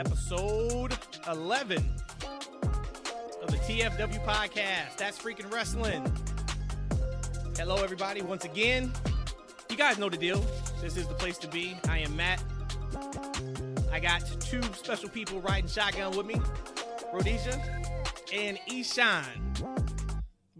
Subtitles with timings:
[0.00, 0.96] Episode
[1.30, 1.76] 11
[3.42, 4.96] of the TFW podcast.
[4.96, 6.10] That's freaking wrestling.
[7.58, 8.94] Hello, everybody, once again.
[9.68, 10.42] You guys know the deal.
[10.80, 11.76] This is the place to be.
[11.86, 12.42] I am Matt.
[13.92, 16.40] I got two special people riding shotgun with me
[17.12, 17.60] Rhodesia
[18.32, 19.26] and Eshaun.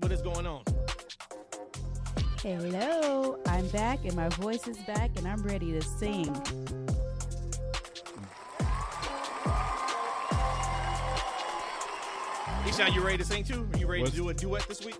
[0.00, 0.64] What is going on?
[2.42, 6.30] Hello, I'm back and my voice is back and I'm ready to sing.
[12.70, 13.68] Eshaun, you ready to sing too?
[13.72, 14.96] Are you ready What's- to do a duet this week?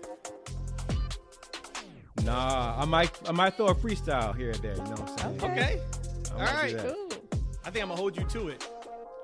[2.23, 4.73] Nah, I might I might throw a freestyle here and there.
[4.75, 5.43] You know what I'm saying?
[5.51, 5.51] Okay.
[5.51, 5.81] Okay.
[6.27, 6.77] I All might do right.
[6.77, 6.93] that.
[6.93, 7.39] Cool.
[7.63, 8.67] I think I'm gonna hold you to it.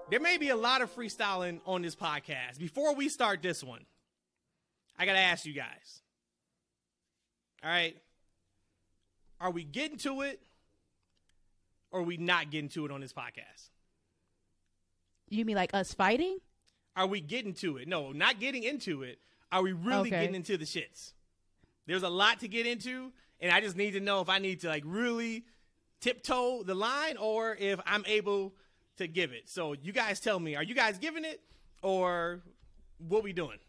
[0.09, 2.57] There may be a lot of freestyling on this podcast.
[2.57, 3.85] Before we start this one,
[4.97, 6.01] I gotta ask you guys.
[7.63, 7.97] All right,
[9.41, 10.41] are we getting to it,
[11.91, 13.69] or are we not getting to it on this podcast?
[15.29, 16.37] You mean like us fighting?
[16.97, 17.87] Are we getting to it?
[17.87, 19.19] No, not getting into it.
[19.51, 20.21] Are we really Okay.
[20.21, 21.13] getting into the shits?
[21.85, 24.59] There's a lot to get into, and I just need to know if I need
[24.61, 25.45] to like really
[26.01, 28.55] tiptoe the line or if I'm able
[28.97, 29.47] to give it.
[29.47, 31.39] So you guys tell me, are you guys giving it
[31.81, 32.41] or
[32.97, 33.59] what we doing?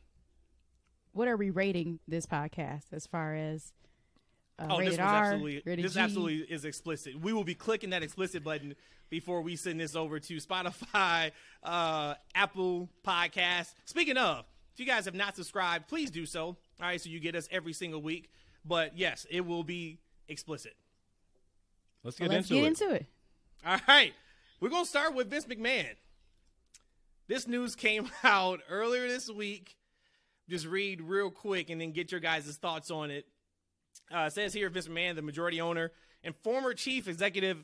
[1.13, 3.73] What are we rating this podcast as far as
[4.59, 6.01] uh, oh, rated this R, absolutely rated this G?
[6.01, 7.21] absolutely is explicit.
[7.21, 8.75] We will be clicking that explicit button
[9.11, 13.73] before we send this over to Spotify, uh, Apple Podcast.
[13.85, 16.45] Speaking of, if you guys have not subscribed, please do so.
[16.47, 18.31] All right, so you get us every single week.
[18.65, 19.99] But yes, it will be
[20.29, 20.75] explicit.
[22.05, 22.83] Let's get, Well, get let's into get it.
[22.83, 23.07] into it.
[23.67, 24.13] All right.
[24.61, 25.95] We're going to start with Vince McMahon.
[27.29, 29.77] This news came out earlier this week.
[30.49, 33.27] Just read real quick and then get your guys' thoughts on it.
[34.15, 35.93] Uh, it says here Vince McMahon, the majority owner
[36.25, 37.59] and former chief executive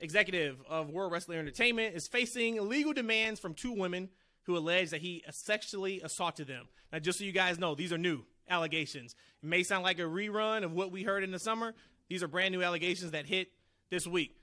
[0.00, 4.08] executive of World Wrestling Entertainment, is facing legal demands from two women
[4.44, 6.68] who allege that he sexually assaulted them.
[6.92, 9.14] Now, just so you guys know, these are new allegations.
[9.42, 11.74] It may sound like a rerun of what we heard in the summer.
[12.08, 13.48] These are brand new allegations that hit
[13.90, 14.36] this week.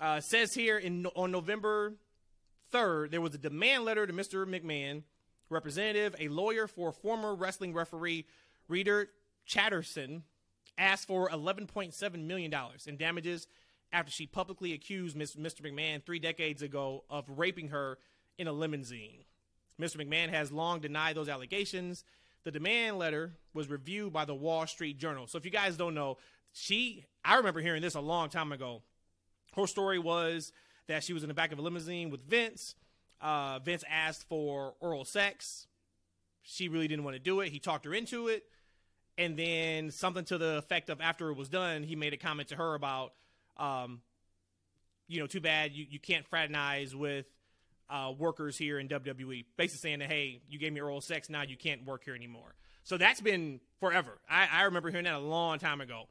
[0.00, 1.94] Uh, says here in on November
[2.72, 4.46] 3rd, there was a demand letter to Mr.
[4.46, 5.02] McMahon,
[5.50, 8.26] representative, a lawyer for former wrestling referee
[8.68, 9.06] Rita
[9.46, 10.22] Chatterton,
[10.76, 12.54] asked for $11.7 million
[12.86, 13.48] in damages
[13.92, 15.36] after she publicly accused Ms.
[15.36, 15.62] Mr.
[15.62, 17.98] McMahon three decades ago of raping her
[18.38, 19.24] in a limousine.
[19.80, 19.96] Mr.
[19.96, 22.04] McMahon has long denied those allegations.
[22.44, 25.26] The demand letter was reviewed by the Wall Street Journal.
[25.26, 26.18] So if you guys don't know,
[26.52, 28.82] she I remember hearing this a long time ago.
[29.54, 30.52] Her story was
[30.86, 32.74] that she was in the back of a limousine with Vince.
[33.20, 35.66] Uh, Vince asked for oral sex.
[36.42, 37.50] She really didn't want to do it.
[37.50, 38.44] He talked her into it.
[39.18, 42.48] And then something to the effect of after it was done, he made a comment
[42.48, 43.12] to her about,
[43.58, 44.00] um,
[45.06, 47.26] you know, too bad you, you can't fraternize with
[47.90, 49.44] uh, workers here in WWE.
[49.56, 52.54] Basically saying that, hey, you gave me oral sex, now you can't work here anymore.
[52.84, 54.18] So that's been forever.
[54.28, 56.08] I, I remember hearing that a long time ago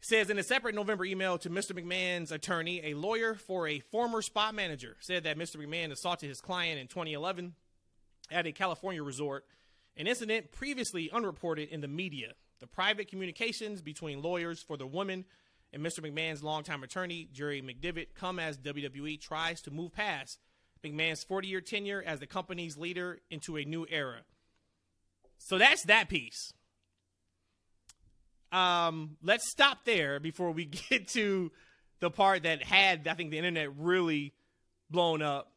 [0.00, 1.72] says in a separate November email to Mr.
[1.72, 5.56] McMahon's attorney, a lawyer for a former spot manager said that Mr.
[5.56, 7.54] McMahon assaulted his client in 2011
[8.30, 9.44] at a California resort,
[9.96, 12.34] an incident previously unreported in the media.
[12.60, 15.24] The private communications between lawyers for the woman
[15.72, 16.00] and Mr.
[16.00, 20.38] McMahon's longtime attorney, Jerry McDevitt, come as WWE tries to move past
[20.84, 24.22] McMahon's 40 year tenure as the company's leader into a new era.
[25.38, 26.52] So that's that piece
[28.52, 31.52] um, let's stop there before we get to
[32.00, 34.34] the part that had I think the internet really
[34.90, 35.52] blown up.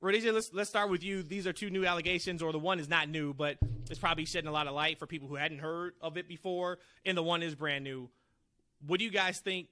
[0.00, 1.22] Rhodesia, let's let's start with you.
[1.22, 3.58] These are two new allegations, or the one is not new, but
[3.90, 6.78] it's probably shedding a lot of light for people who hadn't heard of it before,
[7.04, 8.08] and the one is brand new.
[8.86, 9.68] What do you guys think?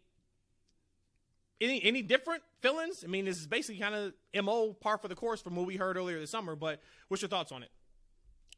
[1.61, 3.03] Any any different feelings?
[3.03, 5.77] I mean, this is basically kind of mo par for the course from what we
[5.77, 6.55] heard earlier this summer.
[6.55, 7.71] But what's your thoughts on it?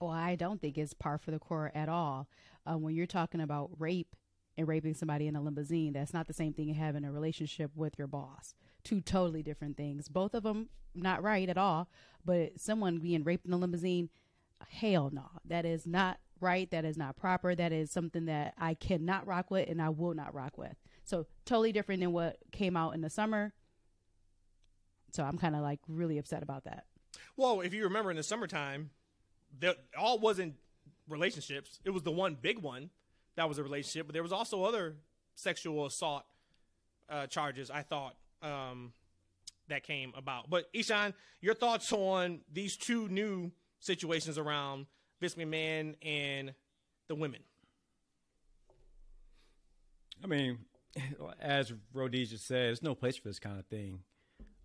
[0.00, 2.28] Well, I don't think it's par for the course at all.
[2.66, 4.14] Uh, when you're talking about rape
[4.56, 7.70] and raping somebody in a limousine, that's not the same thing as having a relationship
[7.74, 8.54] with your boss.
[8.84, 10.08] Two totally different things.
[10.08, 11.88] Both of them not right at all.
[12.24, 14.10] But someone being raped in a limousine,
[14.68, 15.26] hell no.
[15.44, 16.70] That is not right.
[16.70, 17.54] That is not proper.
[17.54, 20.74] That is something that I cannot rock with and I will not rock with.
[21.04, 23.52] So totally different than what came out in the summer.
[25.12, 26.84] So I'm kind of like really upset about that.
[27.36, 28.90] Well, if you remember in the summertime,
[29.58, 30.54] there all wasn't
[31.08, 31.80] relationships.
[31.84, 32.90] It was the one big one
[33.36, 34.96] that was a relationship, but there was also other
[35.34, 36.24] sexual assault
[37.08, 37.70] uh, charges.
[37.70, 38.92] I thought um,
[39.68, 40.50] that came about.
[40.50, 44.86] But Eshaun, your thoughts on these two new situations around
[45.20, 46.54] Vince McMahon and
[47.08, 47.40] the women?
[50.22, 50.58] I mean,
[51.40, 54.00] as Rhodesia said, there's no place for this kind of thing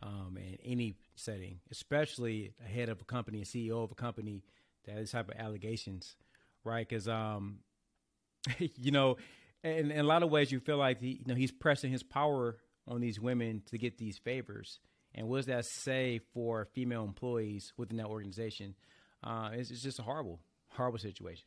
[0.02, 4.44] um, in any setting, especially a head of a company, a CEO of a company
[4.86, 6.16] that has type of allegations,
[6.64, 6.88] right?
[6.88, 7.60] Because, um,
[8.58, 9.18] you know,
[9.64, 12.04] in, in, a lot of ways, you feel like he, you know he's pressing his
[12.04, 12.58] power
[12.88, 14.80] on these women to get these favors.
[15.16, 18.76] And what does that say for female employees within that organization?
[19.24, 20.40] Uh, it's, it's just a horrible,
[20.70, 21.46] horrible situation.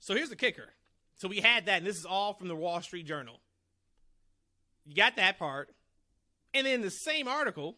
[0.00, 0.68] So here's the kicker.
[1.16, 3.40] So we had that, and this is all from the Wall Street Journal.
[4.84, 5.70] You got that part.
[6.52, 7.76] And in the same article,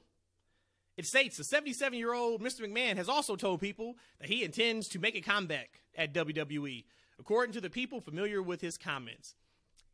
[0.97, 2.63] it states the 77 year old Mr.
[2.63, 6.85] McMahon has also told people that he intends to make a comeback at WWE,
[7.21, 9.35] according to the people familiar with his comments.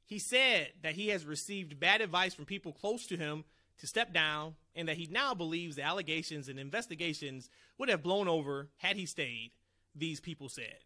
[0.07, 3.45] He said that he has received bad advice from people close to him
[3.83, 8.29] to step down and that he now believes the allegations and investigations would have blown
[8.29, 9.51] over had he stayed,
[9.93, 10.77] these people said.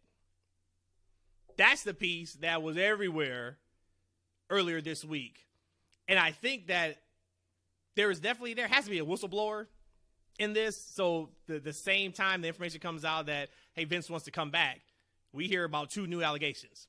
[1.57, 3.59] That's the piece that was everywhere
[4.49, 5.45] earlier this week.
[6.07, 6.97] And I think that
[7.95, 9.67] there is definitely there has to be a whistleblower
[10.39, 10.75] in this.
[10.75, 14.49] So the the same time the information comes out that hey Vince wants to come
[14.49, 14.81] back,
[15.33, 16.87] we hear about two new allegations,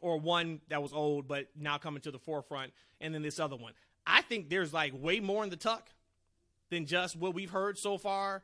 [0.00, 3.56] or one that was old but now coming to the forefront, and then this other
[3.56, 3.72] one.
[4.06, 5.90] I think there's like way more in the tuck
[6.70, 8.42] than just what we've heard so far.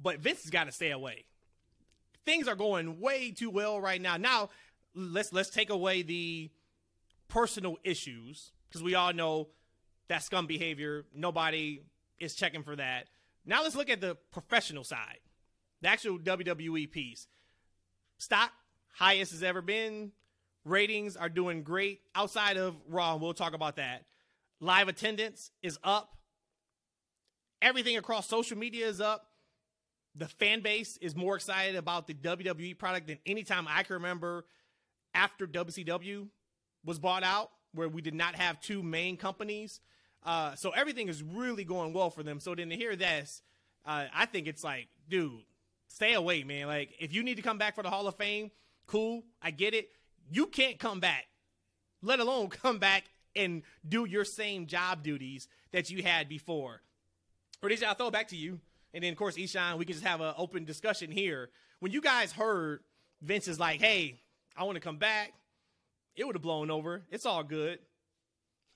[0.00, 1.24] But Vince has got to stay away.
[2.24, 4.16] Things are going way too well right now.
[4.16, 4.50] Now
[4.94, 6.50] let's let's take away the
[7.28, 9.48] personal issues because we all know
[10.08, 11.04] that scum behavior.
[11.14, 11.82] Nobody
[12.18, 13.08] is checking for that.
[13.46, 15.18] Now let's look at the professional side,
[15.82, 17.26] the actual WWE piece.
[18.18, 18.50] Stock
[18.92, 20.12] highest has ever been.
[20.64, 23.16] Ratings are doing great outside of Raw.
[23.16, 24.04] We'll talk about that.
[24.64, 26.16] Live attendance is up.
[27.60, 29.26] Everything across social media is up.
[30.14, 33.94] The fan base is more excited about the WWE product than any time I can
[33.94, 34.46] remember
[35.12, 36.28] after WCW
[36.82, 39.80] was bought out, where we did not have two main companies.
[40.24, 42.40] Uh, so everything is really going well for them.
[42.40, 43.42] So then to hear this,
[43.84, 45.42] uh, I think it's like, dude,
[45.88, 46.68] stay away, man.
[46.68, 48.50] Like, if you need to come back for the Hall of Fame,
[48.86, 49.90] cool, I get it.
[50.30, 51.26] You can't come back,
[52.00, 53.04] let alone come back
[53.36, 56.82] and do your same job duties that you had before.
[57.62, 58.60] Rhodesia, I'll throw it back to you.
[58.92, 61.50] And then, of course, Eshaun, we can just have an open discussion here.
[61.80, 62.80] When you guys heard
[63.20, 64.20] Vince is like, hey,
[64.56, 65.32] I want to come back,
[66.14, 67.02] it would have blown over.
[67.10, 67.80] It's all good.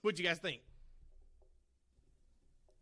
[0.03, 0.61] What'd you guys think?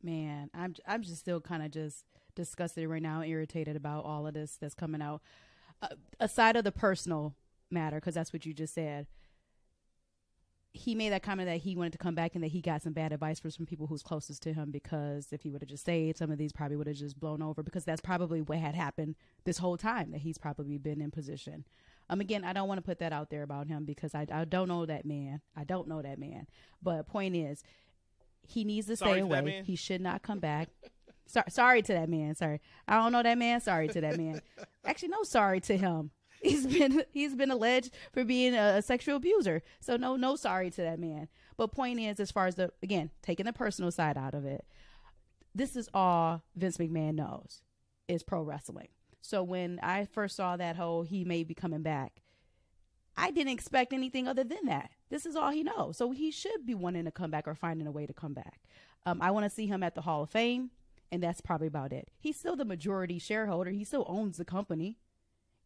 [0.03, 4.35] Man, I'm I'm just still kind of just disgusted right now, irritated about all of
[4.35, 5.21] this that's coming out.
[5.83, 5.89] Uh,
[6.21, 7.35] aside of the personal
[7.71, 9.07] matter, because that's what you just said,
[10.77, 12.93] he made that comment that he wanted to come back and that he got some
[12.93, 15.83] bad advice from some people who's closest to him because if he would have just
[15.83, 18.75] stayed, some of these probably would have just blown over because that's probably what had
[18.75, 21.65] happened this whole time that he's probably been in position.
[22.09, 24.45] Um, again, I don't want to put that out there about him because I, I
[24.45, 25.41] don't know that man.
[25.57, 26.47] I don't know that man.
[26.83, 27.65] But point is,
[28.47, 29.63] he needs to sorry stay to away.
[29.65, 30.69] He should not come back.
[31.27, 32.35] sorry, sorry to that man.
[32.35, 33.61] Sorry, I don't know that man.
[33.61, 34.41] Sorry to that man.
[34.85, 36.11] Actually, no, sorry to him.
[36.43, 39.63] He's been he's been alleged for being a, sexual abuser.
[39.81, 41.29] So no, no, sorry to that man.
[41.57, 44.65] But point is, as far as the again taking the personal side out of it,
[45.55, 47.63] this is all Vince McMahon knows
[48.07, 48.89] is pro wrestling.
[49.23, 52.23] So when I first saw that whole he may be coming back,
[53.17, 54.91] I didn't expect anything other than that.
[55.09, 55.97] This is all he knows.
[55.97, 58.61] So he should be wanting to come back or finding a way to come back.
[59.07, 60.71] Um, I want to see him at the Hall of Fame,
[61.11, 62.11] and that's probably about it.
[62.19, 63.71] He's still the majority shareholder.
[63.71, 64.99] He still owns the company,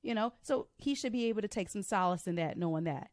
[0.02, 0.32] you know.
[0.42, 3.10] So he should be able to take some solace in that, knowing that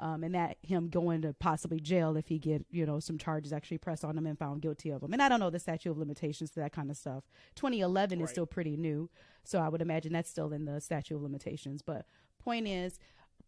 [0.00, 3.52] um, and that him going to possibly jail if he get you know some charges
[3.52, 5.12] actually pressed on him and found guilty of them.
[5.12, 7.24] And I don't know the statute of limitations to that kind of stuff.
[7.56, 8.24] 2011 right.
[8.24, 9.10] is still pretty new,
[9.44, 11.82] so I would imagine that's still in the statute of limitations.
[11.82, 12.06] But
[12.38, 12.98] point is,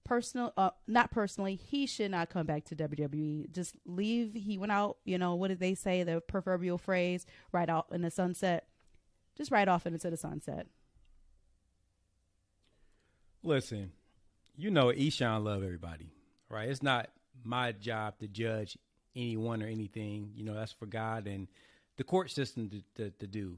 [0.04, 3.52] personal, uh, not personally, he should not come back to WWE.
[3.52, 4.34] Just leave.
[4.34, 4.96] He went out.
[5.04, 6.02] You know what did they say?
[6.02, 8.66] The proverbial phrase, right out in the sunset.
[9.36, 10.66] Just right off into the sunset.
[13.42, 13.92] Listen,
[14.56, 16.12] you know, Eshaun love everybody
[16.50, 16.68] right?
[16.68, 17.08] It's not
[17.42, 18.76] my job to judge
[19.16, 20.32] anyone or anything.
[20.34, 21.48] You know, that's for God and
[21.96, 23.56] the court system to, to, to do.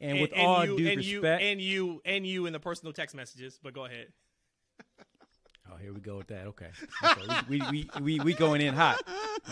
[0.00, 2.52] And, and, with and all you, due and respect, you, and you and you in
[2.52, 3.58] the personal text messages.
[3.62, 4.06] But go ahead.
[5.70, 6.46] Oh, here we go with that.
[6.46, 6.68] Okay,
[7.04, 7.40] okay.
[7.46, 9.02] we, we, we we going in hot.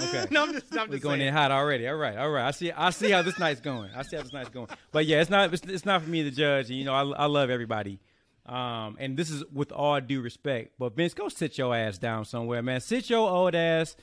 [0.00, 1.28] Okay, no, I'm just, I'm we going saying.
[1.28, 1.86] in hot already.
[1.88, 2.46] All right, all right.
[2.46, 2.72] I see.
[2.72, 3.90] I see how this night's going.
[3.94, 4.68] I see how this night's going.
[4.92, 5.52] But yeah, it's not.
[5.52, 6.70] It's, it's not for me to judge.
[6.70, 7.98] And, you know, I, I love everybody.
[8.46, 12.24] Um, and this is with all due respect, but Vince, go sit your ass down
[12.24, 12.80] somewhere, man.
[12.80, 13.96] Sit your old ass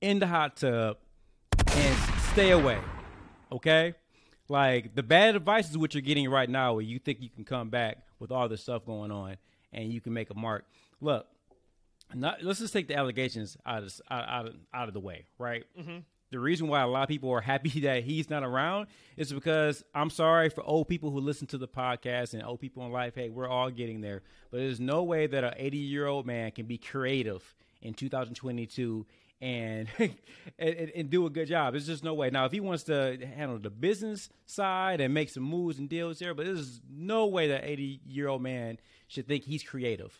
[0.00, 0.96] in the hot tub
[1.66, 1.98] and
[2.32, 2.78] stay away.
[3.52, 3.94] Okay?
[4.48, 7.44] Like the bad advice is what you're getting right now, where you think you can
[7.44, 9.36] come back with all this stuff going on
[9.72, 10.64] and you can make a mark.
[11.02, 11.26] Look,
[12.14, 15.64] not let's just take the allegations out of out out out of the way, right?
[15.78, 15.98] Mm-hmm.
[16.30, 19.82] The reason why a lot of people are happy that he's not around is because
[19.94, 23.14] I'm sorry for old people who listen to the podcast and old people in life.
[23.14, 26.50] Hey, we're all getting there, but there's no way that an 80 year old man
[26.50, 29.06] can be creative in 2022
[29.40, 29.88] and,
[30.58, 31.72] and and do a good job.
[31.72, 32.28] There's just no way.
[32.28, 36.18] Now, if he wants to handle the business side and make some moves and deals
[36.18, 40.12] there, but there's no way that 80 year old man should think he's creative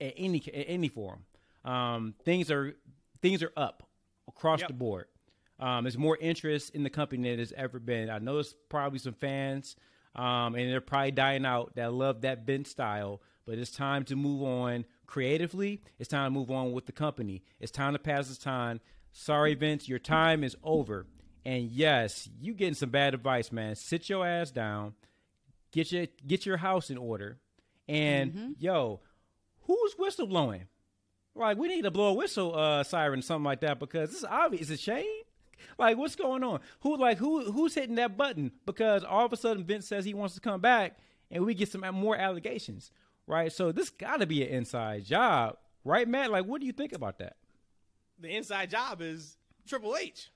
[0.00, 1.26] at any at any form.
[1.66, 2.74] Um, things are
[3.20, 3.82] things are up
[4.28, 4.68] across Yep.
[4.68, 5.06] the board.
[5.60, 8.10] Um, there's more interest in the company than there's ever been.
[8.10, 9.76] I know there's probably some fans,
[10.16, 13.20] um, and they're probably dying out that love that Vince style.
[13.46, 15.82] But it's time to move on creatively.
[15.98, 17.42] It's time to move on with the company.
[17.60, 18.80] It's time to pass this time.
[19.12, 21.06] Sorry, Vince, your time is over.
[21.44, 23.74] And yes, you getting some bad advice, man.
[23.76, 24.94] Sit your ass down.
[25.72, 27.38] Get your get your house in order.
[27.86, 29.00] And yo,
[29.62, 30.64] who's whistle blowing?
[31.34, 34.64] Like we need to blow a whistle uh siren something like that because is obvious.
[34.64, 35.04] Is it Shane?
[35.78, 36.60] Like what's going on?
[36.80, 38.52] Who like who who's hitting that button?
[38.66, 40.96] Because all of a sudden Vince says he wants to come back
[41.30, 42.92] and we get some more allegations,
[43.26, 43.52] right?
[43.52, 46.30] So this got to be an inside job, right, Matt?
[46.30, 47.36] Like what do you think about that?
[48.20, 49.36] The inside job is
[49.66, 50.30] Triple H.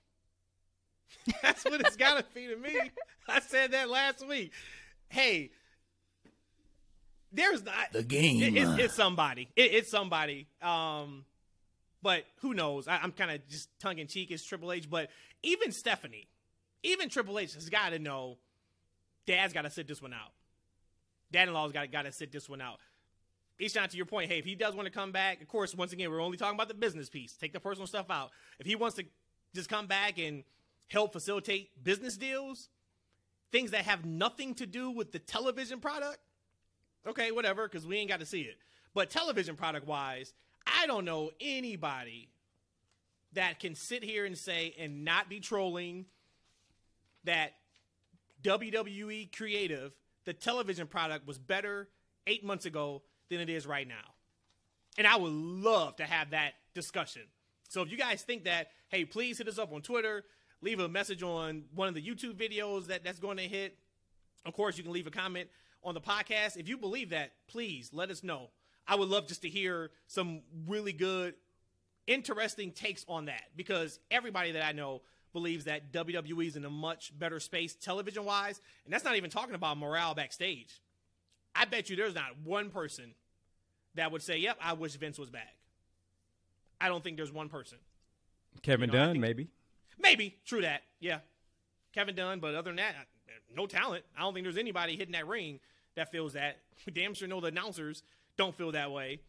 [1.43, 2.90] That's what it's got to be to me.
[3.28, 4.52] I said that last week.
[5.09, 5.50] Hey,
[7.33, 8.43] there's not The game.
[8.43, 9.49] It- it's, it's somebody.
[9.57, 10.47] It, it's somebody.
[10.63, 11.25] Um,
[12.03, 12.87] but who knows?
[12.89, 14.31] I, I'm kind of just tongue in cheek.
[14.31, 15.11] It's Triple H, but
[15.43, 16.29] even Stephanie,
[16.83, 18.39] even Triple H has got to know.
[19.27, 20.33] Dad's got to sit this one out.
[21.31, 22.79] Dad-in-law's got got to sit this one out.
[23.61, 25.75] Each Eshaun, to your point, hey, if he does want to come back, of course,
[25.75, 27.33] once again, we're only talking about the business piece.
[27.33, 28.31] Take the personal stuff out.
[28.61, 29.05] If he wants to
[29.55, 30.45] just come back and
[30.87, 32.69] help facilitate business deals,
[33.51, 36.19] things that have nothing to do with the television product,
[37.09, 38.57] okay, whatever, because we ain't got to see it.
[38.95, 40.33] But television product wise,
[40.67, 42.31] I don't know anybody
[43.35, 46.07] that can sit here and say and not be trolling
[47.25, 47.53] that
[48.43, 49.93] WWE creative,
[50.25, 51.88] the television product was better
[52.27, 54.15] eight months ago than it is right now.
[54.97, 57.23] And I would love to have that discussion.
[57.69, 60.25] So if you guys think that, hey, please hit us up on Twitter,
[60.62, 63.77] leave a message on one of the YouTube videos that that's going to hit.
[64.47, 65.49] Of course, you can leave a comment
[65.85, 66.57] on the podcast.
[66.57, 68.51] If you believe that, please let us know.
[68.87, 71.35] I would love just to hear some really good,
[72.07, 76.71] interesting takes on that because everybody that I know believes that WWE is in a
[76.71, 78.61] much better space television wise.
[78.85, 80.81] And that's not even talking about morale backstage.
[81.55, 83.15] I bet you there's not one person
[83.95, 85.55] that would say, yep, I wish Vince was back.
[86.81, 87.79] I don't think there's one person.
[88.63, 89.49] Kevin You know, Dunn, maybe.
[89.99, 90.83] Maybe, true that.
[91.01, 91.19] Yeah.
[91.93, 92.95] Kevin Dunn, but other than that,
[93.55, 94.05] no talent.
[94.17, 95.61] I don't think there's anybody hitting that ring
[95.97, 96.59] that feels that.
[96.93, 98.03] Damn sure know the announcers
[98.37, 99.21] don't feel that way.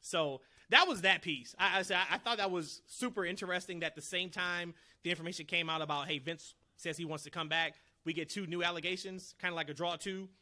[0.00, 1.54] So that was that piece.
[1.58, 5.70] I, I, I thought that was super interesting that the same time the information came
[5.70, 7.74] out about, hey, Vince says he wants to come back.
[8.04, 10.28] We get two new allegations, kind of like a draw two.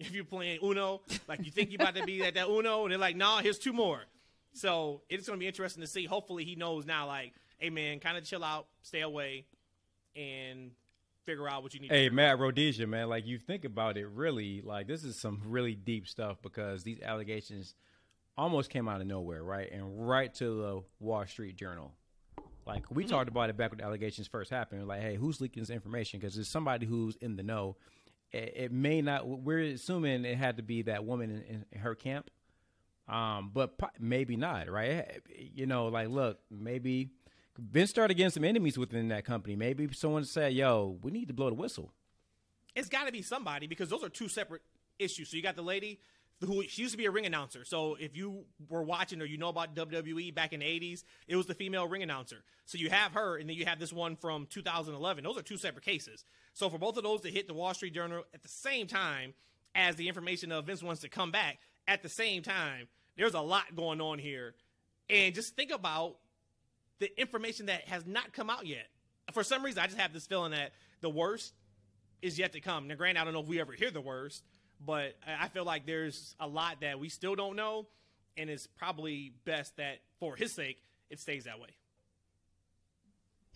[0.00, 2.92] If you're playing Uno, like you think you're about to be at that Uno, and
[2.92, 4.02] they're like, nah, here's two more.
[4.52, 6.04] So it's going to be interesting to see.
[6.04, 9.44] Hopefully, he knows now, like, hey, man, kind of chill out, stay away,
[10.14, 10.70] and
[11.28, 14.62] figure out what you need Hey, Matt Rhodesia, man, like you think about it, really,
[14.62, 17.74] like this is some really deep stuff because these allegations
[18.38, 19.70] almost came out of nowhere, right?
[19.70, 21.92] And right to the Wall Street Journal.
[22.66, 24.86] Like we talked about it back when the allegations first happened.
[24.88, 26.18] Like, hey, who's leaking this information?
[26.18, 27.76] Because it's somebody who's in the know.
[28.32, 29.26] It, it may not.
[29.26, 32.30] We're assuming it had to be that woman in, in her camp,
[33.06, 35.20] um, but po- maybe not, right?
[35.34, 37.10] You know, like look, maybe
[37.58, 39.56] Vince started getting some enemies within that company.
[39.56, 41.92] Maybe someone said, "Yo, we need to blow the whistle."
[42.78, 44.62] it's got to be somebody because those are two separate
[44.98, 45.30] issues.
[45.30, 46.00] So you got the lady
[46.40, 47.64] who she used to be a ring announcer.
[47.64, 51.34] So if you were watching or you know about WWE back in the 80s, it
[51.34, 52.44] was the female ring announcer.
[52.64, 55.24] So you have her and then you have this one from 2011.
[55.24, 56.24] Those are two separate cases.
[56.54, 59.34] So for both of those to hit the Wall Street Journal at the same time
[59.74, 62.86] as the information of Vince wants to come back at the same time,
[63.16, 64.54] there's a lot going on here.
[65.10, 66.18] And just think about
[66.98, 68.86] the information that has not come out yet.
[69.32, 71.52] For some reason, I just have this feeling that the worst
[72.22, 72.88] is yet to come.
[72.88, 74.42] Now, granted, I don't know if we ever hear the worst,
[74.84, 77.86] but I feel like there's a lot that we still don't know,
[78.36, 81.68] and it's probably best that, for his sake, it stays that way.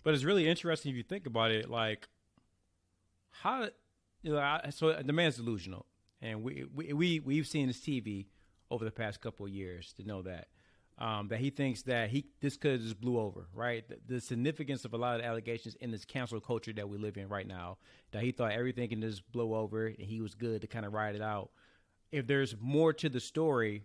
[0.03, 1.69] But it's really interesting if you think about it.
[1.69, 2.07] Like,
[3.31, 3.69] how
[4.21, 4.39] you know?
[4.39, 5.85] I, so the man's delusional,
[6.21, 8.27] and we we, we we've seen his TV
[8.69, 10.47] over the past couple of years to know that
[10.99, 13.47] um, that he thinks that he this could just blew over.
[13.53, 16.97] Right, the, the significance of a lot of allegations in this cancel culture that we
[16.97, 17.77] live in right now.
[18.11, 20.93] That he thought everything can just blow over, and he was good to kind of
[20.93, 21.49] ride it out.
[22.11, 23.83] If there's more to the story,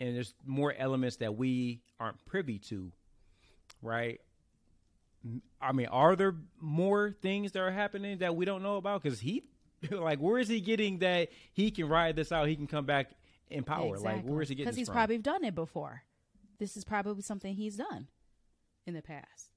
[0.00, 2.92] and there's more elements that we aren't privy to,
[3.82, 4.20] right?
[5.60, 9.02] I mean, are there more things that are happening that we don't know about?
[9.02, 9.44] Because he,
[9.90, 12.48] like, where is he getting that he can ride this out?
[12.48, 13.10] He can come back
[13.50, 13.94] in power.
[13.94, 14.12] Exactly.
[14.12, 14.66] Like, where is he getting?
[14.66, 14.94] Because he's from?
[14.94, 16.02] probably done it before.
[16.58, 18.08] This is probably something he's done
[18.86, 19.52] in the past.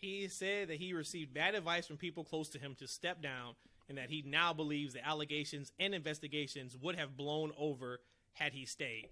[0.00, 3.54] He said that he received bad advice from people close to him to step down
[3.88, 8.00] and that he now believes the allegations and investigations would have blown over
[8.32, 9.08] had he stayed.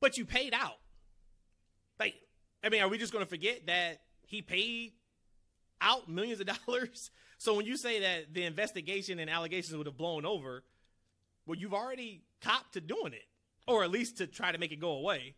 [0.00, 0.78] But you paid out.
[2.00, 2.14] Like,
[2.64, 4.92] I mean, are we just going to forget that he paid
[5.80, 7.10] out millions of dollars?
[7.36, 10.64] So when you say that the investigation and allegations would have blown over,
[11.46, 13.27] well, you've already copped to doing it,
[13.68, 15.34] or at least to try to make it go away.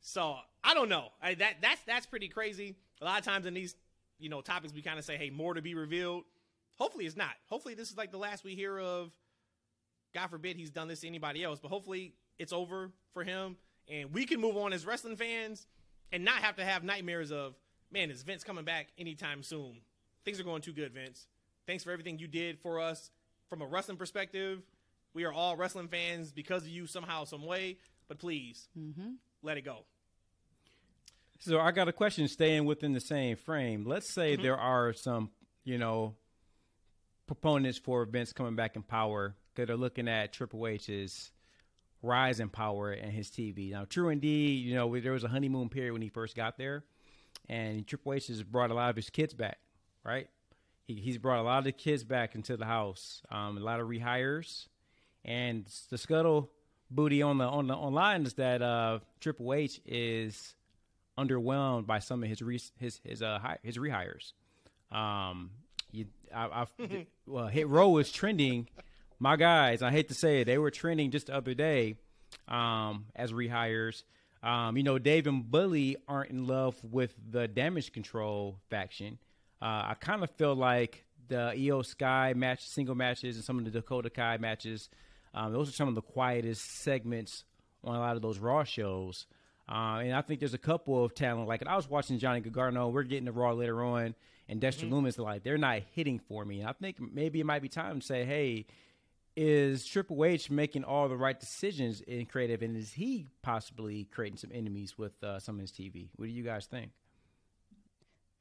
[0.00, 1.08] So I don't know.
[1.22, 2.76] I, that that's that's pretty crazy.
[3.00, 3.76] A lot of times in these
[4.18, 6.24] you know topics, we kind of say, "Hey, more to be revealed."
[6.76, 7.30] Hopefully, it's not.
[7.46, 9.12] Hopefully, this is like the last we hear of.
[10.14, 13.56] God forbid he's done this to anybody else, but hopefully it's over for him,
[13.88, 15.66] and we can move on as wrestling fans
[16.10, 17.54] and not have to have nightmares of,
[17.92, 19.76] man, is Vince coming back anytime soon?
[20.24, 21.28] Things are going too good, Vince.
[21.66, 23.12] Thanks for everything you did for us
[23.48, 24.62] from a wrestling perspective.
[25.14, 27.78] We are all wrestling fans because of you somehow, some way.
[28.08, 28.68] But please,
[29.42, 29.84] let it go.
[31.40, 33.84] So I got a question staying within the same frame.
[33.86, 34.42] Let's say Mm-hmm.
[34.42, 35.30] there are some,
[35.64, 36.14] you know,
[37.26, 41.30] proponents for Vince coming back in power that are looking at Triple H's
[42.02, 43.70] rise in power and his TV.
[43.72, 46.84] Now, true indeed, you know, there was a honeymoon period when he first got there,
[47.48, 49.58] and Triple H has brought a lot of his kids back,
[50.04, 50.28] right?
[50.86, 53.80] He, he's brought a lot of the kids back into the house, um, a lot
[53.80, 54.66] of rehires,
[55.24, 56.50] and the scuttle
[56.90, 60.54] booty on the on the online is that uh, Triple H is
[61.18, 64.32] underwhelmed by some of his re- his his uh hi- his rehires.
[64.90, 65.50] Um,
[65.92, 68.68] you, I, I well, Hit Row is trending.
[69.18, 71.96] My guys, I hate to say it, they were trending just the other day
[72.48, 74.02] um, as rehires.
[74.42, 79.18] Um, you know, Dave and Bully aren't in love with the Damage Control faction.
[79.60, 83.66] Uh, I kind of feel like the IYO SKY match, single matches, and some of
[83.66, 84.88] the Dakota Kai matches.
[85.34, 87.44] Um, those are some of the quietest segments
[87.84, 89.26] on a lot of those Raw shows.
[89.68, 91.48] Uh, and I think there's a couple of talent.
[91.48, 92.88] Like I was watching Johnny Gargano.
[92.88, 94.14] We're getting the Raw later on,
[94.48, 95.18] and Dexter Lumis.
[95.18, 96.60] Like they're not hitting for me.
[96.60, 98.66] And I think maybe it might be time to say, hey,
[99.36, 104.38] is Triple H making all the right decisions in creative, and is he possibly creating
[104.38, 106.08] some enemies with uh, some of his TV?
[106.16, 106.90] What do you guys think?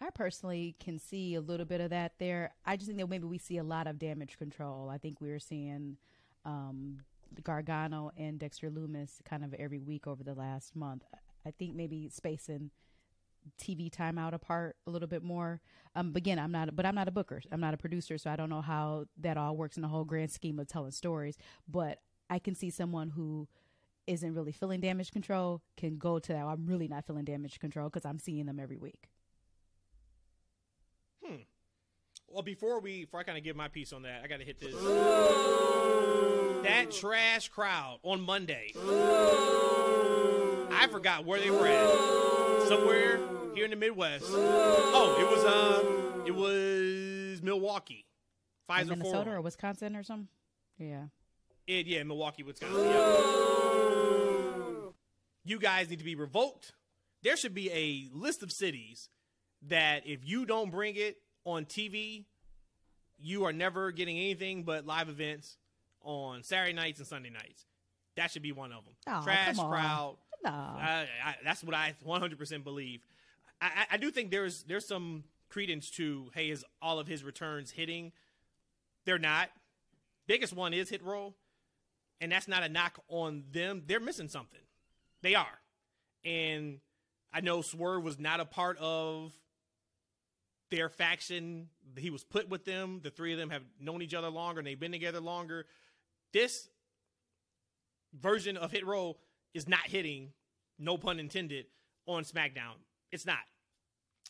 [0.02, 2.54] I personally can see a little bit of that there.
[2.66, 4.90] I just think that maybe we see a lot of damage control.
[4.90, 5.98] I think we're seeing
[6.46, 7.00] um,
[7.44, 11.04] Gargano and Dexter Lumis kind of every week over the last month.
[11.46, 12.72] I think maybe spacing
[13.58, 15.62] TV time out apart a little bit more.
[15.96, 17.42] Um, again, I'm not, but I'm not a booker.
[17.52, 20.06] I'm not a producer, so I don't know how that all works in the whole
[20.06, 21.38] grand scheme of telling stories.
[21.68, 22.00] But
[22.30, 23.48] I can see someone who
[24.08, 26.46] isn't really feeling damage control can go to that.
[26.46, 29.10] I'm really not feeling damage control because I'm seeing them every week.
[32.32, 34.46] Well, before we, before I kind of give my piece on that, I got to
[34.46, 34.74] hit this.
[36.64, 38.72] That trash crowd on Monday.
[40.72, 42.68] I forgot where they were at.
[42.68, 43.20] Somewhere
[43.56, 44.26] here in the Midwest.
[44.30, 45.84] Oh, it was uh,
[46.28, 48.06] it was Milwaukee.
[48.70, 49.30] Fiserv Minnesota Forum.
[49.30, 50.28] or Wisconsin or something.
[50.78, 51.06] Yeah.
[51.66, 52.86] It, yeah, Milwaukee, Wisconsin.
[52.86, 53.16] yeah.
[55.44, 56.74] You guys need to be revoked.
[57.24, 59.10] There should be a list of cities
[59.68, 61.18] that if you don't bring it
[61.54, 62.26] on TV,
[63.18, 65.58] you are never getting anything but live events
[66.02, 67.66] on Saturday nights and Sunday nights.
[68.16, 68.94] That should be one of them.
[69.08, 70.18] Aw, Trash crowd.
[70.44, 70.50] No.
[70.50, 73.02] I, I, that's what I 100% believe.
[73.62, 77.24] I, I, I do think there's there's some credence to hey, is all of his
[77.24, 78.12] returns hitting?
[79.06, 79.50] They're not.
[80.28, 81.34] Biggest one is Hit Row,
[82.22, 83.84] and that's not a knock on them.
[83.88, 84.60] They're missing something.
[85.22, 85.60] They are,
[86.24, 86.80] and
[87.34, 89.34] I know Swerve was not a part of
[90.70, 91.70] their faction.
[91.98, 93.02] He was put with them.
[93.04, 95.66] The three of them have known each other longer and they've been together longer.
[96.34, 96.70] This
[98.14, 99.18] version of Hit Row
[99.54, 100.32] is not hitting,
[100.78, 101.66] no pun intended,
[102.06, 102.76] on SmackDown.
[103.12, 103.40] It's not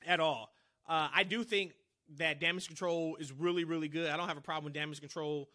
[0.06, 0.52] at all.
[0.88, 1.74] Uh, I do think
[2.18, 4.10] that damage control is really, really good.
[4.10, 5.50] I don't have a problem with damage control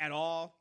[0.00, 0.56] at all.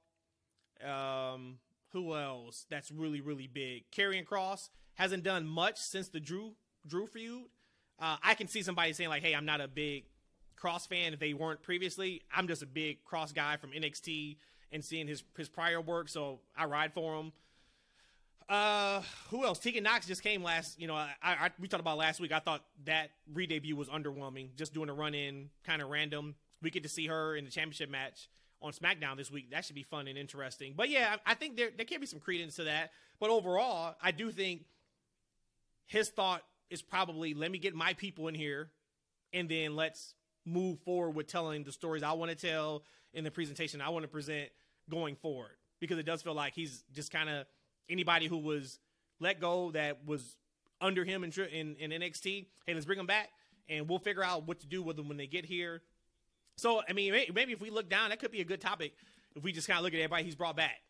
[0.86, 1.58] Um,
[1.92, 2.66] who else?
[2.70, 3.90] That's really, really big.
[3.92, 6.54] Karrion Kross hasn't done much since the Drew
[6.86, 7.46] Drew feud.
[8.00, 10.06] Uh, I can see somebody saying like, "Hey, I'm not a big
[10.62, 14.38] Kross fan." If they weren't previously, I'm just a big Kross guy from NXT
[14.72, 17.32] and seeing his his prior work, so I ride for him.
[18.48, 19.60] Uh, who else?
[19.60, 20.80] Tegan Nox just came last.
[20.80, 22.32] You know, I, I we talked about last week.
[22.32, 24.56] I thought that re-debut was underwhelming.
[24.56, 26.36] Just doing a run in, kind of random.
[26.62, 28.28] We get to see her in the championship match
[28.62, 29.52] on SmackDown this week.
[29.52, 30.74] That should be fun and interesting.
[30.76, 32.92] But yeah, I, I think there there can be some credence to that.
[33.20, 34.66] But overall, I do think
[35.86, 38.70] his thought is probably let me get my people in here,
[39.34, 43.32] and then let's move forward with telling the stories I want to tell in the
[43.32, 44.50] presentation I want to present
[44.90, 45.52] going forward.
[45.80, 47.46] Because it does feel like he's just kind of
[47.90, 48.80] anybody who was
[49.20, 50.38] let go that was
[50.82, 52.46] under him in, in, in NXT.
[52.66, 53.30] Hey, let's bring them back,
[53.68, 55.82] and we'll figure out what to do with them when they get here.
[56.58, 58.94] So, I mean, maybe if we look down, that could be a good topic.
[59.36, 60.82] If we just kind of look at everybody he's brought back,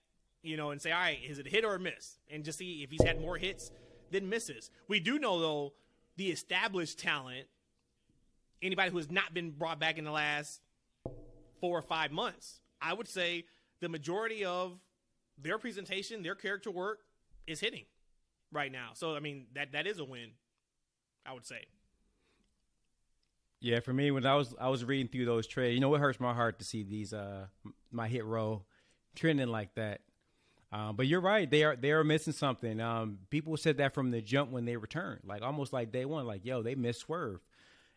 [0.42, 2.18] you know, and say, all right, is it a hit or a miss?
[2.32, 3.72] And just see if he's had more hits
[4.12, 4.69] than misses.
[4.88, 5.74] We do know, though,
[6.17, 7.48] the established talent,
[8.62, 10.62] anybody who has not been brought back in the last
[11.62, 13.45] four or five months, I would say
[13.82, 14.80] the majority of
[15.41, 17.00] their presentation, their character work
[17.48, 17.86] is hitting
[18.52, 18.89] right now.
[18.93, 20.32] So I mean that that is a win,
[21.26, 21.65] I would say.
[23.62, 26.00] Yeah, for me, when I was I was reading through those trades, you know, it
[26.00, 27.48] hurts my heart to see these uh
[27.91, 28.63] my hit row
[29.15, 30.02] trending like that.
[30.71, 32.79] Um, but you're right; they are they are missing something.
[32.79, 36.27] Um, people said that from the jump when they returned, like almost like day one,
[36.27, 37.39] like yo, they missed Swerve.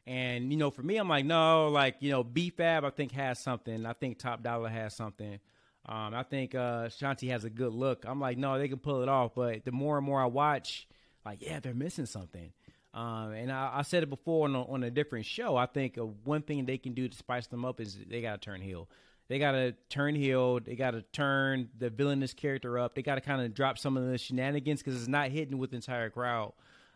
[0.07, 3.39] And you know, for me, I'm like, no, like you know, B-Fab I think has
[3.39, 3.85] something.
[3.87, 5.39] I think Top Dollar has something.
[5.87, 8.05] Um, I think uh, Shanti has a good look.
[8.07, 9.35] I'm like, no, they can pull it off.
[9.35, 10.87] But the more and more I watch,
[11.25, 12.53] like, yeah, they're missing something.
[12.95, 15.57] Um, and I, I, said it before on a, on a different show.
[15.57, 18.41] I think uh, one thing they can do to spice them up is they got
[18.41, 18.87] to turn heel.
[19.29, 20.61] They got to turn heel.
[20.61, 22.95] They got to turn the villainous character up.
[22.95, 25.71] They got to kind of drop some of the shenanigans because it's not hitting with
[25.71, 26.53] the entire crowd,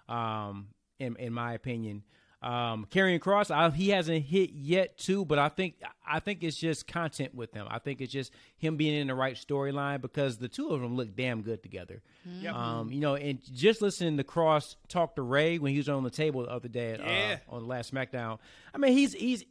[0.08, 2.02] um, in, in my opinion.
[2.42, 6.56] Um, Karrion Kross, I, he hasn't hit yet too, but I think I think it's
[6.56, 7.66] just content with him.
[7.68, 10.96] I think it's just him being in the right storyline because the two of them
[10.96, 12.02] look damn good together.
[12.28, 12.54] Mm-hmm.
[12.54, 16.04] Um, you know, and just listening to Kross talk to Ray when he was on
[16.04, 17.38] the table the other day yeah.
[17.50, 18.38] uh, on the last SmackDown.
[18.74, 19.44] I mean, he's he's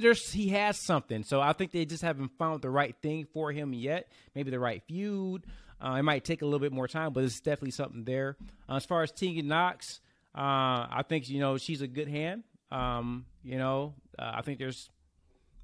[0.00, 1.22] there's he has something.
[1.24, 4.08] So I think they just haven't found the right thing for him yet.
[4.34, 5.46] Maybe the right feud.
[5.80, 8.36] Uh, it might take a little bit more time, but it's definitely something there.
[8.68, 10.00] Uh, as far as Tegan Nox,
[10.34, 12.42] Uh, I think you know she's a good hand.
[12.72, 14.90] Um, you know, uh, I think there's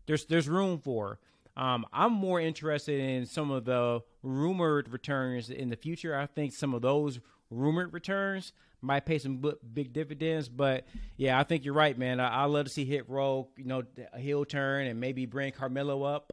[0.07, 1.19] there's there's room for.
[1.57, 6.17] Um, I'm more interested in some of the rumored returns in the future.
[6.17, 7.19] I think some of those
[7.51, 10.49] rumored returns might pay some big dividends.
[10.49, 12.21] But yeah, I think you're right, man.
[12.21, 15.53] I, I love to see Hit Row, you know, a heel turn and maybe bring
[15.53, 16.33] Carmelo up,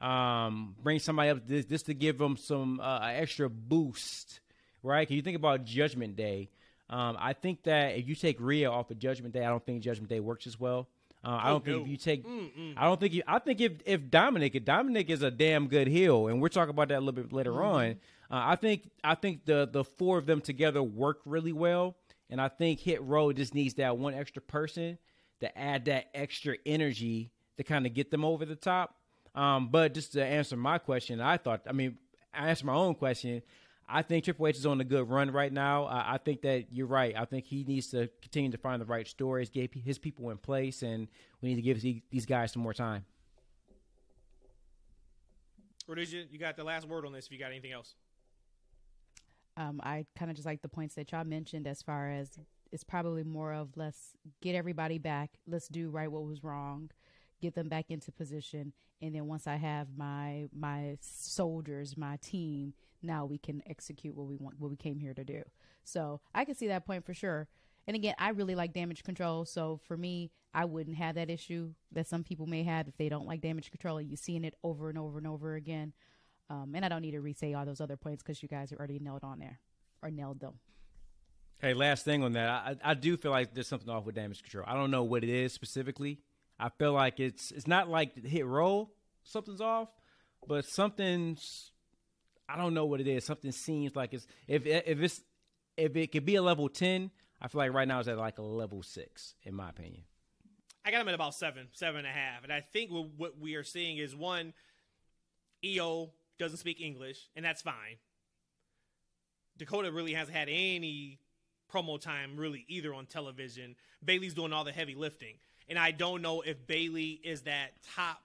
[0.00, 4.40] um, bring somebody up just, just to give them some uh, extra boost,
[4.82, 5.06] right?
[5.06, 6.50] Can you think about Judgment Day?
[6.90, 9.82] Um, I think that if you take Rhea off of Judgment Day, I don't think
[9.82, 10.88] Judgment Day works as well.
[11.24, 11.82] Uh, I don't oh, think no.
[11.84, 12.74] if you take, Mm-mm.
[12.76, 13.22] I don't think you.
[13.26, 16.70] I think if if Dominik, if Dominik is a damn good heel, and we're talking
[16.70, 17.62] about that a little bit later mm-hmm.
[17.62, 17.96] on.
[18.30, 21.96] Uh, I think I think the the four of them together work really well,
[22.30, 24.98] and I think Hit Row just needs that one extra person
[25.40, 28.96] to add that extra energy to kind of get them over the top.
[29.34, 31.98] Um, but just to answer my question, I thought, I mean,
[32.32, 33.42] I answered my own question.
[33.86, 35.84] I think Triple H is on a good run right now.
[35.84, 37.14] I, I think that you're right.
[37.16, 40.38] I think he needs to continue to find the right stories, get his people in
[40.38, 41.08] place, and
[41.42, 43.04] we need to give these guys some more time.
[45.86, 47.26] Rhodesia, you got the last word on this.
[47.26, 47.94] If you got anything else,
[49.56, 52.38] um, I kind of just like the points that y'all mentioned as far as
[52.72, 55.38] it's probably more of let's get everybody back.
[55.46, 56.90] Let's do right what was wrong,
[57.40, 62.74] get them back into position, and then once I have my my soldiers, my team
[63.02, 65.42] now we can execute what we want, what we came here to do.
[65.84, 67.48] So I can see that point for sure.
[67.86, 69.44] And again, I really like damage control.
[69.44, 73.08] So for me, I wouldn't have that issue that some people may have if they
[73.08, 75.92] don't like damage control you're seeing it over and over and over again.
[76.50, 78.76] Um, and I don't need to re-say all those other points because you guys are
[78.76, 79.60] already nailed on there
[80.02, 80.54] or nailed them.
[81.58, 84.42] Hey, last thing on that, I, I do feel like there's something off with damage
[84.42, 84.64] control.
[84.66, 86.20] I don't know what it is specifically.
[86.58, 88.90] I feel like it's it's not like Hit Row,
[89.22, 89.88] something's off,
[90.46, 91.72] but something's
[92.48, 93.24] I don't know what it is.
[93.24, 95.22] Something seems like it's if if it's
[95.76, 98.38] if it could be a level ten, I feel like right now it's at like
[98.38, 100.02] a level six, in my opinion.
[100.84, 103.54] I got him at about seven, seven and a half, and I think what we
[103.54, 104.52] are seeing is one,
[105.64, 107.96] Io doesn't speak English, and that's fine.
[109.56, 111.18] Dakota really hasn't had any
[111.72, 113.76] promo time really either on television.
[114.04, 115.34] Bayley's doing all the heavy lifting,
[115.68, 118.20] and I don't know if Bayley is that top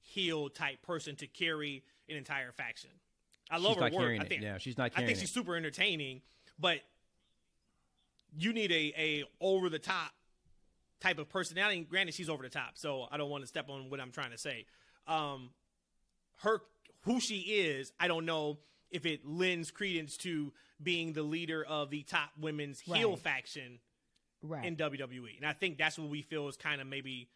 [0.00, 2.90] heel type person to carry an entire faction.
[3.50, 4.20] I love she's her work.
[4.20, 4.92] I think, yeah, she's not.
[4.96, 5.34] I think she's it.
[5.34, 6.22] super entertaining,
[6.58, 6.78] but
[8.38, 10.12] you need a a over the top
[11.00, 11.78] type of personality.
[11.78, 14.10] And granted, she's over the top, so I don't want to step on what I'm
[14.10, 14.66] trying to say.
[15.06, 15.50] Um,
[16.38, 16.60] her
[17.06, 18.58] who she is, I don't know
[18.90, 22.98] if it lends credence to being the leader of the top women's right.
[22.98, 23.78] heel faction
[24.42, 24.64] right.
[24.64, 27.28] in WWE, and I think that's what we feel is kind of maybe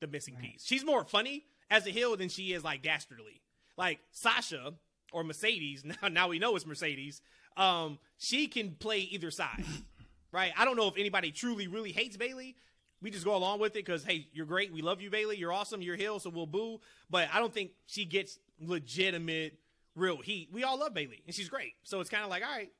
[0.00, 0.52] the missing right.
[0.52, 0.64] piece.
[0.64, 3.42] She's more funny as a heel than she is like dastardly.
[3.76, 4.74] Like Sasha
[5.12, 5.84] or Mercedes.
[6.02, 7.20] Now, now we know it's Mercedes.
[7.56, 9.64] Um, she can play either side,
[10.32, 10.52] right?
[10.56, 12.56] I don't know if anybody truly really hates Bayley.
[13.00, 14.72] We just go along with it because hey, you're great.
[14.72, 15.36] We love you, Bayley.
[15.36, 15.82] You're awesome.
[15.82, 16.80] You're heel, so we'll boo.
[17.10, 19.58] But I don't think she gets legitimate
[19.94, 20.48] real heat.
[20.52, 21.72] We all love Bayley, and she's great.
[21.82, 22.70] So it's kind of like, all right,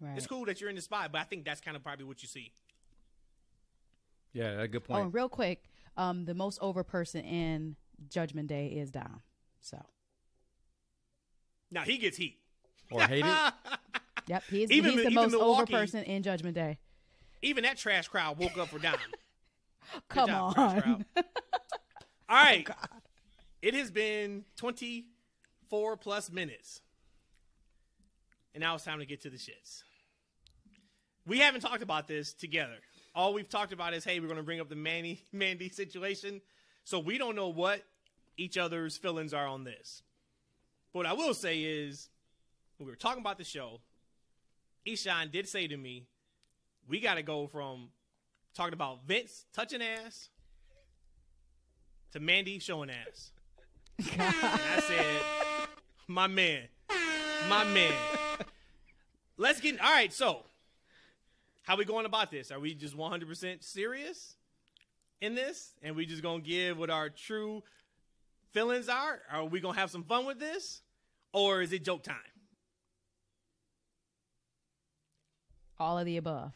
[0.00, 0.16] Right.
[0.16, 1.12] it's cool that you're in the spot.
[1.12, 2.52] But I think that's kind of probably what you see.
[4.32, 5.04] Yeah, that's a good Oh, point.
[5.04, 5.64] and real quick,
[5.96, 7.76] um, the most over person in
[8.10, 9.22] Judgment Day is Dom.
[9.60, 9.80] So,
[11.70, 12.38] Now he gets heat.
[12.90, 13.52] or hate it.
[14.26, 16.78] yep, he's, Even- he's the even most over person in Judgment Day.
[17.42, 18.96] Even that trash crowd woke up for Dom.
[20.08, 20.80] Come job, on.
[20.82, 21.04] crowd.
[22.28, 22.66] All right.
[23.62, 24.44] It has been
[25.68, 26.80] 24 plus minutes.
[28.54, 29.82] And now it's time to get to the shits.
[31.26, 32.76] We haven't talked about this together.
[33.14, 36.40] All we've talked about is, hey, we're going to bring up the Manny Mandy situation.
[36.84, 37.82] So we don't know what
[38.36, 40.02] each other's feelings are on this.
[40.92, 42.08] But what I will say is,
[42.76, 43.80] when we were talking about the show,
[44.86, 46.06] Eshaun did say to me,
[46.88, 47.88] we got to go from
[48.54, 50.28] talking about Vince touching ass
[52.12, 53.30] to Mandy showing ass.
[54.18, 55.43] I said,
[56.06, 56.62] my man,
[57.48, 57.92] my man.
[59.36, 60.12] Let's get all right.
[60.12, 60.42] So,
[61.62, 62.50] how we going about this?
[62.50, 64.36] Are we just 100% serious
[65.20, 67.62] in this, and we just gonna give what our true
[68.52, 69.20] feelings are?
[69.30, 70.82] Are we gonna have some fun with this,
[71.32, 72.16] or is it joke time?
[75.78, 76.52] All of the above.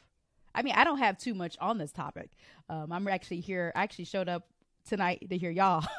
[0.54, 2.30] I mean, I don't have too much on this topic.
[2.68, 3.72] Um, I'm actually here.
[3.74, 4.46] I actually showed up
[4.88, 5.84] tonight to hear y'all.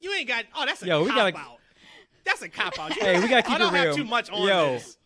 [0.00, 0.44] You ain't got.
[0.54, 1.58] Oh, that's a Yo, we cop gotta- out.
[2.24, 2.92] That's a cop out.
[2.92, 4.72] Hey, we gotta keep I don't it have too much on Yo.
[4.74, 4.96] this.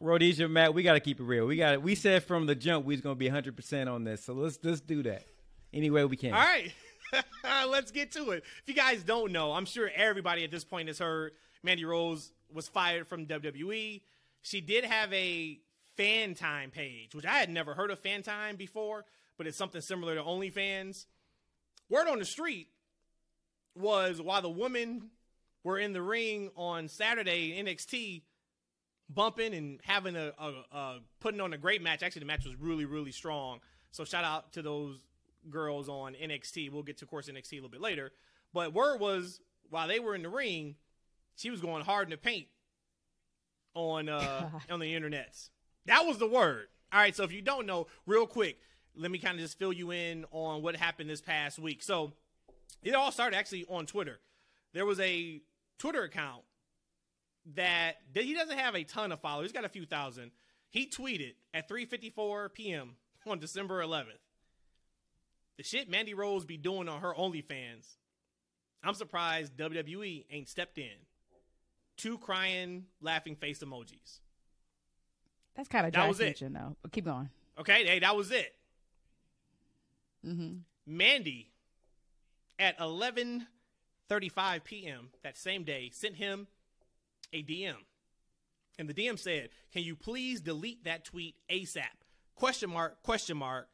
[0.00, 1.46] Rhodesia, Matt, we got to keep it real.
[1.46, 1.80] We got.
[1.82, 4.58] We said from the jump we was gonna be 100 percent on this, so let's
[4.62, 5.24] let's do that
[5.72, 6.32] any way we can.
[6.32, 6.72] All right.
[7.68, 8.42] Let's get to it.
[8.62, 12.32] If you guys don't know, I'm sure everybody at this point has heard Mandy Rose
[12.52, 14.02] was fired from WWE.
[14.42, 15.60] She did have a
[15.98, 19.04] FanTime page, which I had never heard of FanTime before,
[19.38, 21.06] but it's something similar to OnlyFans.
[21.88, 22.68] Word on the street
[23.74, 25.10] was while the women
[25.66, 28.22] were in the ring on Saturday NXT,
[29.12, 32.04] bumping and having a, a, a putting on a great match.
[32.04, 33.58] Actually, the match was really really strong.
[33.90, 35.00] So shout out to those
[35.50, 36.70] girls on NXT.
[36.70, 38.12] We'll get to of course NXT a little bit later.
[38.54, 40.76] But word was while they were in the ring,
[41.34, 42.46] she was going hard in the paint
[43.74, 45.50] on uh on the internets.
[45.86, 46.68] That was the word.
[46.92, 48.60] All right, so if you don't know, real quick,
[48.94, 51.82] let me kind of just fill you in on what happened this past week.
[51.82, 52.12] So
[52.84, 54.20] it all started actually on Twitter.
[54.72, 55.40] There was a
[55.78, 56.42] Twitter account
[57.54, 59.46] that that he doesn't have a ton of followers.
[59.46, 60.30] He's got a few thousand.
[60.70, 62.96] He tweeted at 3:54 p.m.
[63.26, 64.18] on December 11th.
[65.56, 67.86] The shit Mandy Rose be doing on her OnlyFans.
[68.82, 70.90] I'm surprised WWE ain't stepped in.
[71.96, 74.20] Two crying, laughing face emojis.
[75.56, 76.38] That's kind of That was it.
[76.40, 76.76] though.
[76.82, 77.30] But keep going.
[77.58, 78.54] Okay, hey, that was it.
[80.26, 80.58] Mm-hmm.
[80.86, 81.50] Mandy
[82.58, 82.78] at
[84.10, 85.08] 11:35 p.m.
[85.22, 86.46] that same day sent him
[87.32, 87.76] a DM.
[88.78, 91.84] And the DM said, "Can you please delete that tweet ASAP?"
[92.34, 93.68] Question mark, question mark,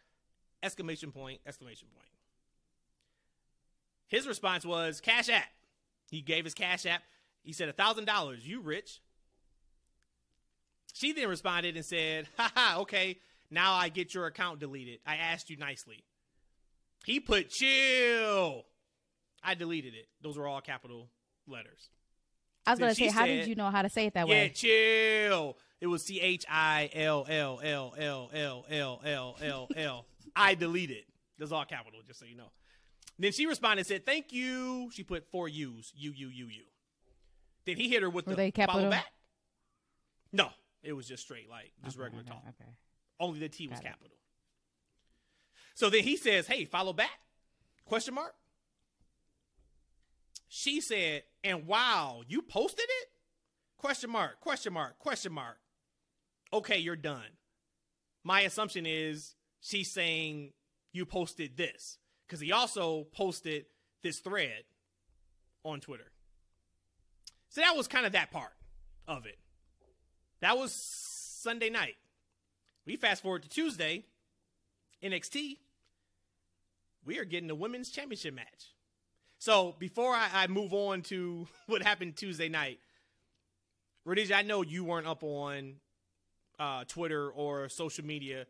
[0.62, 2.08] exclamation point, exclamation point.
[4.06, 5.48] His response was Cash App.
[6.10, 7.02] He gave his Cash App.
[7.42, 8.44] He said $1,000.
[8.44, 9.00] You rich.
[10.92, 13.18] She then responded and said, haha, okay,
[13.50, 15.00] now I get your account deleted.
[15.06, 16.04] I asked you nicely.
[17.04, 18.66] He put chill.
[19.42, 20.09] I deleted it.
[20.22, 21.09] Those were all capital
[21.46, 21.88] letters.
[22.66, 24.35] I was going to say, how did you know how to say it that yeah,
[24.35, 24.48] way?
[24.55, 25.57] chill.
[25.81, 30.07] It was C H I L L L L L L L L L.
[30.37, 31.05] I deleted.
[31.38, 32.52] That's all capital, just so you know.
[33.18, 35.92] Then she responded and said, "Thank you." She put four U's.
[35.96, 36.62] U U U U.
[37.66, 38.90] Then he hit her with Were the they follow capital?
[38.90, 39.07] back.
[40.33, 40.50] No,
[40.85, 42.42] it was just straight, like just Okay, regular okay, talk.
[42.48, 42.70] Okay.
[43.18, 43.88] Only the T was Got it.
[43.88, 44.16] capital.
[45.74, 47.18] So then he says, "Hey, follow back?"
[47.85, 48.35] Question mark.
[50.54, 53.08] She said, "And wow, you posted it?"
[53.78, 54.38] Question mark.
[54.40, 54.98] Question mark.
[54.98, 55.58] Question mark.
[56.52, 57.38] Okay, you're done.
[58.22, 60.52] My assumption is she's saying
[60.92, 63.64] you posted this because he also posted
[64.02, 64.64] this thread
[65.64, 66.12] on Twitter.
[67.48, 68.52] So that was kind of that part
[69.08, 69.38] of it.
[70.40, 71.96] That was Sunday night.
[72.84, 74.04] We fast forward to Tuesday,
[75.02, 75.60] NXT.
[77.06, 78.71] We are getting a women's championship match.
[79.42, 82.78] So before I, I move on to what happened Tuesday night,
[84.05, 85.81] Rhodesia, I know you weren't up on
[86.61, 88.46] uh, Twitter or social media.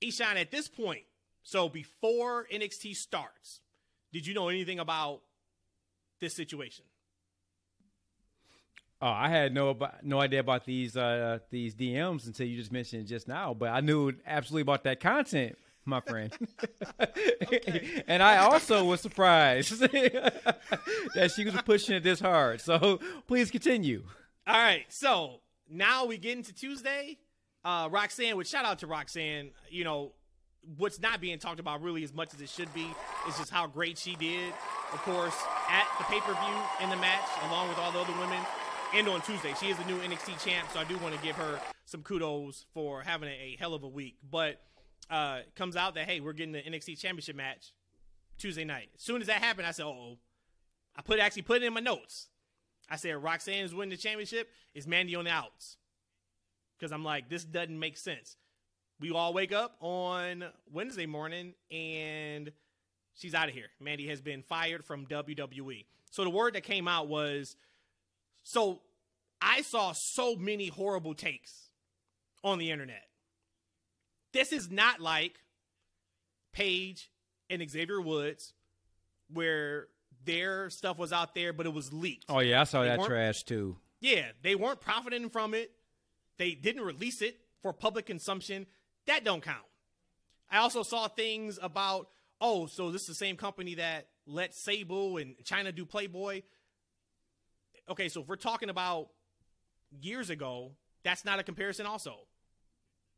[0.00, 1.02] Eshaun, at this point,
[1.42, 3.58] so before NXT starts,
[4.12, 5.22] did you know anything about
[6.20, 6.84] this situation?
[9.02, 13.02] Oh, I had no no idea about these uh, these DMs until you just mentioned
[13.02, 13.52] it just now.
[13.52, 16.32] But I knew absolutely about that content, my friend.
[18.06, 22.60] and I also was surprised that she was pushing it this hard.
[22.60, 24.04] So please continue.
[24.46, 27.18] All right, so now we get into Tuesday.
[27.64, 29.50] Uh, Roxanne, which shout out to Roxanne.
[29.70, 30.12] You know,
[30.76, 32.86] what's not being talked about really as much as it should be
[33.28, 34.52] is just how great she did,
[34.92, 35.36] of course,
[35.70, 38.40] at the pay per view in the match, along with all the other women
[38.94, 39.54] and on Tuesday.
[39.58, 42.66] She is the new NXT champ, so I do want to give her some kudos
[42.74, 44.16] for having a, a hell of a week.
[44.30, 44.60] But
[45.10, 47.72] uh, comes out that hey, we're getting the NXT championship match
[48.38, 48.90] Tuesday night.
[48.94, 50.18] As soon as that happened, I said, "Oh,"
[50.96, 52.28] I put actually put it in my notes.
[52.88, 54.50] I said Roxanne is winning the championship.
[54.74, 55.76] Is Mandy on the outs?
[56.78, 58.36] Because I'm like, this doesn't make sense.
[59.00, 62.52] We all wake up on Wednesday morning and
[63.14, 63.66] she's out of here.
[63.80, 65.86] Mandy has been fired from WWE.
[66.10, 67.56] So the word that came out was
[68.42, 68.80] so
[69.40, 71.70] I saw so many horrible takes
[72.42, 73.02] on the internet.
[74.34, 75.38] This is not like
[76.52, 77.10] Paige
[77.48, 78.52] and Xavier Woods,
[79.32, 79.86] where
[80.24, 82.24] their stuff was out there, but it was leaked.
[82.28, 83.76] Oh yeah, I saw They that trash too.
[84.00, 85.70] Yeah, they weren't profiting from it.
[86.36, 88.66] They didn't release it for public consumption.
[89.06, 89.64] That don't count.
[90.50, 92.08] I also saw things about,
[92.40, 96.42] oh, so this is the same company that let Sable and Chyna do Playboy.
[97.88, 99.10] Okay, so if we're talking about
[100.00, 100.72] years ago,
[101.04, 102.26] that's not a comparison also.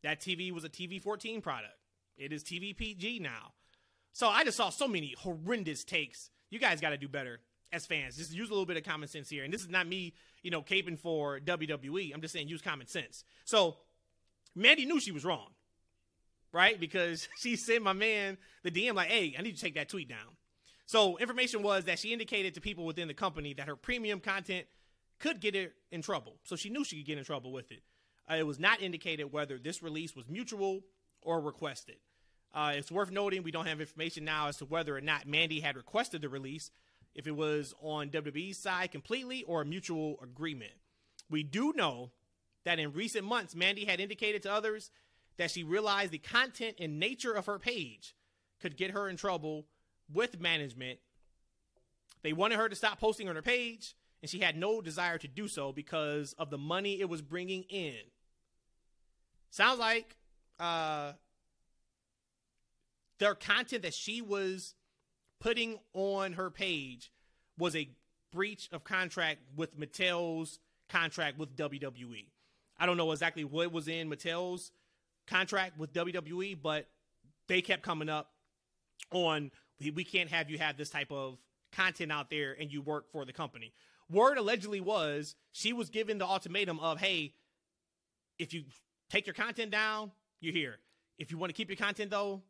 [0.03, 1.75] That TV was a TV 14 product.
[2.17, 3.53] It is TV PG now.
[4.13, 6.31] So I just saw so many horrendous takes.
[6.51, 7.41] You guys got to do better
[7.73, 8.17] as fans.
[8.17, 9.45] Just use a little bit of common sense here.
[9.45, 12.15] And this is not me, you know, caping for WWE.
[12.15, 13.25] I'm just saying use common sense.
[13.45, 13.77] So
[14.55, 15.49] Mandy knew she was wrong,
[16.53, 16.81] right?
[16.81, 20.09] Because she sent my man the DM like, "Hey, I need to take that tweet
[20.09, 20.37] down."
[20.87, 24.67] So information was that she indicated to people within the company that her premium content
[25.19, 26.37] could get her in trouble.
[26.45, 27.83] So she knew she could get in trouble with it.
[28.31, 30.81] Uh, it was not indicated whether this release was mutual
[31.23, 31.97] or requested.
[32.55, 35.61] Uh, it's worth noting we don't have information now as to whether or not Mandy
[35.61, 36.71] had requested the release,
[37.15, 40.73] if it was on WWE's side completely or a mutual agreement.
[41.31, 42.13] We do know
[42.65, 44.91] that in recent months, Mandy had indicated to others
[45.37, 48.15] that she realized the content and nature of her page
[48.61, 49.67] could get her in trouble
[50.13, 50.99] with management.
[52.23, 55.29] They wanted her to stop posting on her page, and she had no desire to
[55.29, 57.97] do so because of the money it was bringing in.
[59.57, 60.15] Sounds like
[60.61, 61.13] uh,
[63.19, 64.75] their content that she was
[65.41, 67.11] putting on her page
[67.57, 67.89] was a
[68.35, 70.59] breach of contract with Mattel's
[70.91, 72.27] contract with WWE.
[72.79, 74.73] I don't know exactly what was in Mattel's
[75.27, 76.91] contract with WWE, but
[77.49, 78.33] they kept coming up
[79.11, 81.39] on we, we can't have you have this type of
[81.73, 83.73] content out there and you work for the company.
[84.11, 87.33] Word allegedly was she was given the ultimatum of, hey,
[88.39, 88.65] if you
[89.11, 90.79] take your content down, you're here.
[91.19, 92.43] If you want to keep your content though,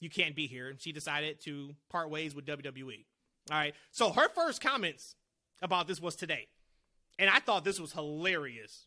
[0.00, 0.68] you can't be here.
[0.68, 3.04] And she decided to part ways with WWE.
[3.50, 3.74] All right.
[3.90, 5.14] So her first comments
[5.62, 6.48] about this was today.
[7.18, 8.86] And I thought this was hilarious.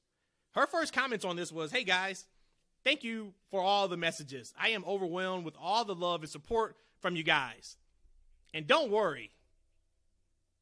[0.52, 2.26] Her first comments on this was, hey guys,
[2.84, 4.54] thank you for all the messages.
[4.60, 7.78] I am overwhelmed with all the love and support from you guys.
[8.54, 9.32] And don't worry,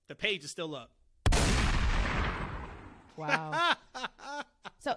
[0.07, 0.91] the page is still up.
[3.15, 3.75] Wow.
[4.79, 4.95] so,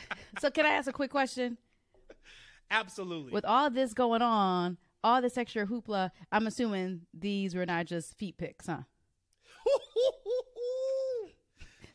[0.40, 1.58] so can I ask a quick question?
[2.70, 3.32] Absolutely.
[3.32, 8.16] With all this going on, all this extra hoopla, I'm assuming these were not just
[8.18, 8.80] feet pics, huh?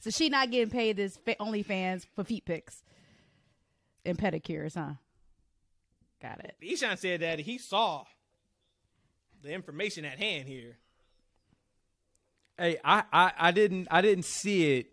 [0.01, 2.83] So she not getting paid this fa- OnlyFans for feet pics
[4.03, 4.93] and pedicures, huh?
[6.19, 6.55] Got it.
[6.61, 8.05] Eshaun said that he saw
[9.43, 10.77] the information at hand here.
[12.57, 14.91] Hey, I, I, I didn't I didn't see it,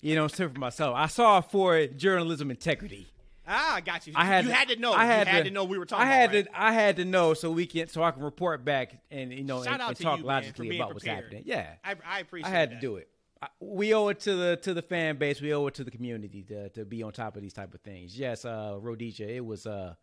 [0.00, 0.94] you know, for myself.
[0.96, 3.08] I saw it for journalism integrity.
[3.48, 4.12] Ah, I got you.
[4.16, 4.92] I had you had to know.
[4.92, 6.06] I had, you had to, to, know we were talking.
[6.06, 6.46] I had about, right?
[6.46, 9.44] to I had to know so we can so I can report back and you
[9.44, 11.44] know Shout and, and talk you, logically being about what's happening.
[11.46, 12.50] Yeah, I, I appreciate.
[12.50, 12.54] It.
[12.54, 12.74] I had that.
[12.76, 13.08] to do it.
[13.40, 15.40] I, we owe it to the to the fan base.
[15.40, 17.80] We owe it to the community to to be on top of these type of
[17.82, 18.18] things.
[18.18, 19.94] Yes, uh, Rhodesia, it was uh,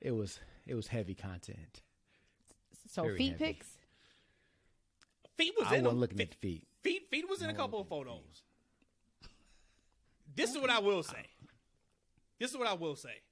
[0.00, 1.82] it was it was heavy content.
[2.88, 3.44] So Very feet heavy.
[3.44, 3.68] pics.
[5.36, 6.66] Feet was I in wasn't looking feet, at the feet.
[6.82, 7.02] feet.
[7.10, 8.42] Feet was in a couple of photos.
[10.34, 11.26] This is what I will say.
[12.38, 13.22] This is what I will say.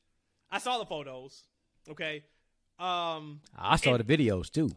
[0.50, 1.44] I saw the photos.
[1.88, 2.24] Okay.
[2.78, 3.40] Um.
[3.56, 4.70] I saw And- the videos too.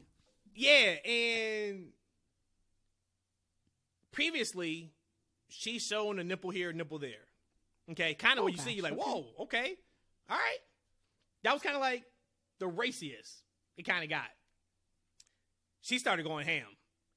[0.56, 1.88] Yeah, and
[4.12, 4.92] previously
[5.50, 7.28] she's shown a nipple here, nipple there.
[7.92, 9.02] Okay, kind of Oh, what you see, you're like, okay.
[9.02, 9.76] whoa, okay,
[10.30, 10.58] all right.
[11.44, 12.04] That was kind of like
[12.60, 13.44] the raciest
[13.78, 14.28] it kind of got.
[15.82, 16.68] She started going ham,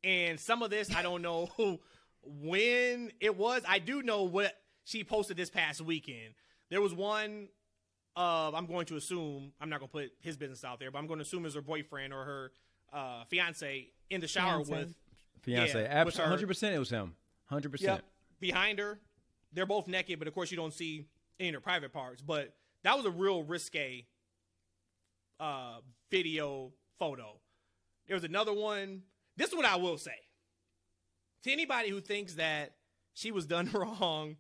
[0.03, 1.49] And some of this, I don't know
[2.23, 3.63] when it was.
[3.69, 4.53] I do know what
[4.87, 6.35] she posted this past weekend.
[6.71, 7.49] There was one
[8.15, 10.99] of, I'm going to assume, I'm not going to put his business out there, but
[10.99, 12.53] I'm going to assume is her boyfriend or her
[12.93, 14.71] uh, fiance in the shower Fiancé.
[14.71, 14.95] with
[15.43, 16.75] Fiance, Yeah, absolutely, hundred percent.
[16.75, 17.15] It was him.
[17.47, 18.03] Hundred percent.
[18.41, 19.01] behind her.
[19.53, 21.07] They're both naked, but of course you don't see
[21.41, 22.23] any of their private parts.
[22.23, 24.07] But that was a real risque
[25.41, 25.79] uh,
[26.11, 27.41] video photo.
[28.07, 29.03] There was another one.
[29.37, 30.13] This one I will say
[31.43, 32.77] to anybody who thinks that
[33.15, 34.37] she was done wrong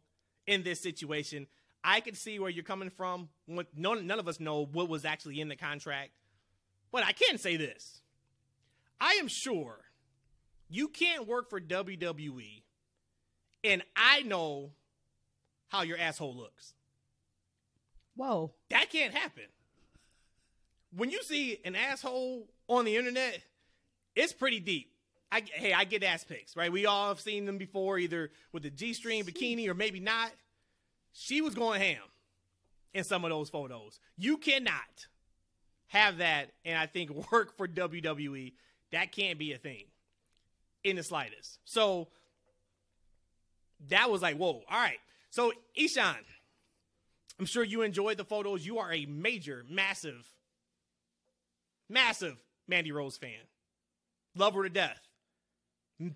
[0.47, 1.47] in this situation,
[1.83, 3.29] I can see where you're coming from.
[3.77, 6.11] None of us know what was actually in the contract,
[6.91, 8.03] but I can say this:
[9.01, 9.81] I am sure
[10.69, 12.63] you can't work for WWE
[13.63, 14.73] and I know
[15.69, 16.75] how your asshole looks.
[18.17, 18.53] Whoa.
[18.71, 19.45] That can't happen.
[20.97, 23.43] When you see an asshole on the internet,
[24.15, 24.93] it's pretty deep.
[25.33, 26.71] I, hey, I get ass pics, right?
[26.71, 30.31] We all have seen them before, either with the G string bikini or maybe not.
[31.13, 32.03] She was going ham
[32.95, 33.99] in some of those photos.
[34.17, 35.07] You cannot
[35.89, 38.53] have that and I think work for WWE.
[38.93, 39.85] That can't be a thing
[40.85, 41.59] in the slightest.
[41.65, 42.09] So
[43.89, 44.63] that was like, whoa.
[44.71, 44.99] All right.
[45.31, 46.17] So, Eshaun,
[47.39, 48.65] I'm sure you enjoyed the photos.
[48.65, 50.27] You are a major, massive,
[51.89, 53.31] massive Mandy Rose fan.
[54.35, 55.06] Love her to death.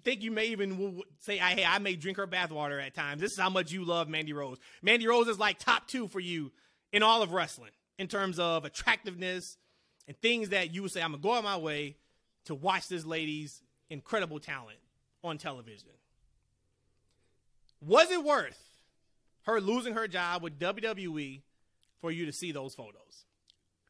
[0.04, 3.38] Think you may even say, hey, I may drink her bathwater at times." This is
[3.38, 4.58] how much you love Mandy Rose.
[4.82, 6.52] Mandy Rose is like top two for you
[6.92, 9.56] in all of wrestling in terms of attractiveness
[10.06, 11.96] and things that you would say, "I'm gonna go out my way
[12.44, 14.78] to watch this lady's incredible talent
[15.24, 15.88] on television."
[17.80, 18.82] Was it worth
[19.42, 21.42] her losing her job with WWE
[22.00, 23.24] for you to see those photos?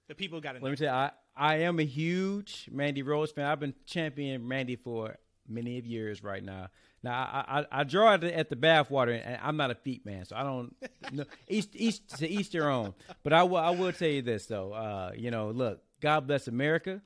[0.07, 0.55] The people got.
[0.55, 3.47] Let me tell you, I, I am a huge Mandy Rose fan.
[3.47, 5.17] I've been championing Mandy for
[5.51, 6.69] many of years right now.
[7.03, 10.05] Now I I, I draw at the, at the bathwater, and I'm not a feet
[10.05, 10.75] man, so I don't.
[11.13, 12.95] No, each each to each their own.
[13.23, 14.73] But I will I will tell you this though.
[14.73, 17.01] Uh, you know, look, God bless America.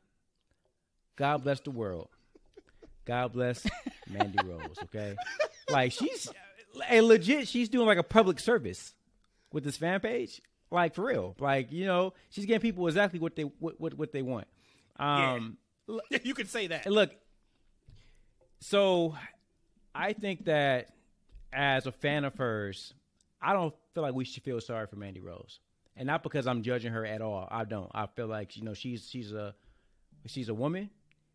[1.17, 2.09] God bless the world.
[3.05, 3.67] God bless
[4.09, 4.77] Mandy Rose.
[4.85, 5.15] Okay,
[5.71, 6.29] like she's
[6.91, 7.49] a legit.
[7.49, 8.95] She's doing like a public service
[9.53, 10.41] with this fan page.
[10.71, 11.37] Like for real.
[11.39, 14.47] Like you know, she's getting people exactly what they what what, what they want.
[14.99, 15.59] Um,
[16.23, 16.87] you could say that.
[16.87, 17.11] look,
[18.69, 19.15] so
[19.95, 20.89] I think that
[21.53, 22.95] as a fan of hers,
[23.41, 25.61] I don't feel like we should feel sorry for Mandy Rose,
[25.97, 27.47] and not because I'm judging her at all.
[27.51, 27.91] I don't.
[27.95, 29.55] I feel like you know she's she's a
[30.25, 30.89] she's a woman.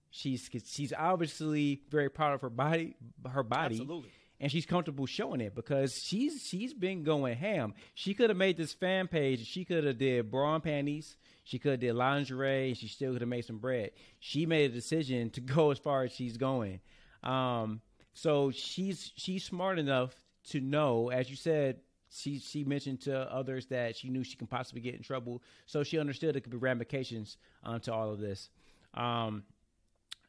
[0.10, 2.96] She's she's obviously very proud of her body,
[3.32, 4.10] her body, Absolutely.
[4.40, 7.76] and she's comfortable showing it because she's she's been going ham.
[7.94, 9.46] She could have made this fan page.
[9.46, 11.16] She could have did bra and panties.
[11.44, 12.70] She could have did lingerie.
[12.70, 13.92] And she still could have made some bread.
[14.20, 16.80] She made a decision to go as far as she's going.
[17.24, 17.82] Um,
[18.14, 20.14] so she's she's smart enough
[20.50, 21.82] to know, as you said.
[22.12, 25.84] She she mentioned to others that she knew she can possibly get in trouble, so
[25.84, 28.50] she understood there could be ramifications um, to all of this.
[28.96, 29.44] Um,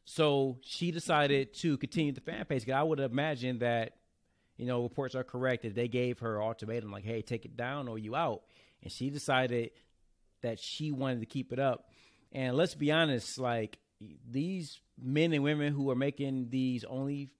[0.05, 2.69] so she decided to continue the fan page.
[2.69, 3.95] I would imagine that,
[4.59, 7.89] you know, reports are correct that they gave her ultimatum like, "Hey, take it down
[7.89, 8.43] or you out,"
[8.83, 9.71] and she decided
[10.43, 11.89] that she wanted to keep it up.
[12.33, 13.79] And let's be honest, like
[14.31, 17.31] these men and women who are making these only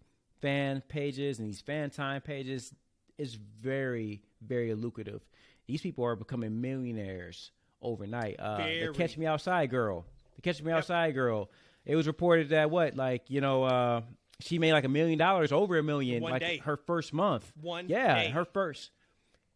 [0.41, 2.75] fan pages and these FanTime pages
[3.19, 5.23] is very, very lucrative.
[5.67, 7.53] These people are becoming millionaires
[7.83, 8.37] overnight.
[8.39, 10.05] Uh, the Catch Me Outside girl,
[10.37, 11.51] the Catch Me Outside girl.
[11.85, 14.01] It was reported that what, like you know, uh,
[14.41, 16.57] she made like a million dollars, over a million, One like day.
[16.59, 17.51] her first month.
[17.61, 18.31] One yeah, day.
[18.31, 18.91] her first.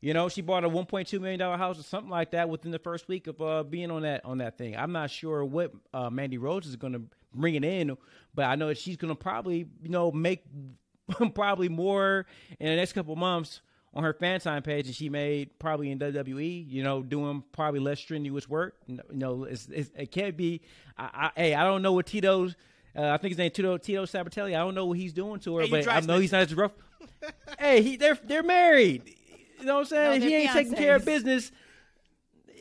[0.04, 2.78] You know, she bought a 1.2 million dollar house or something like that within the
[2.78, 4.76] first week of uh, being on that on that thing.
[4.76, 7.00] I'm not sure what uh, Mandy Rose is going to
[7.34, 7.96] bring it in,
[8.34, 10.44] but I know that she's going to probably you know make
[11.34, 12.26] probably more
[12.60, 13.62] in the next couple months
[13.94, 16.70] on her FanTime page than she made probably in WWE.
[16.70, 18.74] You know, doing probably less strenuous work.
[18.86, 20.60] You know, it's, it's, it can't be.
[20.98, 22.56] I, I, hey, I don't know what Tito's.
[22.94, 24.48] Uh, I think his name Tito Tito Sabbatelli.
[24.48, 26.54] I don't know what he's doing to her, Hey, but I know he's not as
[26.54, 26.72] rough.
[27.58, 29.16] hey, he they're they're married.
[29.64, 30.20] You know what I'm saying?
[30.20, 31.50] No, if he ain't taking care of business,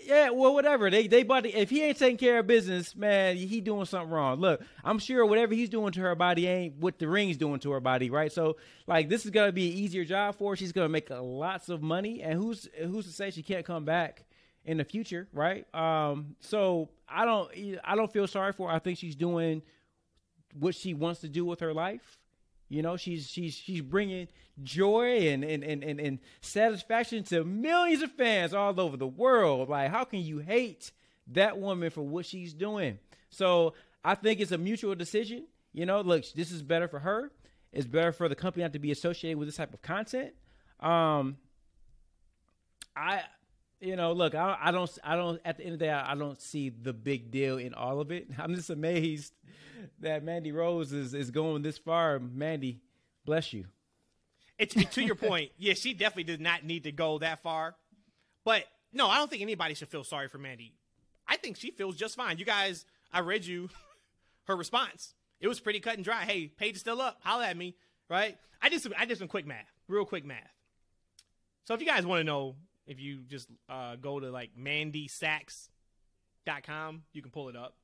[0.05, 0.89] yeah, well, whatever.
[0.89, 1.53] They they body.
[1.53, 4.39] If he ain't taking care of business, man, he doing something wrong.
[4.39, 7.71] Look, I'm sure whatever he's doing to her body ain't what the ring's doing to
[7.71, 8.31] her body, right?
[8.31, 8.55] So,
[8.87, 10.55] like, this is gonna be an easier job for her.
[10.55, 14.23] She's gonna make lots of money, and who's who's to say she can't come back
[14.63, 15.65] in the future, right?
[15.75, 17.51] Um, so I don't
[17.83, 18.75] I don't feel sorry for her.
[18.75, 19.61] I think she's doing
[20.57, 22.17] what she wants to do with her life.
[22.73, 24.27] You know, she's she's she's bringing
[24.63, 29.69] joy and and, and, and and satisfaction to millions of fans all over the world.
[29.69, 30.91] Like, how can you hate
[31.27, 32.97] that woman for what she's doing?
[33.29, 35.45] So I think it's a mutual decision.
[35.71, 37.31] You know, look, this is better for her.
[37.71, 40.33] It's better for the company not to be associated with this type of content.
[40.79, 41.37] Um,
[42.95, 43.21] I,
[43.83, 45.41] you know, look, I, I don't, I don't.
[45.43, 47.99] At the end of the day, I, I don't see the big deal in all
[47.99, 48.27] of it.
[48.37, 49.33] I'm just amazed
[49.99, 52.19] that Mandy Rose is is going this far.
[52.19, 52.79] Mandy,
[53.25, 53.65] bless you.
[54.57, 55.51] It's to your point.
[55.57, 57.75] Yeah, she definitely did not need to go that far.
[58.45, 60.73] But no, I don't think anybody should feel sorry for Mandy.
[61.27, 62.37] I think she feels just fine.
[62.37, 63.69] You guys, I read you
[64.47, 65.13] her response.
[65.39, 66.23] It was pretty cut and dry.
[66.23, 67.19] Hey, page is still up.
[67.21, 67.75] Holla at me,
[68.09, 68.37] right?
[68.61, 70.53] I did some I did some quick math, real quick math.
[71.65, 72.55] So if you guys want to know,
[72.85, 77.75] if you just uh, go to like mandysacs.com, you can pull it up.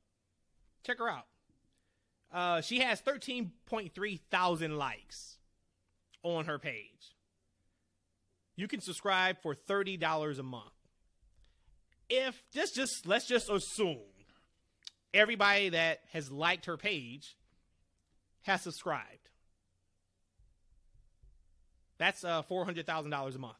[0.84, 1.26] Check her out.
[2.32, 5.38] Uh, she has 13.3 thousand likes
[6.22, 7.16] on her page.
[8.56, 10.64] You can subscribe for $30 a month.
[12.08, 13.98] If just just let's just assume
[15.14, 17.36] everybody that has liked her page
[18.42, 19.28] has subscribed.
[21.98, 23.56] That's uh $400,000 a month.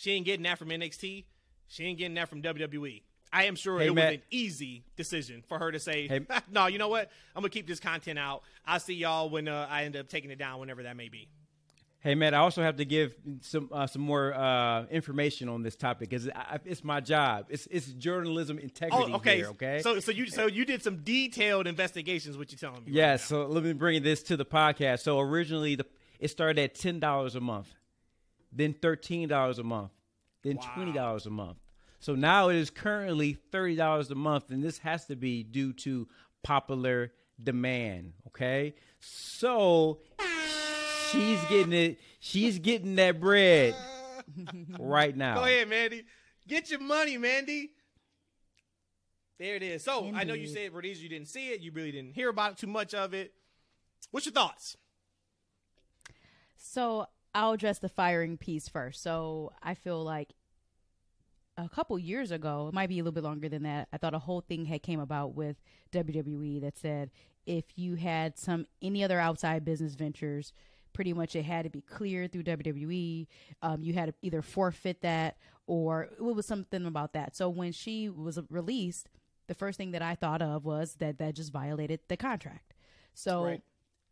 [0.00, 1.24] She ain't getting that from NXT.
[1.68, 3.02] She ain't getting that from WWE.
[3.30, 4.06] I am sure Hey, it Matt.
[4.06, 6.20] was an easy decision for her to say, Hey-
[6.50, 7.10] "No, you know what?
[7.36, 8.42] I'm gonna keep this content out.
[8.66, 11.28] I'll see y'all when uh, I end up taking it down, whenever that may be."
[12.02, 15.76] Hey man, I also have to give some uh, some more uh, information on this
[15.76, 16.30] topic because
[16.64, 17.48] it's my job.
[17.50, 19.36] It's it's journalism integrity Oh, okay.
[19.36, 19.48] here.
[19.48, 19.80] Okay.
[19.82, 22.38] So, so you so you did some detailed investigations.
[22.38, 22.92] What you telling me?
[22.92, 23.26] yes.
[23.26, 25.00] so let me bring this to the podcast.
[25.00, 25.84] So originally, the
[26.18, 27.68] it started at ten dollars a month,
[28.52, 29.90] then thirteen dollars a month,
[30.42, 30.70] then Wow.
[30.74, 31.58] twenty dollars a month.
[32.00, 35.72] So now it is currently thirty dollars a month, and this has to be due
[35.74, 36.08] to
[36.42, 38.14] popular demand.
[38.28, 38.74] Okay.
[39.00, 40.00] So
[41.10, 42.00] she's getting it.
[42.20, 43.74] She's getting that bread
[44.78, 45.36] right now.
[45.36, 46.04] Go ahead, Mandy.
[46.48, 47.72] Get your money, Mandy.
[49.38, 49.82] There it is.
[49.84, 50.54] So I know you Indeed.
[50.54, 51.60] said Rhodesia, you didn't see it.
[51.60, 53.32] You really didn't hear about it too much of it.
[54.10, 54.76] What's your thoughts?
[56.56, 59.02] So I'll address the firing piece first.
[59.02, 60.34] So I feel like
[61.56, 63.88] a couple years ago, it might be a little bit longer than that.
[63.92, 65.56] I thought a whole thing had came about with
[65.92, 67.10] WWE that said
[67.46, 70.52] if you had some any other outside business ventures,
[70.92, 73.26] pretty much it had to be cleared through WWE.
[73.62, 77.36] Um, you had to either forfeit that or it was something about that.
[77.36, 79.08] So when she was released,
[79.46, 82.74] the first thing that I thought of was that that just violated the contract.
[83.14, 83.62] So Right.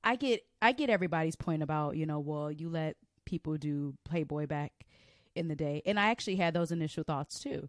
[0.04, 2.96] I get I get everybody's point about you know well you let
[3.28, 4.72] people do Playboy back
[5.36, 7.68] in the day, and I actually had those initial thoughts too.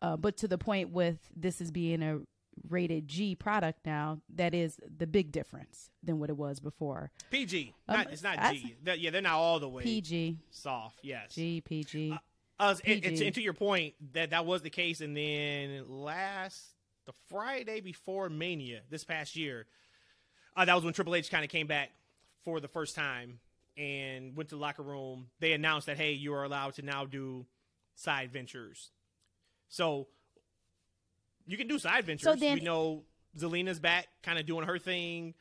[0.00, 2.20] Uh, but to the point with this is being a
[2.68, 7.10] rated G product now, that is the big difference than what it was before.
[7.30, 7.74] PG.
[7.88, 8.76] Um, Not, it's not I- G.
[8.84, 11.00] Yeah, they're not all the way PG, soft.
[11.02, 11.34] Yes.
[11.34, 12.16] G, PG.
[12.60, 13.26] Uh, and, and to, PG.
[13.26, 16.74] and to your point, that that was the case, and then last
[17.06, 19.66] the Friday before Mania this past year,
[20.56, 21.90] uh, that was when Triple H kind of came back
[22.44, 23.40] for the first time
[23.78, 25.28] and went to the locker room.
[25.40, 27.46] They announced that hey, you are allowed to now do
[27.94, 28.90] side ventures.
[29.68, 30.08] So
[31.46, 32.24] you can do side ventures.
[32.24, 33.04] So then- we know
[33.38, 35.34] Zelina's back, kind of doing her thing.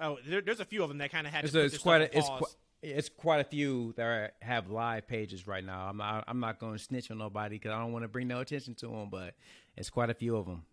[0.00, 1.78] Oh, there, there's a few of them that kind of had It's, to a, it's
[1.78, 5.86] quite a, it's quite it's quite a few that are, have live pages right now.
[5.86, 8.26] I'm not I'm not going to snitch on nobody because I don't want to bring
[8.26, 9.34] no attention to them, but
[9.76, 10.64] it's quite a few of them.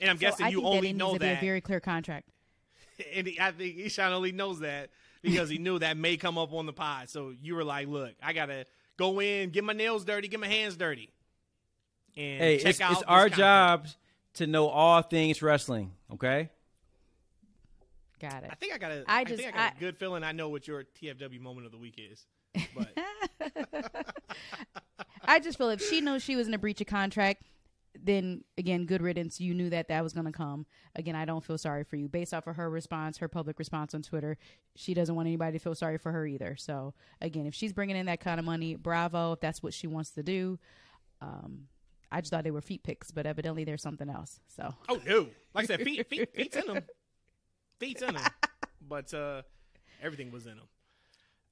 [0.00, 1.38] and I'm So guessing I you think that only it know needs to be that
[1.42, 2.28] a very clear contract.
[3.14, 4.90] and he, I think Eshaun only knows that
[5.24, 7.08] because he knew that may come up on the pod.
[7.10, 8.66] So you were like, "Look, I gotta
[8.96, 11.10] go in, get my nails dirty, get my hands dirty,
[12.16, 13.86] and Hey, check it's, out it's this our content." job
[14.34, 15.92] to know all things wrestling.
[16.12, 16.50] Okay.
[18.20, 18.50] Got it.
[18.52, 19.04] I think I got a.
[19.08, 20.22] I I just- think I got a I- good feeling.
[20.22, 22.24] I know what your TFW moment of the week is,
[22.74, 22.92] but
[25.24, 27.42] I just feel if she knows she was in a breach of contract,
[28.02, 29.40] then again, good riddance.
[29.40, 30.66] You knew that that was going to come.
[30.96, 32.08] Again, I don't feel sorry for you.
[32.08, 34.36] Based off of her response, her public response on Twitter,
[34.74, 36.56] she doesn't want anybody to feel sorry for her either.
[36.56, 39.32] So again, if she's bringing in that kind of money, bravo.
[39.32, 40.58] If that's what she wants to do.
[41.20, 41.68] Um,
[42.10, 44.38] I just thought they were feet picks, but evidently there's something else.
[44.48, 46.84] So oh no, like I said, feet, feet, feet's in them,
[47.80, 48.24] feet's in them,
[48.86, 49.42] but uh,
[50.00, 50.66] everything was in them.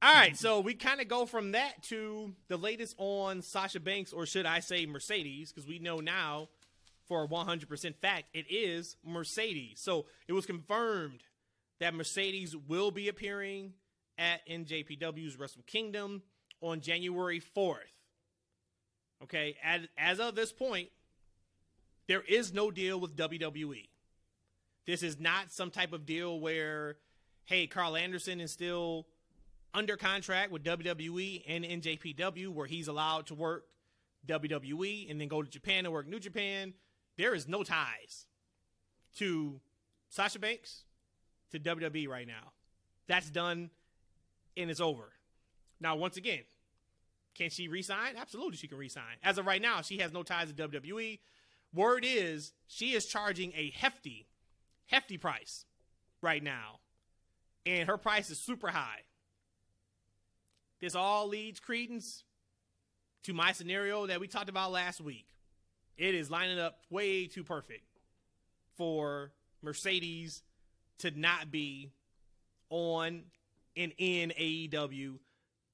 [0.05, 4.13] All right, so we kind of go from that to the latest on Sasha Banks,
[4.13, 6.49] or should I say Mercedes, because we know now
[7.07, 9.79] for a 100% fact it is Mercedes.
[9.81, 11.21] So it was confirmed
[11.79, 13.75] that Mercedes will be appearing
[14.19, 16.23] at NJPW's Wrestle Kingdom
[16.61, 17.77] on January 4th.
[19.23, 20.89] Okay, as, as of this point,
[22.09, 23.87] there is no deal with WWE.
[24.85, 26.97] This is not some type of deal where,
[27.45, 29.07] hey, Karl Anderson is still
[29.75, 33.65] under contract with WWE and NJPW, where he's allowed to work
[34.27, 36.75] WWE and then go to Japan and work New Japan.
[37.17, 38.27] There is no ties
[39.17, 39.61] to
[40.09, 40.85] Sasha Banks
[41.51, 42.53] to WWE right now.
[43.07, 43.71] That's done
[44.57, 45.13] and it's over.
[45.81, 46.43] Now, once again,
[47.35, 48.15] can she resign?
[48.17, 49.17] Absolutely, she can resign.
[49.23, 51.19] As of right now, she has no ties to WWE.
[51.75, 54.29] Word is she is charging a hefty,
[54.87, 55.65] hefty price
[56.21, 56.81] right now,
[57.65, 59.01] and her price is super high.
[60.83, 62.25] This all leads credence
[63.23, 65.29] to my scenario that we talked about last week.
[65.97, 67.87] It is lining up way too perfect
[68.77, 69.31] for
[69.63, 70.43] Mercedes
[70.99, 71.93] to not be
[72.69, 73.23] on
[73.77, 75.21] and in AEW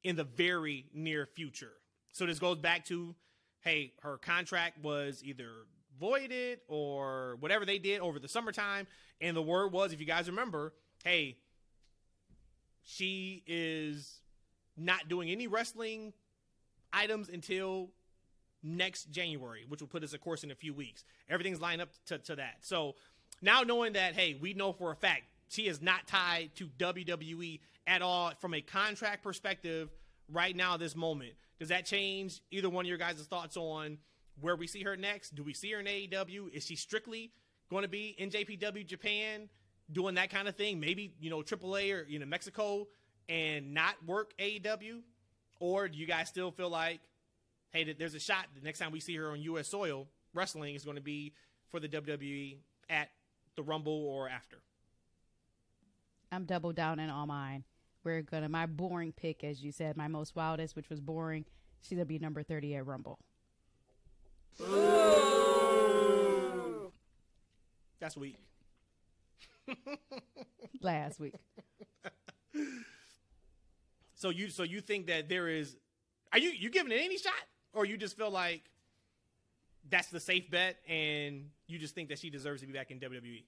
[0.05, 1.73] in the very near future.
[2.13, 3.15] So this goes back to
[3.63, 5.49] hey, her contract was either
[5.99, 8.87] voided or whatever they did over the summertime.
[9.23, 11.39] And the word was, if you guys remember, hey,
[12.83, 14.21] she is
[14.79, 16.13] not doing any wrestling
[16.93, 17.91] items until
[18.63, 21.05] next January, which will put us, of course, in a few weeks.
[21.29, 22.57] Everything's lined up to, to that.
[22.61, 22.95] So
[23.41, 27.61] now knowing that, hey, we know for a fact she is not tied to WWE
[27.87, 29.89] at all from a contract perspective
[30.31, 31.33] right now, this moment.
[31.59, 33.99] Does that change either one of your guys' thoughts on
[34.41, 35.35] where we see her next?
[35.35, 36.53] Do we see her in AEW?
[36.53, 37.33] Is she strictly
[37.71, 39.49] going to be in JPW Japan
[39.91, 40.79] doing that kind of thing?
[40.79, 42.89] Maybe, you know, AAA or, you know, Mexico
[43.29, 45.01] and not work AEW?
[45.61, 47.01] Or do you guys still feel like,
[47.73, 49.69] hey, there's a shot the next time we see her on U.S.
[49.69, 51.35] soil, wrestling is going to be
[51.71, 52.59] for the WWE
[52.89, 53.11] at
[53.57, 54.59] the Rumble or after?
[56.31, 57.65] I'm double down in all mine.
[58.05, 61.45] We're gonna my boring pick, as you said, my most wildest, which was boring.
[61.83, 63.19] She's gonna be number thirty at Rumble.
[68.01, 68.39] That's weak.
[70.81, 71.35] Last week.
[74.19, 75.77] So you so you think that there is
[76.33, 77.33] are you you giving it any shot?
[77.73, 78.63] Or you just feel like
[79.89, 82.99] that's the safe bet and you just think that she deserves to be back in
[82.99, 83.45] WWE?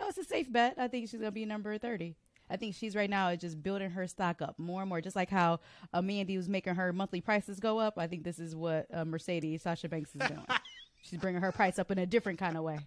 [0.00, 0.76] No, it's a safe bet.
[0.78, 2.16] I think she's gonna be number thirty.
[2.48, 5.16] I think she's right now is just building her stock up more and more, just
[5.16, 5.60] like how
[5.92, 7.98] uh, Mandy was making her monthly prices go up.
[7.98, 10.46] I think this is what uh, Mercedes Sasha Banks is doing.
[11.02, 12.78] she's bringing her price up in a different kind of way.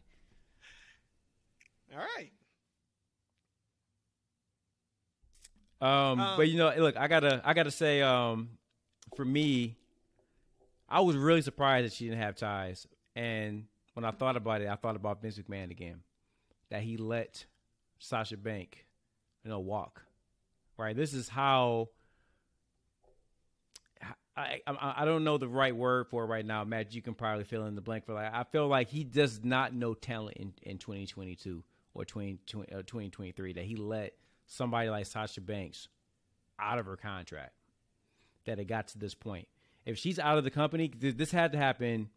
[1.94, 2.32] All right.
[5.82, 8.50] Um, Um, but you know, look, I gotta, I gotta say, um,
[9.16, 9.76] for me,
[10.88, 12.88] I was really surprised that she didn't have ties.
[13.16, 16.02] And when I thought about it, I thought about Vince McMahon again,
[16.70, 17.46] that he let
[18.00, 18.86] Sasha Bank,
[19.44, 20.04] you know, walk.
[20.78, 20.96] Right.
[20.96, 21.90] This is how.
[24.38, 26.94] I, I I don't know the right word for it right now, Matt.
[26.94, 28.34] You can probably fill in the blank for like.
[28.34, 31.64] I feel like he does not know talent in, in 2022
[31.94, 34.14] or 20, 20, uh, 2023 that he let
[34.48, 35.88] somebody like Sasha Banks
[36.60, 37.54] out of her contract
[38.46, 39.48] that it got to this point.
[39.86, 42.10] If she's out of the company, this had to happen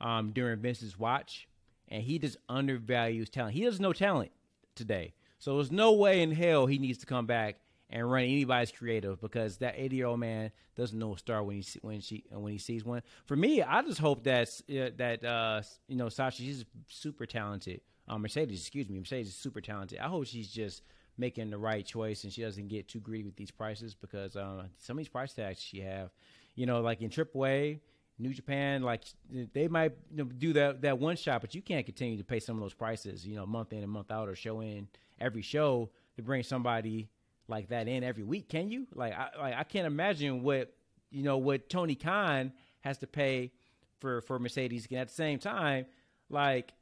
[0.00, 1.48] um, during Vince's watch,
[1.88, 3.54] and he just undervalues talent.
[3.54, 4.30] He doesn't talent
[4.74, 7.60] today, so there's no way in hell he needs to come back
[7.90, 11.56] and run anybody's creative because that 80 year old man doesn't know a star when
[11.56, 13.02] he see, when she when he sees one.
[13.26, 17.80] For me, I just hope that uh, that uh, you know Sasha she's super talented.
[18.08, 19.98] Um, Mercedes, excuse me, Mercedes is super talented.
[19.98, 20.82] I hope she's just
[21.18, 24.64] making the right choice and she doesn't get too greedy with these prices because uh,
[24.78, 26.10] some of these price tags she have,
[26.54, 27.80] you know, like in AAA,
[28.18, 29.04] New Japan, like
[29.52, 32.40] they might you know, do that that one shot, but you can't continue to pay
[32.40, 34.88] some of those prices, you know, month in and month out or show in
[35.20, 37.10] every show to bring somebody
[37.48, 38.48] like that in every week.
[38.48, 38.86] Can you?
[38.94, 40.72] Like, I like I can't imagine what
[41.10, 43.52] you know what Tony Khan has to pay
[44.00, 44.86] for for Mercedes.
[44.90, 45.86] And at the same time,
[46.30, 46.72] like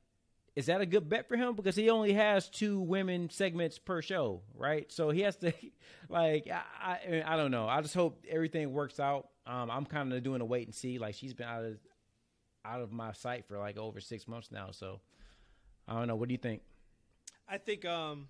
[0.56, 4.00] is that a good bet for him because he only has two women segments per
[4.00, 4.90] show, right?
[4.92, 5.52] So he has to,
[6.08, 7.66] like, I, I, I don't know.
[7.66, 9.28] I just hope everything works out.
[9.46, 10.98] Um, I'm kind of doing a wait and see.
[10.98, 11.78] Like she's been out of
[12.64, 14.70] out of my sight for like over six months now.
[14.70, 15.00] So
[15.86, 16.16] I don't know.
[16.16, 16.62] What do you think?
[17.46, 18.28] I think um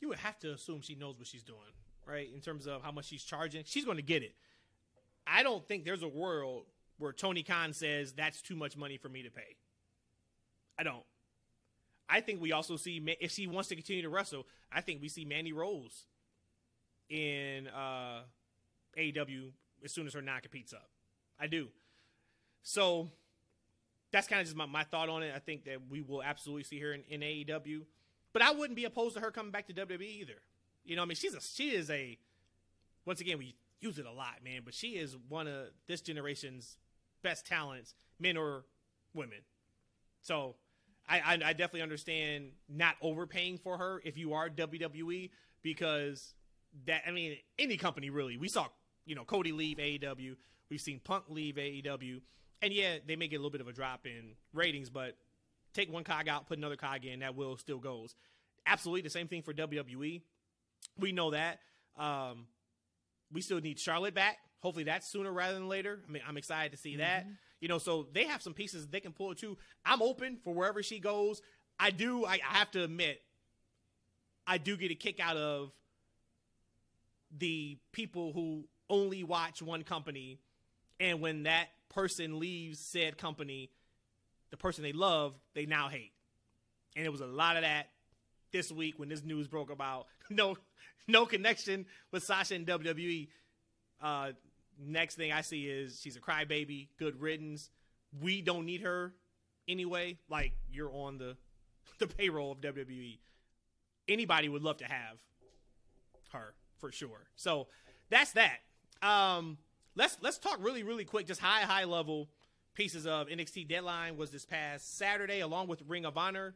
[0.00, 1.58] you would have to assume she knows what she's doing,
[2.06, 2.28] right?
[2.32, 3.64] In terms of how much she's charging.
[3.66, 4.34] She's going to get it.
[5.26, 6.64] I don't think there's a world
[6.98, 9.56] where Tony Khan says that's too much money for me to pay.
[10.80, 11.04] I don't.
[12.08, 15.08] I think we also see if she wants to continue to wrestle, I think we
[15.08, 16.06] see Mandy Rose
[17.10, 18.22] in uh
[18.98, 19.50] AEW
[19.84, 20.88] as soon as her non competes up.
[21.38, 21.68] I do.
[22.62, 23.10] So
[24.10, 25.32] that's kind of just my, my thought on it.
[25.36, 27.82] I think that we will absolutely see her in, in AEW.
[28.32, 30.40] But I wouldn't be opposed to her coming back to WWE either.
[30.84, 32.18] You know, I mean, she's a she is a
[33.04, 34.62] once again we use it a lot, man.
[34.64, 36.78] But she is one of this generation's
[37.22, 38.64] best talents, men or
[39.12, 39.40] women.
[40.22, 40.56] So
[41.10, 45.30] I, I, I definitely understand not overpaying for her if you are WWE
[45.62, 46.34] because
[46.86, 48.36] that I mean any company really.
[48.36, 48.66] We saw
[49.04, 50.36] you know Cody leave AEW.
[50.70, 52.20] We've seen Punk leave AEW,
[52.62, 55.16] and yeah, they may get a little bit of a drop in ratings, but
[55.74, 58.14] take one cog out, put another cog in, that will still goes.
[58.66, 60.22] Absolutely the same thing for WWE.
[60.96, 61.58] We know that.
[61.98, 62.46] Um,
[63.32, 64.38] we still need Charlotte back.
[64.60, 66.00] Hopefully that's sooner rather than later.
[66.06, 67.00] I mean, I'm excited to see mm-hmm.
[67.00, 67.26] that.
[67.60, 69.58] You know, so they have some pieces they can pull too.
[69.84, 71.42] I'm open for wherever she goes.
[71.78, 72.24] I do.
[72.24, 73.22] I, I have to admit,
[74.46, 75.72] I do get a kick out of
[77.36, 80.40] the people who only watch one company,
[80.98, 83.70] and when that person leaves said company,
[84.50, 86.12] the person they love they now hate,
[86.96, 87.88] and it was a lot of that
[88.52, 90.56] this week when this news broke about no
[91.06, 93.28] no connection with Sasha and WWE.
[94.00, 94.32] Uh,
[94.80, 96.88] next thing I see is she's a crybaby.
[96.98, 97.70] Good riddance.
[98.20, 99.12] We don't need her
[99.68, 100.18] anyway.
[100.28, 101.36] Like you're on the
[101.98, 103.18] the payroll of WWE.
[104.08, 105.18] Anybody would love to have
[106.32, 107.26] her for sure.
[107.36, 107.68] So
[108.08, 108.58] that's that.
[109.02, 109.58] Um,
[109.94, 112.28] let's let's talk really really quick, just high high level
[112.74, 116.54] pieces of NXT deadline was this past Saturday, along with Ring of Honor.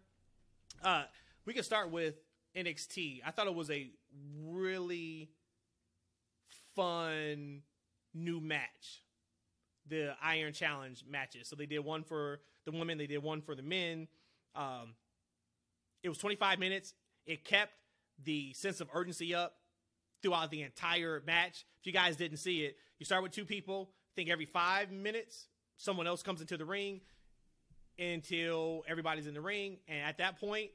[0.83, 1.05] Uh,
[1.45, 2.15] we can start with
[2.57, 3.21] NXT.
[3.27, 3.91] I thought it was a
[4.43, 5.31] really
[6.75, 7.63] fun
[8.15, 9.03] new match.
[9.87, 11.49] The Iron Challenge matches.
[11.49, 14.09] So they did one for the women, they did one for the men.
[14.55, 14.95] Um,
[16.03, 16.95] it was 25 minutes.
[17.27, 17.73] It kept
[18.23, 19.57] the sense of urgency up
[20.23, 21.67] throughout the entire match.
[21.81, 23.91] If you guys didn't see it, you start with two people.
[24.17, 27.01] Think every five minutes, someone else comes into the ring
[27.99, 29.79] until everybody's in the ring.
[29.89, 30.71] And at that point,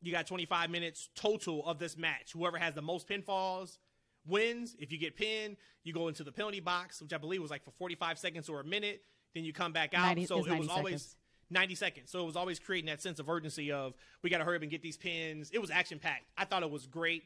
[0.00, 2.32] you got 25 minutes total of this match.
[2.32, 3.78] Whoever has the most pinfalls
[4.26, 4.76] wins.
[4.78, 7.64] If you get pinned, you go into the penalty box, which I believe was like
[7.64, 9.02] for 45 seconds or a minute.
[9.34, 10.06] Then you come back out.
[10.06, 11.16] 90, so it was always
[11.50, 12.10] 90 seconds.
[12.10, 14.62] So it was always creating that sense of urgency of we got to hurry up
[14.62, 15.50] and get these pins.
[15.52, 16.24] It was action packed.
[16.36, 17.24] I thought it was great.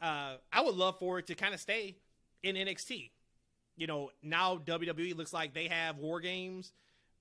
[0.00, 1.96] Uh, I would love for it to kind of stay
[2.42, 3.10] in NXT.
[3.76, 6.72] You know, now WWE looks like they have war games.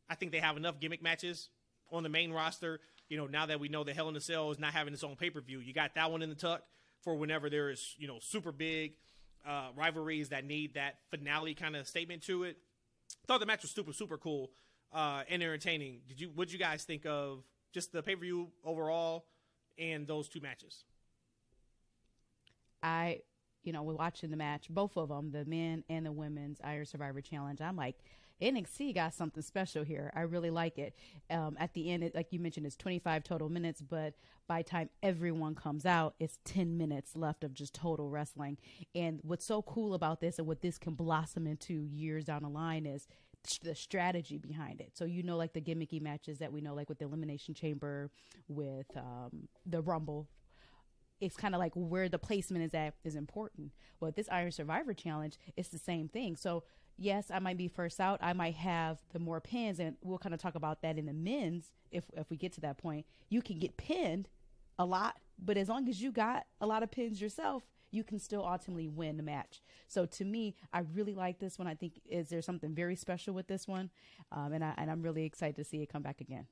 [0.10, 1.50] I think they have enough gimmick matches
[1.92, 2.80] on the main roster.
[3.10, 5.04] You know, now that we know the Hell in a Cell is not having its
[5.04, 6.64] own pay per view, you got that one in the tuck
[7.02, 8.94] for whenever there is you know super big
[9.48, 12.58] uh, rivalries that need that finale kind of statement to it.
[13.28, 14.52] Thought the match was super super cool
[14.94, 16.02] uh, and entertaining.
[16.08, 16.32] Did you?
[16.34, 17.44] What you guys think of
[17.74, 19.26] just the pay per view overall
[19.78, 20.84] and those two matches?
[22.82, 23.22] I,
[23.64, 26.86] you know, we're watching the match, both of them, the men and the women's Iron
[26.86, 27.62] Survivor Challenge.
[27.62, 27.96] I'm like,
[28.42, 30.12] NXT got something special here.
[30.16, 30.96] I really like it.
[31.30, 34.14] Um, at the end, it, like you mentioned, it's 25 total minutes, but
[34.48, 38.58] by time everyone comes out, it's 10 minutes left of just total wrestling.
[38.96, 42.50] And what's so cool about this and what this can blossom into years down the
[42.50, 43.08] line is
[43.64, 44.92] the strategy behind it.
[44.96, 48.10] So you know, like the gimmicky matches that we know, like with the Elimination Chamber,
[48.48, 50.28] with um, the Rumble.
[51.22, 53.72] It's kind of like where the placement is at is important.
[54.00, 56.38] Well, this Iron Survivor Challenge, it's the same thing.
[56.38, 56.64] So
[57.00, 58.20] yes, I might be first out.
[58.22, 61.14] I might have the more pins, and we'll kind of talk about that in the
[61.14, 63.06] men's if if we get to that point.
[63.30, 64.28] You can get pinned
[64.78, 68.20] a lot, but as long as you got a lot of pins yourself, you can
[68.20, 69.62] still ultimately win the match.
[69.88, 71.68] So to me, I really like this one.
[71.68, 73.90] I think is there something very special with this one,
[74.32, 76.48] um, and I and I'm really excited to see it come back again.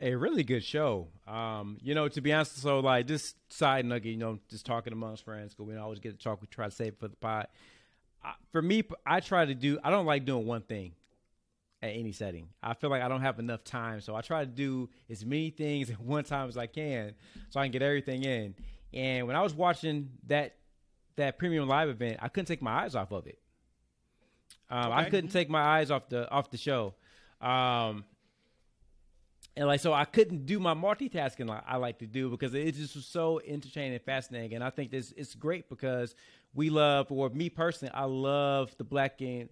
[0.00, 1.08] A really good show.
[1.26, 4.92] Um, you know, to be honest, so like this side nugget, you know, just talking
[4.92, 6.40] amongst friends because we always get to talk.
[6.40, 7.50] We try to save for the pot
[8.52, 9.78] for me, I try to do.
[9.82, 10.92] I don't like doing one thing
[11.82, 12.48] at any setting.
[12.62, 15.50] I feel like I don't have enough time, so I try to do as many
[15.50, 17.14] things at one time as I can,
[17.50, 18.54] so I can get everything in.
[18.92, 20.56] And when I was watching that
[21.16, 23.38] that premium live event, I couldn't take my eyes off of it.
[24.70, 25.00] Um, okay.
[25.00, 26.94] I couldn't take my eyes off the off the show.
[27.40, 28.04] Um,
[29.56, 32.72] and like so, I couldn't do my multitasking like I like to do because it
[32.76, 34.54] just was so entertaining and fascinating.
[34.54, 36.14] And I think this it's great because
[36.54, 39.48] we love, or me personally, I love the Black and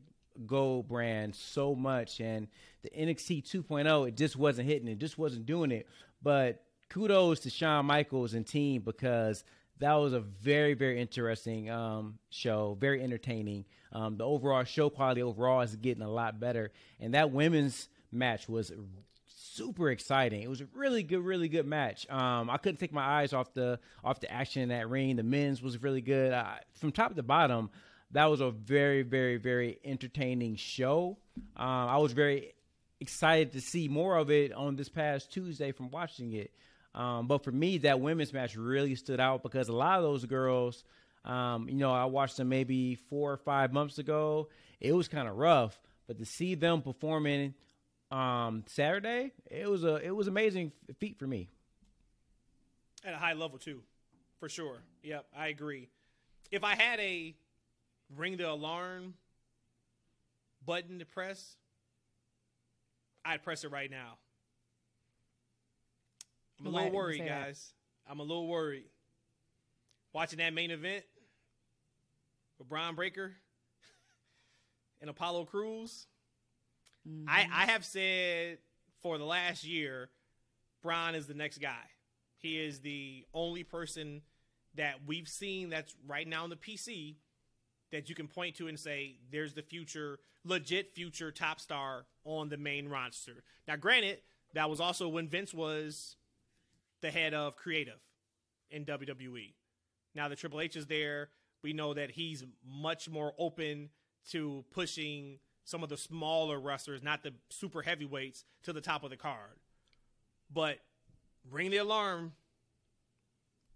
[0.46, 2.48] Gold brand so much, and
[2.82, 5.86] the NXT 2.0, it just wasn't hitting, it just wasn't doing it.
[6.22, 9.44] But kudos to Shawn Michaels and team because
[9.78, 13.64] that was a very very interesting um, show, very entertaining.
[13.92, 18.48] Um, the overall show quality overall is getting a lot better, and that women's match
[18.48, 18.72] was
[19.56, 20.42] super exciting.
[20.42, 22.08] It was a really good, really good match.
[22.10, 25.16] Um, I couldn't take my eyes off the off the action in that ring.
[25.16, 26.34] The men's was really good.
[26.74, 27.70] From top to bottom,
[28.12, 31.18] that was a very, very, very entertaining show.
[31.56, 32.54] Um, I was very
[33.00, 36.50] excited to see more of it on this past Tuesday from watching it.
[36.94, 40.24] Um, but for me, that women's match really stood out because a lot of those
[40.24, 40.82] girls,
[41.24, 44.48] um, you know, I watched them maybe four or five months ago.
[44.80, 47.54] It was kind of rough, but to see them performing
[48.10, 51.48] um, Saturday, it was a it was amazing feat for me.
[53.04, 53.82] At a high level too,
[54.38, 54.78] for sure.
[55.02, 55.88] Yep, I agree.
[56.50, 57.34] If I had a
[58.14, 59.14] ring the alarm
[60.64, 61.56] button to press,
[63.24, 64.18] I'd press it right now.
[66.60, 67.46] I'm a little worried, say that?
[67.46, 67.72] guys.
[68.08, 68.88] I'm a little worried.
[70.12, 71.04] Watching that main event
[72.58, 73.34] with Bron Breakker
[75.00, 76.06] and Apollo Crews.
[77.06, 77.28] Mm-hmm.
[77.28, 78.58] I, I have said
[79.00, 80.10] for the last year,
[80.82, 81.84] Bron is the next guy.
[82.38, 84.22] He is the only person
[84.74, 87.16] that we've seen that's right now on the PC
[87.92, 92.48] that you can point to and say there's the future, legit future top star on
[92.48, 93.42] the main roster.
[93.66, 94.18] Now, granted,
[94.54, 96.16] that was also when Vince was
[97.00, 98.00] the head of creative
[98.70, 99.54] in WWE.
[100.14, 101.28] Now that Triple H is there,
[101.62, 103.90] we know that he's much more open
[104.30, 109.10] to pushing some of the smaller wrestlers, not the super heavyweights, to the top of
[109.10, 109.58] the card.
[110.50, 110.78] But
[111.50, 112.32] ring the alarm.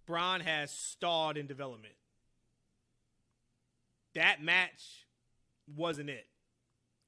[0.07, 1.95] Bron has stalled in development.
[4.15, 5.07] That match
[5.77, 6.27] wasn't it.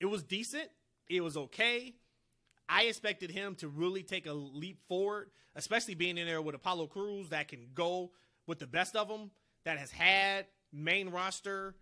[0.01, 0.69] It was decent.
[1.09, 1.95] It was okay.
[2.69, 6.89] I expected him to really take a leap forward, especially being in there with Apollo
[6.89, 8.11] Crews that can go
[8.47, 9.31] with the best of them,
[9.65, 11.77] that has had main roster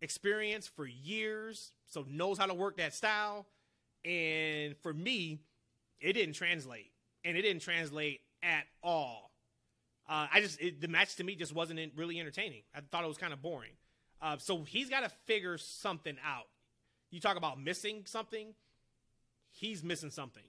[0.00, 3.46] experience for years, so knows how to work that style.
[4.04, 5.40] And for me,
[6.00, 6.90] it didn't translate,
[7.24, 9.30] and it didn't translate at all.
[10.06, 12.62] Uh, I just it, the match to me just wasn't really entertaining.
[12.74, 13.70] I thought it was kind of boring.
[14.20, 16.48] Uh, so he's got to figure something out.
[17.10, 18.54] You talk about missing something.
[19.50, 20.42] He's missing something,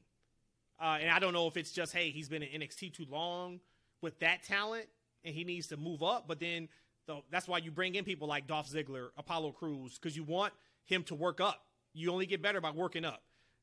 [0.82, 3.60] uh, and I don't know if it's just hey he's been in NXT too long
[4.02, 4.88] with that talent
[5.24, 6.26] and he needs to move up.
[6.28, 6.68] But then
[7.06, 10.54] the, that's why you bring in people like Dolph Ziggler, Apollo Crews, because you want
[10.86, 11.62] him to work up.
[11.94, 13.22] You only get better by working up.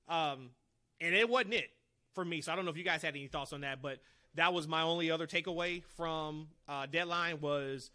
[0.08, 0.50] Um,
[1.00, 1.70] and it wasn't it
[2.14, 2.40] for me.
[2.40, 3.98] So I don't know if you guys had any thoughts on that, but
[4.34, 7.90] that was my only other takeaway from uh, deadline was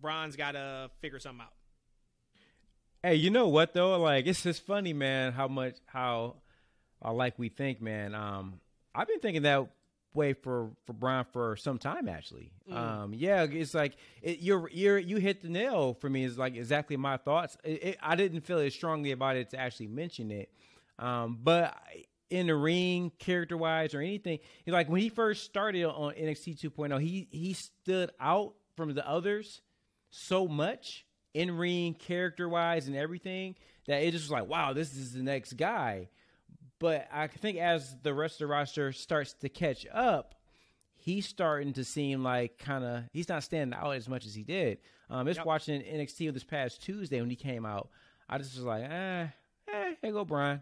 [0.00, 1.52] Bron's got to figure something out.
[3.02, 3.98] Hey, you know what though?
[4.00, 5.32] Like it's just funny, man.
[5.32, 6.36] How much how
[7.04, 8.14] uh, like we think, man.
[8.14, 8.60] Um,
[8.94, 9.68] I've been thinking that
[10.16, 12.50] way for for Bron for some time actually.
[12.72, 16.24] Um, yeah, it's like it, you're you're you hit the nail for me.
[16.24, 17.56] Is like exactly my thoughts.
[17.62, 20.50] It, it, I didn't feel as strongly about it to actually mention it,
[20.98, 21.76] um, but.
[22.28, 27.00] In the ring, character wise, or anything, like when he first started on NXT 2.0,
[27.00, 29.62] he he stood out from the others
[30.10, 33.54] so much in ring, character wise, and everything
[33.86, 36.08] that it just was like, wow, this is the next guy.
[36.78, 40.34] But I think as the rest of the roster starts to catch up,
[40.94, 44.42] he's starting to seem like kind of he's not standing out as much as he
[44.42, 44.78] did.
[45.08, 45.46] Um, just Yep.
[45.46, 47.88] watching NXT this past Tuesday when he came out,
[48.28, 49.26] I just was like, eh,
[49.72, 50.60] eh, here go Bron.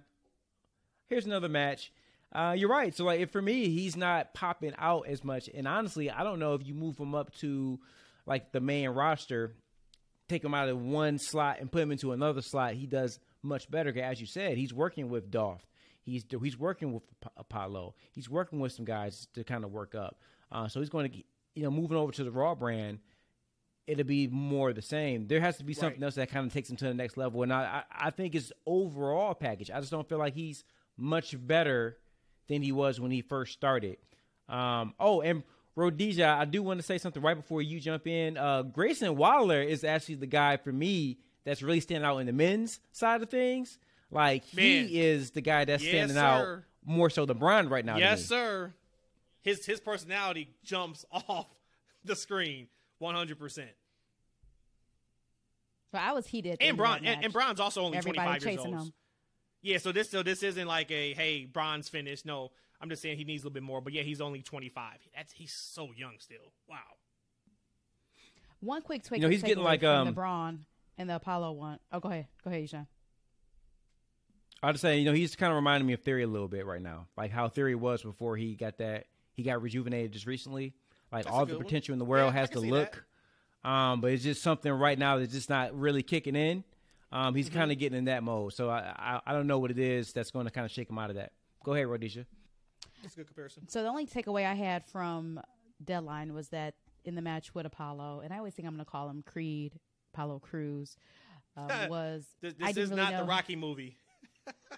[1.08, 1.92] Here's another match.
[2.32, 2.94] Uh, you're right.
[2.94, 5.48] So like, if for me, he's not popping out as much.
[5.52, 7.78] And honestly, I don't know if you move him up to
[8.26, 9.54] like the main roster,
[10.28, 12.74] take him out of one slot and put him into another slot.
[12.74, 13.96] He does much better.
[14.00, 15.64] As you said, he's working with Dolph.
[16.04, 17.02] He's he's working with
[17.36, 17.94] Apollo.
[18.12, 20.20] He's working with some guys to kind of work up.
[20.52, 21.18] Uh, so he's going to,
[21.54, 22.98] you know, moving over to the Raw brand.
[23.86, 25.26] It'll be more the same.
[25.26, 26.06] There has to be something Right.
[26.06, 27.42] else that kind of takes him to the next level.
[27.42, 29.70] And I, I, I think it's overall package.
[29.70, 30.64] I just don't feel like he's
[30.96, 31.98] much better
[32.48, 33.96] than he was when he first started.
[34.48, 35.42] Um, oh, and
[35.76, 38.36] Rhodesia, I do want to say something right before you jump in.
[38.38, 42.32] Uh, Grayson Waller is actually the guy for me that's really standing out in the
[42.32, 43.78] men's side of things.
[44.10, 44.86] Like Man.
[44.86, 47.96] he is the guy that's Yes, standing out more so than Bron right now.
[47.96, 48.72] Yes, sir.
[49.42, 51.46] His his personality jumps off
[52.04, 52.68] the screen
[53.02, 53.64] 100%.
[55.90, 56.58] So I was heated.
[56.60, 57.60] And end of Bron that and, and match.
[57.60, 58.68] Also only 25 years old.
[58.68, 58.92] him.
[59.62, 62.26] Yeah, so this so this isn't like a hey, Bron's finished.
[62.26, 62.50] No,
[62.80, 63.80] I'm just saying he needs a little bit more.
[63.80, 64.98] But yeah, he's only 25.
[65.16, 66.52] That's he's so young still.
[66.68, 66.76] Wow.
[68.60, 69.20] One quick tweak.
[69.20, 70.64] You know, he's getting like, from the um, Bron
[70.98, 71.78] and the Apollo one.
[71.92, 72.26] Oh, go ahead.
[72.42, 72.86] Go ahead, Eshaun.
[74.64, 76.66] I just say, you know, he's kind of reminding me of Theory a little bit
[76.66, 80.74] right now, like how Theory was before he got that he got rejuvenated just recently.
[81.12, 81.64] Like That's all the good one.
[81.66, 83.04] potential in the world Yeah, has to look,
[83.64, 86.64] um, but it's just something right now that's just not really kicking in.
[87.12, 87.58] Um, he's Mm-hmm.
[87.58, 90.12] kind of getting in that mode, so I, I I don't know what it is
[90.12, 91.32] that's going to kind of shake him out of that.
[91.62, 92.26] Go ahead, Rhodesia.
[93.02, 93.68] That's a good comparison.
[93.68, 95.40] So the only takeaway I had from
[95.84, 98.90] Deadline was that in the match with Apollo, and I always think I'm going to
[98.90, 99.78] call him Creed,
[100.14, 100.96] Apollo Crews,
[101.56, 103.18] um, was This, I this didn't is really not know.
[103.20, 103.96] the Rocky movie.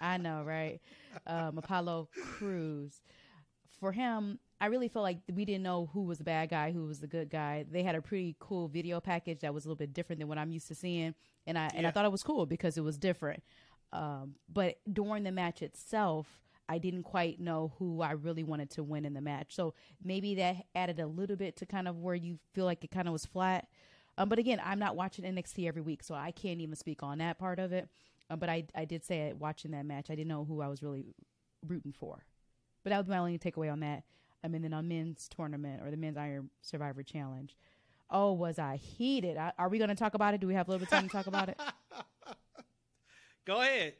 [0.01, 0.79] I know, right?
[1.25, 3.01] Um, Apollo Crews.
[3.79, 6.85] For him, I really feel like we didn't know who was the bad guy, who
[6.85, 7.65] was the good guy.
[7.69, 10.37] They had a pretty cool video package that was a little bit different than what
[10.39, 11.13] I'm used to seeing,
[11.45, 11.89] and I and Yeah.
[11.89, 13.43] I thought it was cool because it was different.
[13.93, 18.83] Um, but during the match itself, I didn't quite know who I really wanted to
[18.83, 19.55] win in the match.
[19.55, 22.91] So maybe that added a little bit to kind of where you feel like it
[22.91, 23.67] kind of was flat.
[24.17, 27.19] Um, but again, I'm not watching NXT every week, so I can't even speak on
[27.19, 27.87] that part of it.
[28.29, 30.67] Um, but I, I did say it watching that match, I didn't know who I
[30.67, 31.05] was really
[31.65, 32.25] rooting for.
[32.83, 34.03] But that was my only takeaway on that.
[34.43, 37.55] I mean, then on men's tournament or the men's Iron Survivor Challenge.
[38.09, 39.35] Oh, was I heated?
[39.37, 40.39] I, are we going to talk about it?
[40.39, 41.59] Do we have a little bit of time to talk about it?
[43.45, 43.93] Go ahead.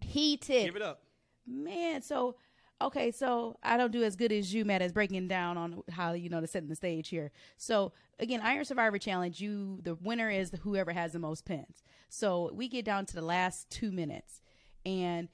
[0.00, 0.66] Heated.
[0.66, 1.02] Give it up.
[1.46, 2.36] Man, so
[2.80, 6.12] okay, so I don't do as good as you, Matt, as breaking down on how
[6.12, 7.30] you know to set in the stage here.
[7.56, 11.82] So again, Iron Survivor Challenge, you the winner is whoever has the most pins.
[12.08, 14.40] So we get down to the last two minutes,
[14.84, 15.28] and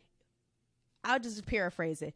[1.04, 2.14] I'll just paraphrase it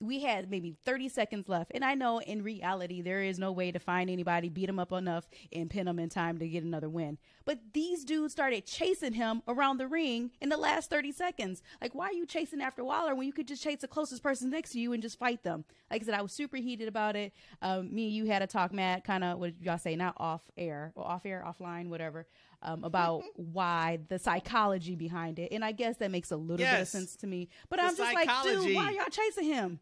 [0.00, 1.72] we had maybe 30 seconds left.
[1.74, 4.92] And I know in reality, there is no way to find anybody, beat him up
[4.92, 7.18] enough, and pin him in time to get another win.
[7.44, 11.62] But these dudes started chasing him around the ring in the last 30 seconds.
[11.80, 14.50] Like, why are you chasing after Waller when you could just chase the closest person
[14.50, 15.64] next to you and just fight them?
[15.90, 17.34] Like I said, I was super heated about it.
[17.60, 20.42] Um, me and you had a talk, Matt, kind of what y'all say, not off
[20.56, 22.26] air or off air, offline, whatever.
[22.62, 26.74] Um, about why the psychology behind it, and I guess that makes a little yes.
[26.74, 27.48] bit of sense to me.
[27.70, 28.54] But the I'm just psychology.
[28.54, 29.80] like, dude, why are y'all chasing him?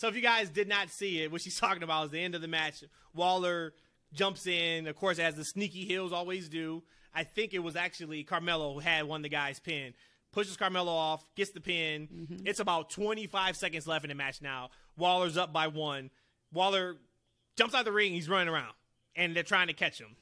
[0.00, 2.34] So if you guys did not see it, what she's talking about is the end
[2.34, 2.82] of the match.
[3.14, 3.74] Waller
[4.14, 6.82] jumps in, of course, as the sneaky heels always do.
[7.14, 9.92] I think it was actually Carmelo who had one of the guys pin.
[10.32, 12.08] Pushes Carmelo off, gets the pin.
[12.08, 12.46] Mm-hmm.
[12.46, 14.70] It's about 25 seconds left in the match now.
[14.96, 16.08] Waller's up by one.
[16.50, 16.96] Waller
[17.58, 18.14] jumps out the ring.
[18.14, 18.72] He's running around,
[19.14, 20.16] and they're trying to catch him.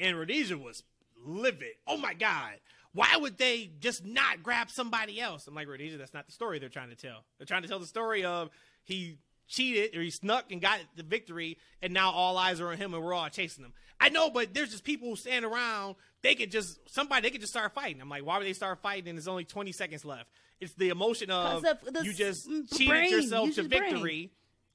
[0.00, 0.82] And Rhodesia was
[1.24, 1.74] livid.
[1.86, 2.54] Oh my god!
[2.92, 5.46] Why would they just not grab somebody else?
[5.46, 5.96] I'm like Rhodesia.
[5.96, 7.24] That's not the story they're trying to tell.
[7.38, 8.50] They're trying to tell the story of
[8.84, 9.18] he
[9.48, 12.94] cheated or he snuck and got the victory, and now all eyes are on him
[12.94, 13.72] and we're all chasing him.
[14.00, 15.94] I know, but there's just people who stand around.
[16.22, 18.00] They could just somebody they could just start fighting.
[18.00, 19.08] I'm like, why would they start fighting?
[19.08, 20.28] And there's only 20 seconds left.
[20.60, 23.10] It's the emotion of, of you just cheated brain.
[23.10, 24.30] yourself to victory, brain.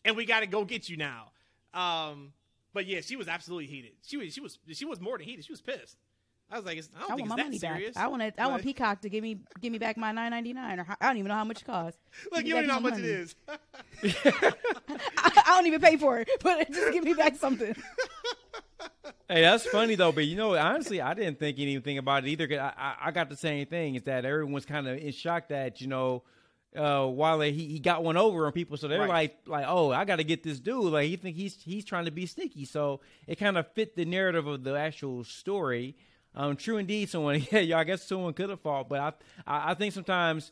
[0.05, 1.31] and we got to go get you now.
[1.73, 2.33] Um,
[2.73, 3.91] but yeah, she was absolutely heated.
[4.05, 5.45] She was she was she was more than heated.
[5.45, 5.97] She was pissed.
[6.49, 7.95] I was like, I don't I think want my that serious.
[7.95, 8.03] Back.
[8.03, 8.33] I want it.
[8.37, 11.07] I want Peacock to give me give me back my nine ninety nine, or I
[11.07, 11.99] don't even know how much it costs.
[12.31, 13.07] Look, you don't know how much money.
[13.07, 13.35] it is.
[14.03, 14.53] I,
[15.17, 17.75] I, don't even pay for it, but just give me back something.
[19.27, 20.13] Hey, that's funny though.
[20.13, 22.47] But you know, honestly, I didn't think anything about it either.
[22.47, 23.95] Cause I, I, I got the same thing.
[23.95, 26.23] Is that everyone's kind of in shock that you know
[26.77, 29.09] uh, while he, he got one over on people, so they're right.
[29.09, 32.05] like like oh I got to get this dude like he think he's he's trying
[32.05, 35.97] to be sneaky, so it kind of fit the narrative of the actual story.
[36.37, 37.45] Um, true indeed, someone.
[37.51, 37.79] Yeah, yeah.
[37.79, 39.07] I guess someone could have fought, but I,
[39.47, 40.51] I, I think sometimes,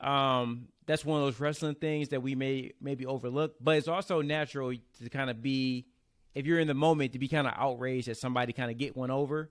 [0.00, 3.54] um, that's one of those wrestling things that we may maybe overlook.
[3.60, 5.86] But it's also natural to kind of be,
[6.34, 8.96] if you're in the moment, to be kind of outraged that somebody kind of get
[8.96, 9.48] one over,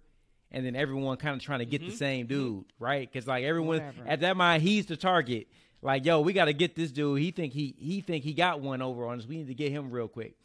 [0.52, 1.92] and then everyone kind of trying to get mm-hmm.
[1.92, 2.84] the same dude, mm-hmm.
[2.84, 3.10] right?
[3.10, 4.04] Because like everyone Whatever.
[4.08, 5.48] at that mind, he's the target.
[5.82, 7.20] Like, yo, we got to get this dude.
[7.20, 9.26] He think he he think he got one over on us.
[9.26, 10.36] We need to get him real quick.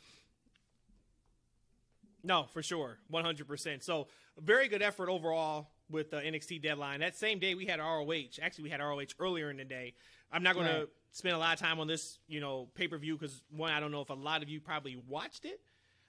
[2.27, 3.85] No, for sure, one hundred percent.
[3.85, 4.09] So
[4.39, 6.99] very good effort overall with the NXT deadline.
[6.99, 8.41] That same day we had ROH.
[8.43, 9.95] Actually, we had ROH earlier in the day.
[10.33, 10.81] I'm not going right.
[10.81, 13.71] to spend a lot of time on this, you know, pay per view because one,
[13.71, 15.61] I don't know if a lot of you probably watched it,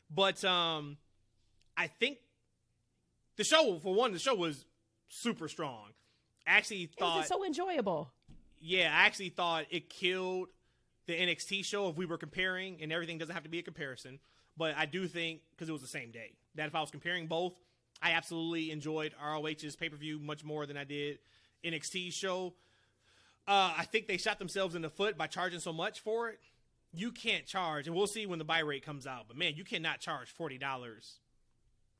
[0.09, 0.97] but um,
[1.78, 2.18] I think
[3.36, 4.65] the show for one, the show was
[5.09, 5.89] super strong.
[6.47, 8.11] I actually thought it was so enjoyable.
[8.59, 10.47] Yeah, I actually thought it killed
[11.05, 14.20] the NXT show if we were comparing, and everything doesn't have to be a comparison.
[14.57, 17.27] But I do think because it was the same day that if I was comparing
[17.27, 17.53] both,
[18.01, 21.19] I absolutely enjoyed ROH's pay per view much more than I did
[21.63, 22.53] NXT's show.
[23.47, 26.39] Uh, I think they shot themselves in the foot by charging so much for it.
[26.93, 29.25] You can't charge, and we'll see when the buy rate comes out.
[29.27, 31.19] But man, you cannot charge forty dollars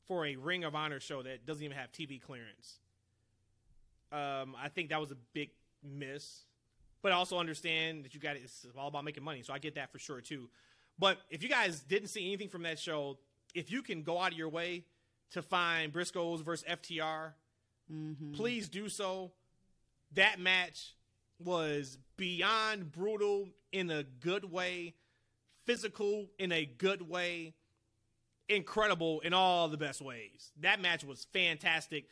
[0.06, 2.78] for a Ring of Honor show that doesn't even have TV clearance.
[4.10, 5.50] Um, I think that was a big
[5.82, 6.44] miss,
[7.02, 9.74] but I also understand that you got it's all about making money, so I get
[9.76, 10.48] that for sure too.
[10.98, 13.18] But if you guys didn't see anything from that show,
[13.54, 14.84] if you can go out of your way
[15.32, 17.32] to find Briscoes versus FTR,
[17.92, 18.32] mm-hmm.
[18.32, 19.32] please do so.
[20.14, 20.94] That match
[21.38, 24.94] was beyond brutal in a good way,
[25.64, 27.54] physical in a good way,
[28.48, 30.50] incredible in all the best ways.
[30.60, 32.06] That match was fantastic.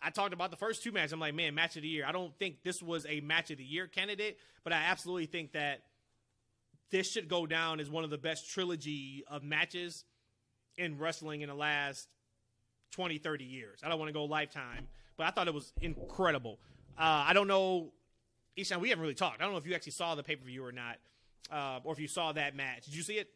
[0.00, 1.12] I talked about the first two matches.
[1.12, 2.04] I'm like, man, match of the year.
[2.06, 5.52] I don't think this was a match of the year candidate, but I absolutely think
[5.52, 5.82] that
[6.90, 10.04] this should go down as one of the best trilogy of matches
[10.76, 12.08] in wrestling in the last
[12.92, 13.80] 20, 30 years.
[13.84, 16.58] I don't want to go lifetime, but I thought it was incredible.
[16.98, 17.92] Uh, I don't know,
[18.56, 19.40] Eshaun, we haven't really talked.
[19.40, 20.96] I don't know if you actually saw the pay per view or not,
[21.50, 22.86] uh, or if you saw that match.
[22.86, 23.28] Did you see it?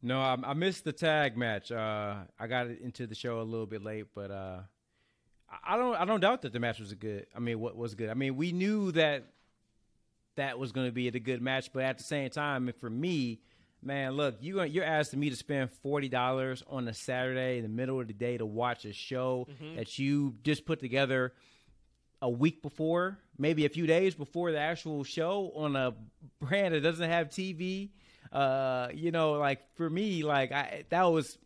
[0.00, 1.72] No, I, I missed the tag match.
[1.72, 4.60] Uh, I got into the show a little bit late, but uh,
[5.66, 5.96] I don't.
[5.96, 7.26] I don't doubt that the match was good.
[7.34, 8.08] I mean, what was good?
[8.08, 9.24] I mean, we knew that
[10.38, 11.72] that was going to be a good match.
[11.72, 13.40] But at the same time, for me,
[13.82, 17.68] man, look, you you're asking me to spend forty dollars on a Saturday in the
[17.68, 19.76] middle of the day to watch a show mm-hmm.
[19.76, 21.34] that you just put together
[22.20, 25.94] a week before, maybe a few days before the actual show on a
[26.40, 27.90] brand that doesn't have TV.
[28.32, 31.38] Uh, you know, like for me, like I that was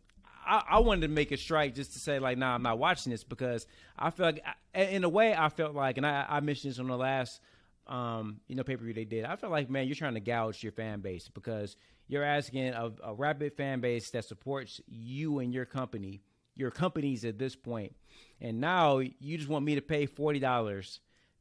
[0.45, 3.11] I, I, wanted to make a strike just to say like, nah, I'm not watching
[3.11, 3.65] this because
[3.97, 6.87] I felt like, in a way, I felt like, and I, I mentioned this on
[6.87, 7.39] the last,
[7.87, 9.25] um, you know, pay per view they did.
[9.25, 11.75] I felt like, man, you're trying to gouge your fan base because
[12.07, 16.21] you're asking a, a rabid fan base that supports you and your company,
[16.55, 17.95] your companies at this point,
[18.39, 20.99] and now you just want me to pay forty dollars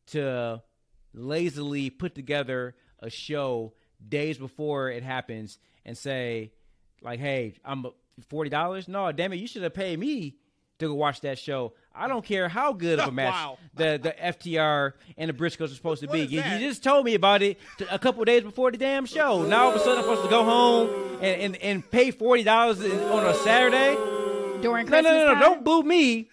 [0.09, 0.63] to
[1.15, 3.73] lazily put together a show
[4.07, 6.53] days before it happens and say,
[7.03, 7.87] like, hey, I'm
[8.29, 8.89] forty dollars?
[8.89, 10.37] No, damn it, you should have paid me
[10.83, 11.73] to go watch that show.
[11.95, 13.59] I don't care how good of a match wow.
[13.75, 16.21] the the FTR and the Briscoes are supposed to be.
[16.21, 17.59] You, you, just told me about it
[17.91, 19.43] a couple days before the damn show.
[19.43, 22.43] Now all of a sudden I'm supposed to go home and and, and pay forty
[22.43, 23.95] dollars on a Saturday
[24.63, 25.13] during Christmas.
[25.13, 25.41] No, no, no, no!
[25.41, 26.29] Don't boo me.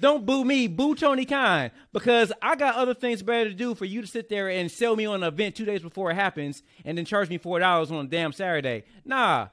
[0.00, 3.84] Don't boo me, boo Tony Khan, because I got other things better to do for
[3.84, 6.64] you to sit there and sell me on an event two days before it happens
[6.84, 8.84] and then charge me four dollars on a damn Saturday.
[9.04, 9.48] Nah,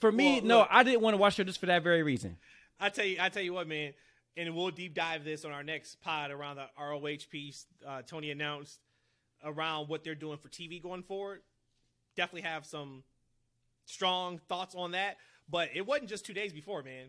[0.00, 2.02] for me, well, no, look, I didn't want to watch it just for that very
[2.02, 2.38] reason.
[2.80, 3.92] I tell you, I tell you what, man,
[4.36, 7.66] and we'll deep dive this on our next pod around the ROH piece.
[7.86, 8.78] Uh, Tony announced
[9.44, 11.40] around what they're doing for TV going forward.
[12.16, 13.02] Definitely have some
[13.84, 15.16] strong thoughts on that,
[15.50, 17.06] but it wasn't just two days before, man.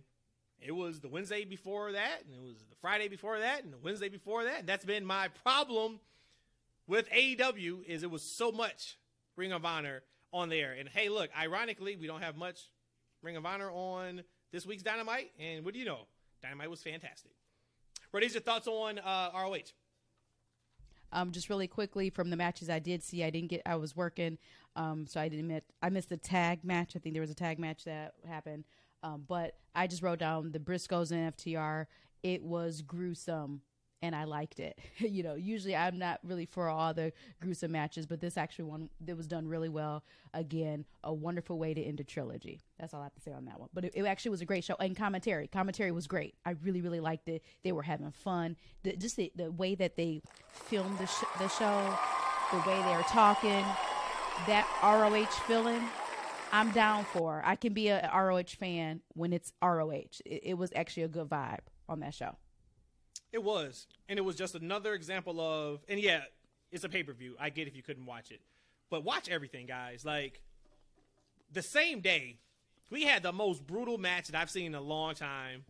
[0.61, 3.77] It was the Wednesday before that, and it was the Friday before that, and the
[3.77, 4.59] Wednesday before that.
[4.59, 5.99] And that's been my problem
[6.87, 8.97] with AEW is it was so much
[9.35, 10.01] Ring of Honor
[10.33, 10.73] on there.
[10.73, 12.59] And hey, look, ironically, we don't have much
[13.21, 15.31] Ring of Honor on this week's Dynamite.
[15.39, 16.07] And what do you know?
[16.41, 17.31] Dynamite was fantastic.
[18.11, 19.73] What is your thoughts on uh, ROH?
[21.11, 23.61] Um, just really quickly from the matches I did see, I didn't get.
[23.65, 24.37] I was working,
[24.75, 25.45] um, so I didn't.
[25.45, 26.95] Admit, I missed the tag match.
[26.95, 28.65] I think there was a tag match that happened,
[29.01, 31.87] um, but I just wrote down the Briscoes and FTR.
[32.21, 33.61] It was gruesome
[34.01, 34.79] and I liked it.
[34.97, 38.89] you know, usually I'm not really for all the gruesome matches, but this actually one
[39.01, 40.03] that was done really well.
[40.33, 42.61] Again, a wonderful way to end a trilogy.
[42.79, 43.69] That's all I have to say on that one.
[43.73, 45.47] But it, it actually was a great show, and commentary.
[45.47, 46.35] Commentary was great.
[46.45, 47.43] I really, really liked it.
[47.63, 48.55] They were having fun.
[48.83, 50.21] The, just the, the way that they
[50.51, 51.97] filmed the, sh- the show,
[52.51, 53.65] the way they were talking,
[54.47, 55.81] that ROH feeling.
[56.51, 57.43] I'm down for.
[57.45, 60.21] I can be a ROH fan when it's ROH.
[60.25, 62.37] It, it was actually a good vibe on that show.
[63.31, 66.21] It was, and it was just another example of, and yeah,
[66.71, 67.35] it's a pay per view.
[67.39, 68.41] I get if you couldn't watch it,
[68.89, 70.03] but watch everything, guys.
[70.03, 70.41] Like
[71.51, 72.37] the same day,
[72.89, 75.63] we had the most brutal match that I've seen in a long time,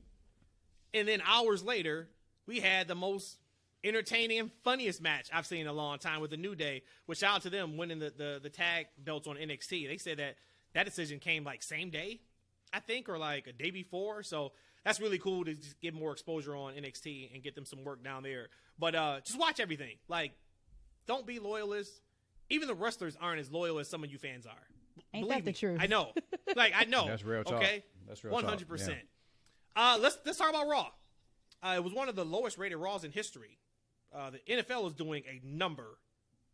[0.93, 2.07] and then hours later,
[2.45, 3.38] we had the most
[3.84, 6.84] entertaining and funniest match I've seen in a long time with the New Day.
[7.05, 9.88] Which shout out to them winning the, the the tag belts on NXT.
[9.88, 10.36] They said that
[10.74, 12.22] that decision came like same day,
[12.74, 14.24] I think, or like a day before.
[14.24, 14.53] So
[14.86, 18.03] that's really cool to just get more exposure on NXT and get them some work
[18.03, 18.47] down there.
[18.77, 19.97] But uh, just watch everything.
[20.07, 20.32] Like,
[21.05, 22.01] don't be loyalists.
[22.49, 24.53] Even the wrestlers aren't as loyal as some of you fans are.
[25.13, 25.80] Ain't Believe that the me, truth?
[25.82, 26.13] I know.
[26.55, 27.05] Like I know.
[27.07, 27.55] That's real talk.
[27.55, 28.34] Okay, that's real.
[28.34, 28.99] One hundred percent.
[29.75, 30.88] Uh, let's let's talk about Raw.
[31.61, 33.59] Uh, it was one of the lowest rated Raws in history.
[34.13, 35.97] Uh, the NFL is doing a number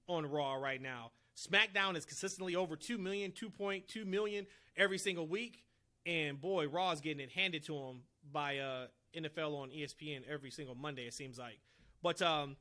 [0.08, 1.12] on Raw right now.
[1.38, 4.46] SmackDown is consistently over 2 million, 2.2 million
[4.78, 5.64] every single week.
[6.06, 10.52] And boy, Raw is getting it handed to them by uh, NFL on ESPN every
[10.52, 11.06] single Monday.
[11.08, 11.60] It seems like.
[12.02, 12.58] But um,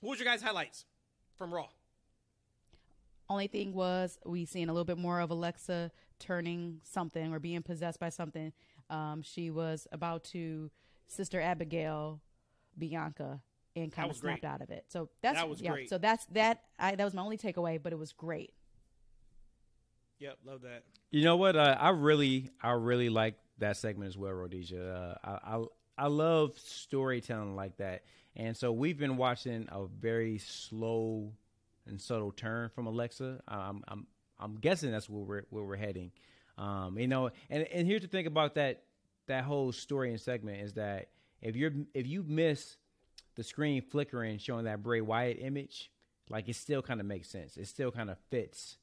[0.00, 0.84] what was your guys' highlights
[1.36, 1.68] from Raw?
[3.28, 7.62] Only thing was we seen a little bit more of Alexa turning something or being
[7.62, 8.52] possessed by something.
[8.90, 10.70] Um, she was about to
[11.06, 12.20] Sister Abigail
[12.78, 13.40] Bianca
[13.76, 14.50] and kind of snapped great.
[14.50, 14.84] out of it.
[14.88, 15.88] So that's that was yeah, great.
[15.88, 16.62] So that's that.
[16.78, 18.52] I, that was my only takeaway, but it was great.
[20.18, 20.84] Yep, love that.
[21.10, 21.56] You know what?
[21.56, 25.18] Uh, I really, I really like that segment as well, Rhodesia.
[25.24, 25.64] Uh, I, I,
[25.98, 28.02] I love storytelling like that,
[28.36, 31.32] and so we've been watching a very slow
[31.86, 33.40] and subtle turn from Alexa.
[33.46, 34.06] I'm, I'm,
[34.38, 36.10] I'm guessing that's where we're where we're heading.
[36.58, 38.82] Um, you know, and and here's the thing about that
[39.26, 41.08] that whole story and segment is that
[41.40, 42.76] if you're if you miss
[43.36, 45.90] the screen flickering showing that Bray Wyatt image,
[46.28, 47.56] like it still kind of makes sense.
[47.56, 48.78] It still kind of fits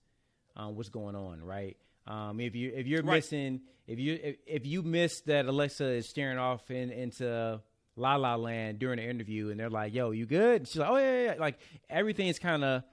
[0.56, 1.78] um, what's going on, right?
[2.08, 3.16] Um, if you if you're right.
[3.16, 7.62] missing if you if, if you miss that Alexa is staring off in, into
[7.96, 10.90] La La Land during the interview, and they're like, "Yo, you good?" And she's like,
[10.90, 11.60] "Oh yeah, yeah." Like
[11.90, 12.84] everything is kind of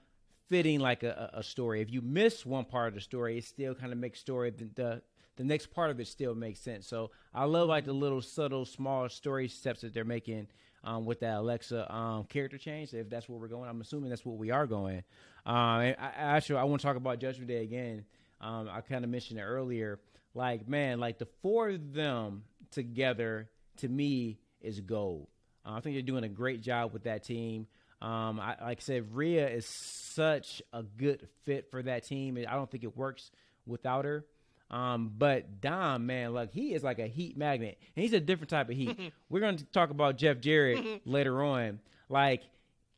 [0.49, 1.83] fitting like a, a, story.
[1.83, 4.65] If you miss one part of the story, it still kind of makes story the,
[4.75, 5.03] the
[5.37, 6.87] the next part of it still makes sense.
[6.87, 10.49] So I love like the little subtle, small story steps that they're making
[10.83, 12.93] um, with that Alexa um, character change.
[12.93, 15.05] If that's where we're going, I'm assuming that's what we are going.
[15.47, 18.05] Um, and I, actually, I want to talk about Judgment Day again.
[18.41, 20.01] Um, I kind of mentioned it earlier.
[20.35, 23.49] Like, man, like the four of them together
[23.79, 25.29] to me is gold.
[25.65, 27.67] Uh, I think they're doing a great job with that team.
[28.01, 32.39] Um, I, like I said, Rhea is such a good fit for that team.
[32.49, 33.31] I don't think it works
[33.67, 34.25] without her.
[34.71, 38.51] Um, but Dom, man, like he is like a heat magnet, and he's a different
[38.51, 39.13] type of heat.
[39.31, 41.81] We're going to talk about Jeff Jarrett later on.
[42.09, 42.43] Like,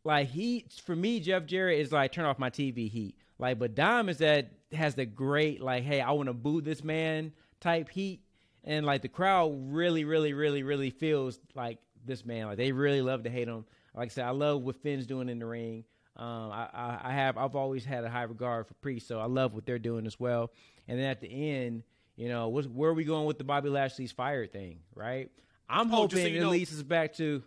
[0.03, 3.15] like he for me, Jeff Jarrett is like turn off my TV heat.
[3.41, 6.85] Like, but Dom is that has the great like, hey, I want to boo this
[6.85, 8.21] man type heat,
[8.65, 12.47] and like the crowd really, really, really, really feels like this man.
[12.47, 13.65] Like they really love to hate him.
[13.95, 15.85] Like I said, I love what Finn's doing in the ring.
[16.17, 19.25] Um, I, I, I have I've always had a high regard for Priest, so I
[19.27, 20.51] love what they're doing as well.
[20.87, 21.83] And then at the end,
[22.17, 25.31] you know, where are we going with the Bobby Lashley's fired thing, right?
[25.69, 27.43] I'm Oh, so hoping you it know- leads us back to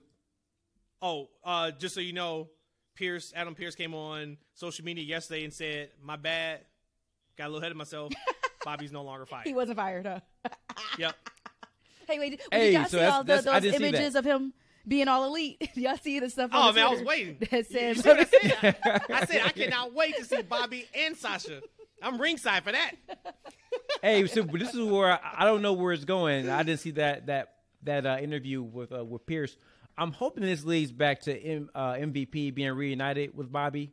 [1.02, 2.50] Oh, uh, just so you know,
[2.96, 6.62] Pearce, Adam Pearce came on social media yesterday and said, "My bad,
[7.38, 8.14] got a little ahead of myself.
[8.66, 10.20] Bobby's no longer fired." He wasn't fired, huh?
[11.00, 11.16] Yep.
[12.08, 13.92] Hey, wait, Hey, did y'all so see that's- all the, that's- I those didn't see
[13.92, 13.98] that.
[13.98, 14.54] images of him
[14.88, 15.70] being all elite?
[15.76, 16.52] y'all see the stuff?
[16.54, 17.38] Oh the man, I was waiting.
[17.40, 18.76] That You said, see what I said?
[18.84, 21.62] I, I said I cannot wait to see Bobby and Sasha.
[22.02, 22.92] I'm ringside for that.
[24.02, 26.50] hey, so but this is where I, I don't know where it's going.
[26.50, 27.54] I didn't see that that
[27.84, 29.56] that uh, interview with uh, with Pearce.
[29.98, 33.92] I'm hoping this leads back to M, uh, MVP being reunited with Bobby.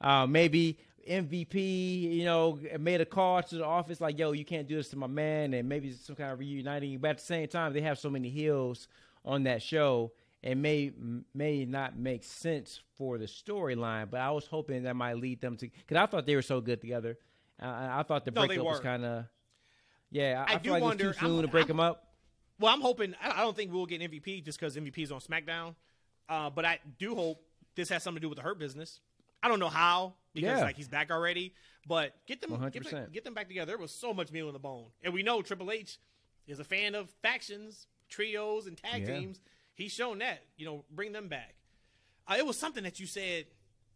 [0.00, 0.78] Uh, maybe
[1.08, 4.88] MVP, you know, made a call to the office like, "Yo, you can't do this
[4.90, 6.98] to my man," and maybe some kind of reuniting.
[6.98, 8.88] But at the same time, they have so many heels
[9.24, 10.92] on that show, it may
[11.34, 14.08] may not make sense for the storyline.
[14.10, 16.60] But I was hoping that might lead them to because I thought they were so
[16.60, 17.18] good together.
[17.60, 19.24] Uh, I thought the No, breakup was kind of,
[20.10, 20.44] yeah.
[20.46, 21.68] I, I I, do feel like wonder- it was too soon I'm- to break I'm-
[21.68, 22.04] them up.
[22.60, 23.14] Well, I'm hoping.
[23.22, 25.74] I don't think we'll get MVP just because MVP is on SmackDown.
[26.28, 27.40] Uh, but I do hope
[27.74, 29.00] this has something to do with the Hurt business.
[29.42, 30.64] I don't know how because Yeah.
[30.64, 31.54] like he's back already.
[31.86, 33.66] But get them, get them, get them back together.
[33.70, 35.96] There was so much meat on the bone, and we know Triple H
[36.46, 39.18] is a fan of factions, trios, and tag Yeah.
[39.20, 39.40] teams.
[39.74, 40.44] He's shown that.
[40.56, 41.54] You know, bring them back.
[42.26, 43.46] Uh, it was something that you said,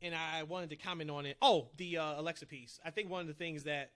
[0.01, 1.37] and I wanted to comment on it.
[1.43, 2.79] Oh, the uh, Alexa piece.
[2.85, 3.91] I think one of the things that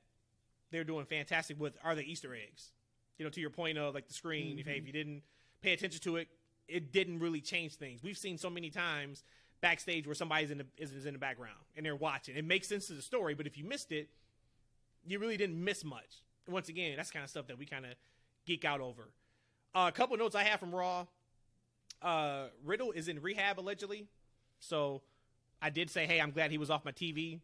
[0.72, 2.72] they're doing fantastic with are the Easter eggs.
[3.18, 4.59] You know, to your point of like the screen.
[4.59, 5.22] If hey, if you didn't
[5.62, 6.28] pay attention to it,
[6.68, 8.02] it didn't really change things.
[8.02, 9.24] We've seen so many times
[9.62, 12.36] backstage where somebody's in the is, is in the background and they're watching.
[12.36, 14.09] It makes sense to the story, but if you missed it,
[15.06, 16.22] you really didn't miss much.
[16.48, 17.93] Once again, that's kind of stuff that we kind of
[18.47, 19.09] geek out over.
[19.74, 21.06] Uh, a couple notes I have from Raw.
[22.02, 24.06] Uh, Riddle is in rehab allegedly,
[24.60, 25.02] so
[25.60, 27.40] I did say, hey, I'm glad he was off my TV,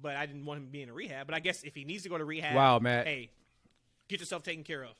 [0.00, 1.26] but I didn't want him to be in a rehab.
[1.26, 3.06] But I guess if he needs to go to rehab, Wow, Matt.
[3.06, 3.30] hey,
[4.08, 4.92] get yourself taken care of.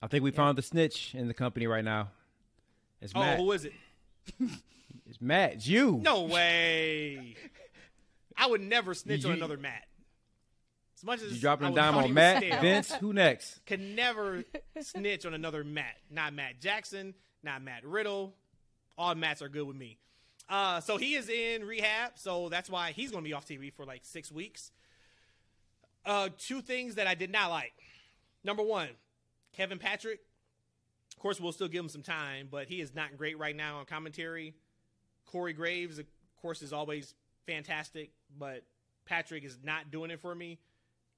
[0.00, 2.08] I think we found the snitch in the company right now.
[3.00, 3.38] It's Matt.
[3.38, 3.72] Oh, who is it?
[5.08, 5.54] It's Matt.
[5.54, 6.00] It's you.
[6.02, 7.36] No way.
[8.34, 9.84] I would never snitch You- on another Matt.
[10.96, 12.92] As much as You dropping a dime on Matt, stale, Vince.
[12.94, 13.60] Who next?
[13.66, 14.42] Can never
[14.80, 15.96] snitch on another Matt.
[16.10, 17.12] Not Matt Jackson,
[17.42, 18.34] not Matt Riddle.
[18.96, 19.98] All Matts are good with me.
[20.48, 23.70] Uh, so he is in rehab, so that's why he's going to be off TV
[23.72, 24.70] for like six weeks.
[26.04, 27.72] Uh, two things that I did not like.
[28.44, 28.88] Number one,
[29.52, 30.20] Kevin Patrick.
[31.16, 33.78] Of course, we'll still give him some time, but he is not great right now
[33.78, 34.54] on commentary.
[35.26, 36.06] Corey Graves, of
[36.40, 37.14] course, is always
[37.46, 38.64] fantastic, but
[39.04, 40.58] Patrick is not doing it for me.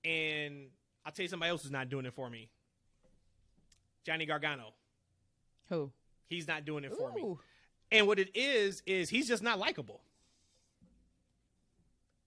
[0.04, 0.66] And
[1.06, 2.50] I'll tell you somebody else is not doing it for me.
[4.04, 4.74] Johnny Gargano.
[5.70, 5.90] Who?
[6.28, 7.36] He's not doing it for me.
[7.90, 10.00] And what it is is he's just not likable.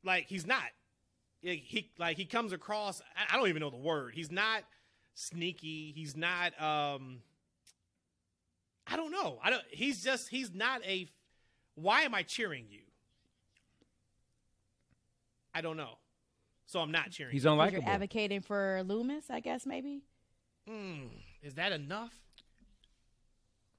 [0.04, 0.64] Like he's not.
[1.48, 3.02] Like, he like he comes across.
[3.16, 4.14] I- I don't even know the word.
[4.14, 4.64] He's not
[5.14, 5.94] sneaky.
[5.96, 6.60] He's not.
[6.62, 7.22] um
[8.90, 9.40] I don't know.
[9.44, 9.64] I don't.
[9.70, 10.30] He's just.
[10.30, 11.10] He's not a.
[11.76, 12.82] Why am I cheering you?
[15.54, 15.98] I don't know.
[16.66, 17.32] So I'm not cheering.
[17.34, 17.50] He's you.
[17.58, 20.04] 'Cause You're advocating for Lumis, I guess maybe.
[20.70, 21.10] Mm,
[21.42, 22.14] is that enough?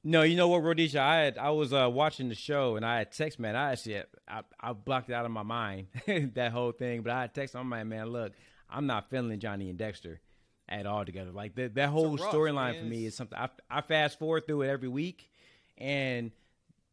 [0.09, 1.02] No, you know what, Rhodesia?
[1.02, 3.55] I had I was uh, watching the show and I had text man.
[3.55, 5.89] I actually I, I blocked it out of my mind
[6.35, 8.06] that whole thing, but I had text on my man.
[8.06, 8.32] Look,
[8.70, 10.22] I'm not feeling Johnny and Dexter
[10.66, 11.30] at all together.
[11.30, 14.70] Like that that whole storyline for me is something I, I fast forward through it
[14.70, 15.30] every week,
[15.76, 16.32] and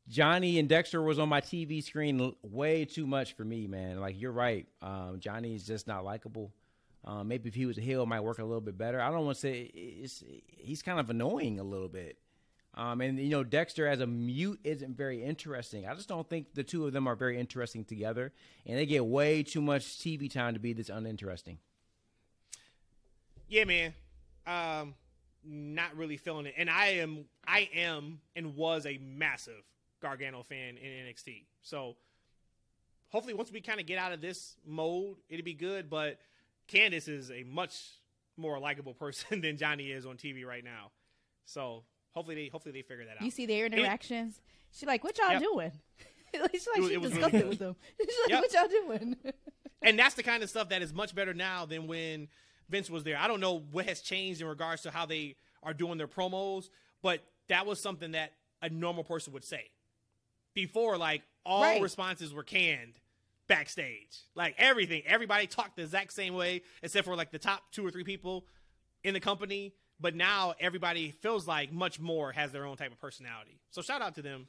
[0.10, 4.02] Johnny and Dexter was on my TV screen way too much for me, man.
[4.02, 6.52] Like you're right, um, Johnny is just not likable.
[7.06, 9.00] Um, maybe if he was a heel, it might work a little bit better.
[9.00, 12.18] I don't want to say it's, he's kind of annoying a little bit.
[12.76, 15.88] Um, and you know, Dexter as a mute isn't very interesting.
[15.88, 18.34] I just don't think the two of them are very interesting together,
[18.66, 21.60] and they get way too much TV time to be this uninteresting.
[23.48, 23.94] Yeah, man.
[24.46, 24.96] Um,
[25.46, 26.56] not really feeling it.
[26.58, 29.64] And I am, I am, and was a massive
[30.02, 31.46] Gargano fan in NXT.
[31.62, 31.96] So
[33.10, 35.90] hopefully, once we kind of get out of this mode, it'll be good.
[35.90, 36.20] But
[36.68, 37.80] Candice is a much
[38.36, 40.92] more likable person than Johnny is on TV right now.
[41.46, 41.84] So
[42.16, 43.22] hopefully they hopefully they figure that out.
[43.22, 44.42] You see their interactions.
[44.72, 45.42] She's like, "What y'all Yep.
[45.42, 45.72] doing?"
[46.34, 47.76] She's like, It she it was really discussed it with them.
[48.00, 48.42] She's like, Yep.
[48.42, 49.16] "What y'all doing?"
[49.84, 52.28] and that's the kind of stuff that is much better now than when
[52.70, 53.18] Vince was there.
[53.18, 56.70] I don't know what has changed in regards to how they are doing their promos,
[57.04, 58.32] but that was something that
[58.62, 59.70] a normal person would say.
[60.54, 61.82] Before, like all Right.
[61.82, 62.94] responses were canned
[63.48, 67.86] backstage, like everything, everybody talked the exact same way, except for like the top two
[67.86, 68.46] or three people
[69.04, 69.74] in the company.
[70.00, 73.60] But now everybody feels like much more has their own type of personality.
[73.72, 74.48] So shout out to them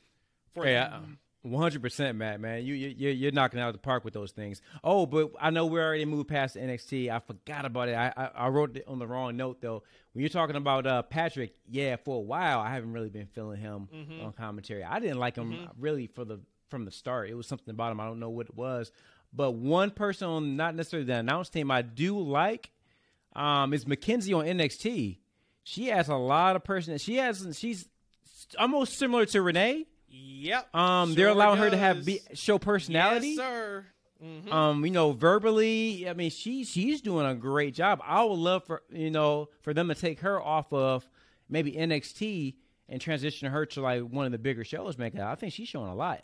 [0.54, 1.00] for Yeah, that.
[1.42, 2.40] one hundred percent, Matt.
[2.40, 4.60] Man, you you you're- knocking out of the park with those things.
[4.82, 7.10] Oh, but I know we already moved past NXT.
[7.10, 7.94] I forgot about it.
[7.94, 9.84] I I, I wrote it on the wrong note though.
[10.12, 13.60] When you're talking about uh, Patrick, yeah, for a while I haven't really been feeling
[13.60, 13.88] him
[14.22, 14.82] on commentary.
[14.82, 16.40] I didn't like him really for the
[16.70, 17.30] from the start.
[17.30, 18.00] It was something about him.
[18.00, 18.90] I don't know what it was,
[19.32, 22.70] but one person on not necessarily the announce team I do like
[23.36, 25.18] um, is Mackenzie on NXT.
[25.68, 26.96] She has a lot of person.
[26.98, 27.88] She has she's
[28.56, 29.86] almost similar to Renee.
[30.08, 30.72] Yep.
[30.72, 33.30] Um, they're Sure allowing her to have be, show personality.
[33.30, 33.86] Yes, sir.
[34.22, 34.52] Mhm.
[34.52, 36.08] Um, you know, verbally.
[36.08, 38.00] I mean, she she's doing a great job.
[38.04, 41.08] I would love for you know for them to take her off of
[41.48, 42.54] maybe NXT
[42.88, 44.96] and transition her to like one of the bigger shows.
[44.96, 46.22] Man, 'cause I think she's showing a lot.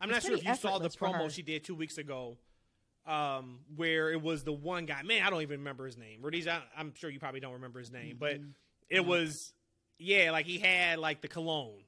[0.00, 1.30] I'm not sure if you saw the promo her.
[1.30, 2.38] she did two weeks ago,
[3.08, 5.02] um, where it was the one guy.
[5.02, 6.20] Man, I don't even remember his name.
[6.22, 8.50] Rhodesia, I- I'm sure you probably don't remember his name, but Mm-hmm.
[8.90, 9.52] it was
[9.98, 11.82] yeah, like he had like the cologne,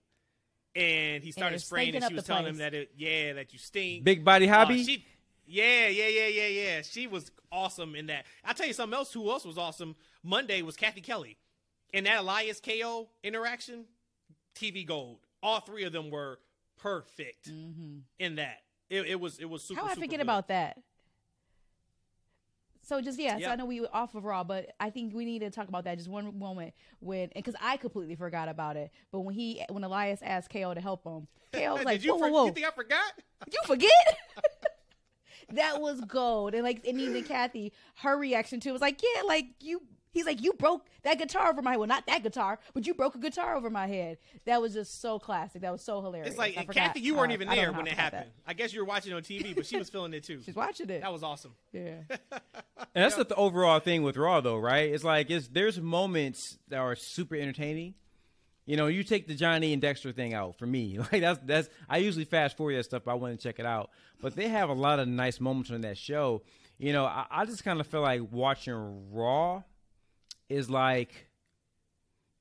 [0.74, 3.52] and he started it's spraying, and she was the telling him that it yeah that
[3.52, 4.02] you stink.
[4.04, 4.82] Big body Uh, hobby.
[4.84, 5.04] she,
[5.46, 6.82] yeah, yeah, yeah, yeah, yeah.
[6.82, 8.24] She was awesome in that.
[8.44, 9.12] I'll tell you something else.
[9.12, 9.96] Who else was awesome?
[10.22, 11.36] Monday was Cathy Kelley.
[11.92, 13.84] and that Elias KO interaction,
[14.54, 15.18] TV gold.
[15.42, 16.38] All three of them were
[16.78, 17.48] perfect
[18.18, 18.58] in that.
[18.88, 19.80] It, it was it was super.
[19.80, 20.22] How I super forget good.
[20.22, 20.78] about that?
[22.82, 25.24] So just yeah, so I know we were off of Raw, but I think we
[25.24, 28.90] need to talk about that just one moment when because I completely forgot about it.
[29.12, 32.28] But when he when Elias asked KO to help him, KO was like, you, "Whoa,
[32.28, 32.46] whoa, whoa!
[32.46, 33.12] you think I forgot?
[33.50, 33.90] you forget?"
[35.52, 39.22] that was gold, and like and even Cathy, her reaction to it was like, "Yeah,
[39.22, 39.82] like you."
[40.12, 41.76] He's like, "You broke that guitar over my.
[41.76, 45.00] Well, not that guitar, but you broke a guitar over my head." That was just
[45.00, 45.62] so classic.
[45.62, 46.30] That was so hilarious.
[46.30, 48.30] It's like I forgot Cathy, you weren't I- even there when it I forgot happened.
[48.46, 50.38] I guess you were watching on TV, but she was feeling it too.
[50.38, 50.44] that.
[50.46, 51.00] She's watching it.
[51.02, 51.54] That was awesome.
[51.72, 51.96] yeah.
[52.94, 54.90] And that's the overall thing with Raw, though, right?
[54.92, 57.94] It's like it's there's moments that are super entertaining.
[58.66, 60.98] You know, you take the Johnny and Dexter thing out for me.
[61.12, 63.02] Like that's that's I usually fast forward that stuff.
[63.04, 65.70] But I want to check it out, but they have a lot of nice moments
[65.70, 66.42] on that show.
[66.78, 69.62] You know, I, I just kind of feel like watching Raw
[70.50, 71.28] is like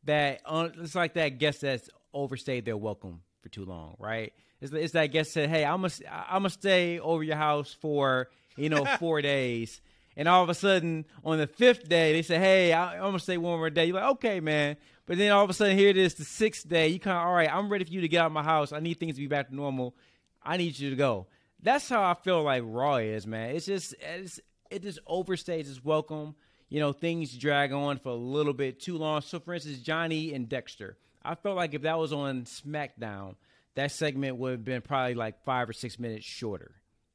[0.04, 0.42] that.
[0.46, 4.34] Uh, it's like that guest that's overstayed their welcome for too long, right?
[4.60, 8.30] It's, it's that guest said, "Hey, I'm gonna I'm gonna stay over your house for
[8.58, 9.82] you know four days."
[10.18, 13.20] And all of a sudden, on the fifth day, they say, "Hey, I, I'm gonna
[13.20, 14.76] stay one more day." You're like, "Okay, man."
[15.10, 16.90] But then all of a sudden, here it is, the sixth day.
[16.90, 18.72] You kind of, all right, I'm ready for you to get out of my house.
[18.72, 19.96] I need things to be back to normal.
[20.44, 21.26] I need you to go.
[21.64, 23.56] That's how I feel like Raw is, man.
[23.56, 26.36] It's just, it's, it just overstays its welcome.
[26.70, 29.22] You know, things drag on for a little bit too long.
[29.22, 30.98] So, for instance, Johnny and Dexter.
[31.24, 33.36] I felt like if that was on SmackDown,
[33.76, 36.72] that segment would have been probably like five or six minutes shorter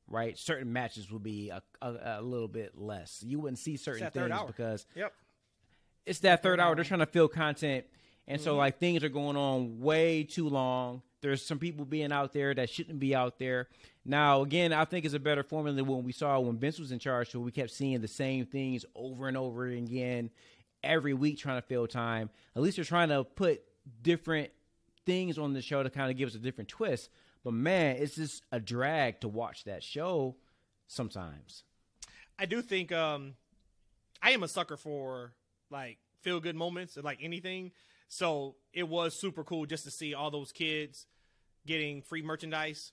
[0.07, 0.39] right?
[0.39, 3.23] Certain matches would be a, a, a little bit less.
[3.27, 5.15] You wouldn't see certain things because Yep.
[6.05, 6.75] it's that third hour.
[6.75, 7.87] They're trying to fill content,
[8.29, 8.45] and Mm-hmm.
[8.45, 11.01] so like things are going on way too long.
[11.25, 13.69] There's some people being out there that shouldn't be out there.
[14.05, 16.93] Now, again, I think it's a better formula than what we saw when Vince was
[16.93, 17.31] in charge.
[17.31, 20.31] So we kept seeing the same things over and over again
[20.83, 22.29] every week, trying to fill time.
[22.55, 23.63] At least they're trying to put
[24.03, 24.51] different
[25.07, 27.09] things on the show to kind of give us a different twist.
[27.43, 30.37] But man, it's just a drag to watch that show
[30.87, 31.65] sometimes.
[32.39, 33.35] I do think um
[34.23, 35.33] I am a sucker for
[35.71, 37.73] like feel good moments and like anything.
[38.09, 41.07] So it was super cool just to see all those kids
[41.67, 42.93] getting free merchandise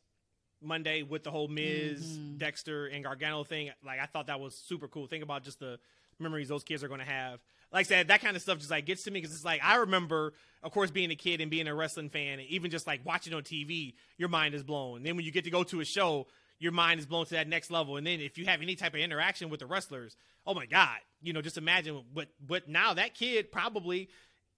[0.61, 2.38] Monday with the whole Miz, mm-hmm.
[2.38, 3.72] Dexter, and Gargano thing.
[3.85, 5.07] Like I thought that was super cool.
[5.07, 5.80] Think about just the
[6.19, 7.39] memories those kids are going to have.
[7.72, 9.61] Like I said, that kind of stuff just like gets to me because it's like
[9.64, 12.85] I remember, of course, being a kid and being a wrestling fan, and even just
[12.85, 14.98] like watching on TV, your mind is blown.
[14.98, 16.27] And then when you get to go to a show,
[16.60, 17.98] your mind is blown to that next level.
[17.98, 20.15] And then if you have any type of interaction with the wrestlers,
[20.45, 24.10] oh my god, you know, just imagine what what now that kid probably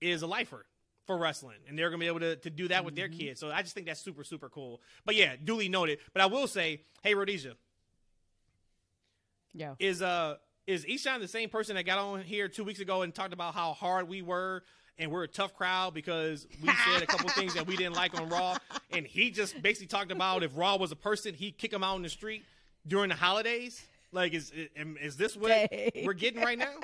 [0.02, 0.65] is a lifer
[1.05, 3.39] for wrestling, and they're gonna be able to, to do that with their kids.
[3.39, 4.81] So I just think that's super super cool.
[5.05, 5.99] But yeah, duly noted.
[6.13, 7.55] But I will say, hey Rhodesia,
[9.53, 9.75] Yeah.
[9.80, 13.13] is uh is Eshaun the same person that got on here two weeks ago and
[13.13, 14.63] talked about how hard we were
[14.97, 18.17] and we're a tough crowd because we said a couple things that we didn't like
[18.19, 18.55] on Raw,
[18.91, 21.95] and he just basically talked about if Raw was a person, he'd kick him out
[21.95, 22.43] in the street
[22.88, 23.81] during the holidays.
[24.11, 24.69] Like, is is,
[25.01, 26.05] is this what Dang.
[26.05, 26.75] we're getting right now?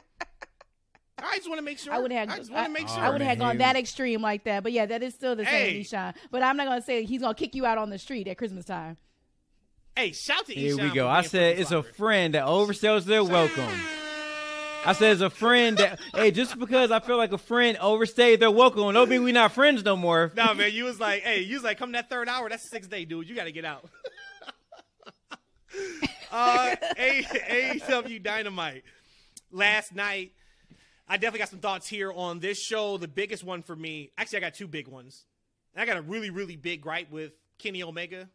[1.23, 1.93] I just want to make sure.
[1.93, 2.29] I would have.
[2.29, 2.99] I just want I, to make sure.
[2.99, 4.63] I would have gone that extreme like that.
[4.63, 5.81] But yeah, that is still the same, Hey.
[5.81, 6.13] Eshaun.
[6.31, 8.65] But I'm not gonna say he's gonna kick you out on the street at Christmas
[8.65, 8.97] time.
[9.95, 11.07] hey, shout to Here Eshaun we go.
[11.07, 13.69] I said fucking it's a friend that oversells their welcome.
[14.85, 18.39] I said it's a friend that hey, just because I feel like a friend overstayed
[18.39, 20.31] their welcome, don't mean we not friends no more.
[20.37, 22.47] No, man, you was like, hey, you was like, come that third hour.
[22.47, 23.27] That's the sixth day, dude.
[23.27, 23.89] You got to get out.
[26.31, 28.83] uh, A- AEW Dynamite.
[29.51, 30.31] Last night,
[31.10, 32.98] I definitely got some thoughts here on this show.
[32.98, 35.26] The biggest one for me, actually, I got two big ones.
[35.73, 38.30] And I got a really, really big gripe with Kenny Omega.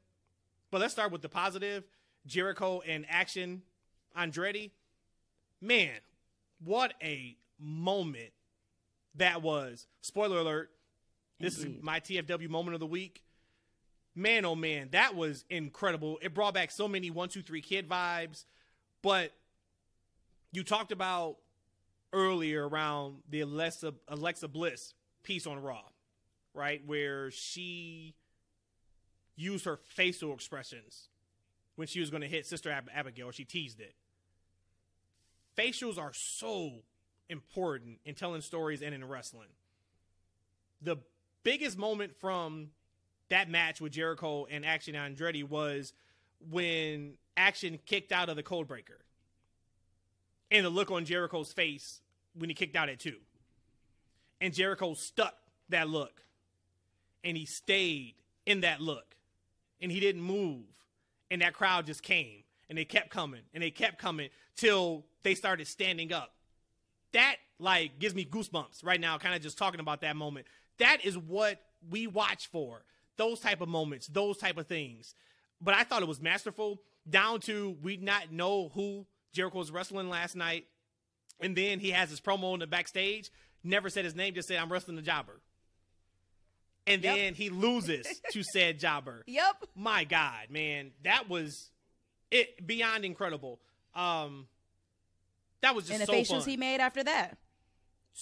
[0.72, 1.84] But let's start with the positive
[2.26, 3.62] Jericho and Action
[4.18, 4.72] Andretti.
[5.60, 5.92] Man,
[6.64, 8.32] what a moment
[9.14, 9.86] that was.
[10.00, 10.70] Spoiler alert.
[11.38, 13.22] This is my TFW moment of the week.
[14.16, 16.18] Man, oh man, that was incredible.
[16.22, 18.44] It brought back so many one, two, three kid vibes.
[19.02, 19.32] But
[20.52, 21.36] you talked about
[22.14, 25.82] earlier around the Alexa Alexa Bliss piece on Raw,
[26.54, 26.80] right?
[26.86, 28.14] Where she
[29.36, 31.08] used her facial expressions
[31.76, 33.94] when she was going to hit Sister Ab- Abigail, she teased it.
[35.58, 36.82] Facials are so
[37.28, 39.48] important in telling stories and in wrestling.
[40.80, 40.98] The
[41.42, 42.70] biggest moment from
[43.28, 45.92] that match with Jericho and Action Andretti was
[46.50, 49.00] when Action kicked out of the code breaker.
[50.50, 52.00] And the look on Jericho's face
[52.36, 53.16] when he kicked out at two.
[54.40, 55.34] And Jericho stuck
[55.68, 56.22] that look.
[57.22, 58.14] And he stayed
[58.46, 59.16] in that look.
[59.80, 60.64] And he didn't move.
[61.30, 62.42] And that crowd just came.
[62.68, 63.40] And they kept coming.
[63.52, 66.32] And they kept coming till they started standing up.
[67.12, 70.46] That like gives me goosebumps right now, kind of just talking about that moment.
[70.78, 72.84] That is what we watch for.
[73.16, 75.14] Those type of moments, those type of things.
[75.60, 80.08] But I thought it was masterful, down to we not know who Jericho was wrestling
[80.08, 80.66] last night.
[81.40, 83.30] And then he has his promo in the backstage,
[83.62, 85.40] never said his name, just said, I'm wrestling the jobber.
[86.86, 87.16] And Yep.
[87.16, 89.22] then he loses to said jobber.
[89.26, 89.64] Yep.
[89.74, 91.70] My God, man, that was
[92.30, 93.60] it beyond incredible.
[93.94, 94.46] Um
[95.60, 96.48] that was just And the so facials fun.
[96.50, 97.38] he made after that,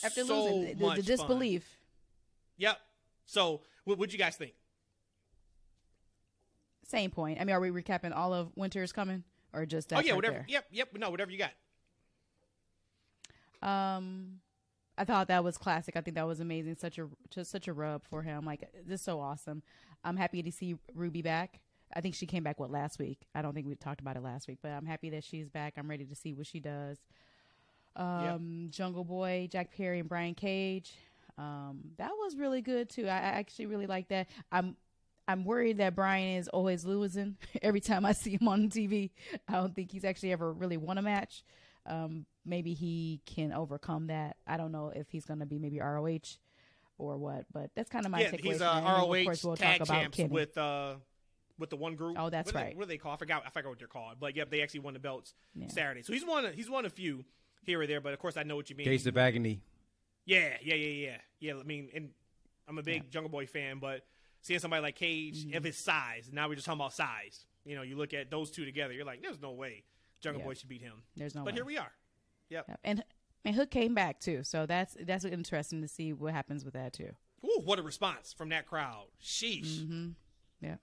[0.05, 1.01] after So losing, the, the fun.
[1.03, 1.65] disbelief.
[2.59, 2.79] Yep.
[3.27, 4.53] So, what would you guys think?
[6.87, 7.41] Same point.
[7.41, 9.99] I mean, are we recapping all of Winter's coming or just that?
[9.99, 10.35] oh yeah, right whatever.
[10.37, 10.47] there?
[10.49, 10.89] Yep, yep.
[10.97, 11.51] No, whatever you got.
[13.63, 14.41] Um,
[14.99, 15.97] I thought that was classic.
[15.97, 16.77] I think that was amazing.
[16.77, 18.45] Such a just such a rub for him.
[18.45, 19.63] Like this is so awesome.
[20.05, 21.61] I'm happy to see Ruby back.
[21.95, 23.27] I think she came back what last week.
[23.35, 25.75] I don't think we talked about it last week, but I'm happy that she's back.
[25.77, 26.99] I'm ready to see what she does.
[27.97, 30.95] Um, Jungle Boy, Jack Perry, and Brian Cage.
[31.37, 33.07] Um, that was really good too.
[33.07, 34.29] I, I actually really like that.
[34.51, 34.77] I'm
[35.29, 39.11] I'm worried that Brian is always losing every time I see him on TV.
[39.49, 41.45] I don't think he's actually ever really won a match.
[41.87, 44.37] Um, maybe he can overcome that.
[44.47, 46.19] I don't know if he's going to be maybe ROH
[46.99, 48.41] or what, but that's kind of my yeah, takeaway.
[48.45, 48.77] he's from uh, that.
[48.79, 50.29] And then, ROH of course, we'll tag talk about champs Kenny.
[50.29, 50.95] with uh
[51.59, 52.17] with the one group.
[52.19, 52.77] Oh, that's what are they- right.
[52.77, 53.13] what do they call?
[53.13, 53.43] I forgot.
[53.47, 54.15] I forgot what they're called.
[54.21, 55.69] But yep, they actually won the belts Yeah.
[55.69, 56.03] Saturday.
[56.03, 56.45] So he's won.
[56.47, 57.25] A, he's won a few
[57.65, 58.01] here or there.
[58.01, 58.85] But of course, I know what you mean.
[58.87, 59.61] Gates of Agony.
[60.25, 61.55] Yeah, yeah, yeah, yeah, yeah.
[61.61, 62.11] I mean, and
[62.69, 64.07] I'm a big Jungle Boy fan, but
[64.41, 65.57] seeing somebody like Cage Mm-hmm.
[65.57, 67.45] of his size, now we're just talking about size.
[67.65, 69.83] You know, you look at those two together, you're like, there's no way
[70.23, 70.47] Jungle Yeah.
[70.47, 71.03] Boy should beat him.
[71.17, 71.57] There's no but way.
[71.59, 71.91] here we are.
[72.49, 72.65] Yep.
[72.69, 72.81] Yep.
[72.85, 73.05] And
[73.45, 76.93] and Hook came back too, so that's that's interesting to see what happens with that
[76.93, 77.11] too.
[77.45, 79.07] Ooh, what a response from that crowd.
[79.23, 79.81] Sheesh.
[79.81, 80.09] Mm-hmm.
[80.61, 80.77] Yeah.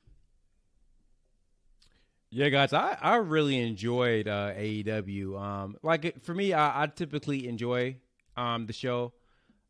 [2.31, 5.39] Yeah, guys, I, I really enjoyed uh, AEW.
[5.39, 7.95] Um, like it- for me, I, I typically enjoy
[8.37, 9.13] um, the show.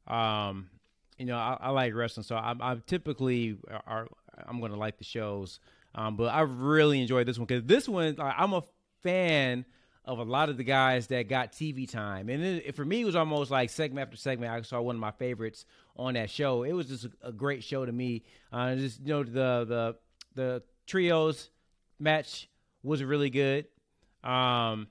[0.08, 0.70] Um,
[1.18, 4.08] you know, I, I like wrestling, so I'm, I'm typically are,
[4.46, 5.60] I'm going to like the shows.
[5.96, 8.64] Um, but I really enjoyed this one because this one, like, I'm a
[9.04, 9.66] fan
[10.06, 13.06] of a lot of the guys that got TV time, and it, for me, it
[13.06, 14.52] was almost like segment after segment.
[14.52, 15.66] I saw one of my favorites
[15.96, 16.64] on that show.
[16.64, 18.24] It was just a, a great show to me.
[18.52, 19.96] Uh, just you know the the
[20.36, 21.50] the trios
[22.00, 22.50] match
[22.84, 23.66] was really good.
[24.24, 24.88] Um,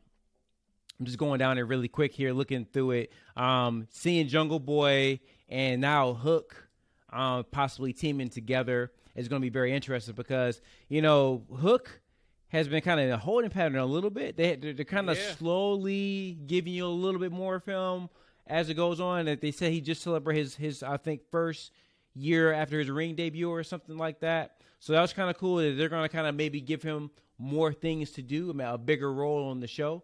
[0.98, 3.12] I'm just going down it really quick here, looking through it.
[3.36, 6.68] Um, seeing Jungle Boy and now Hook
[7.10, 12.00] um, possibly teaming together is going to be very interesting because you know Hook
[12.48, 14.36] has been kind of in a holding pattern a little bit.
[14.36, 15.34] They they're, they're kind of Yeah.
[15.36, 18.08] slowly giving you a little bit more film
[18.46, 19.26] as it goes on.
[19.26, 21.72] That they said he just celebrated his his I think first
[22.14, 24.56] year after his ring debut or something like that.
[24.80, 27.10] So that was kind of cool that they're going to kind of maybe give him
[27.36, 30.02] more things to do, I mean, a bigger role on the show.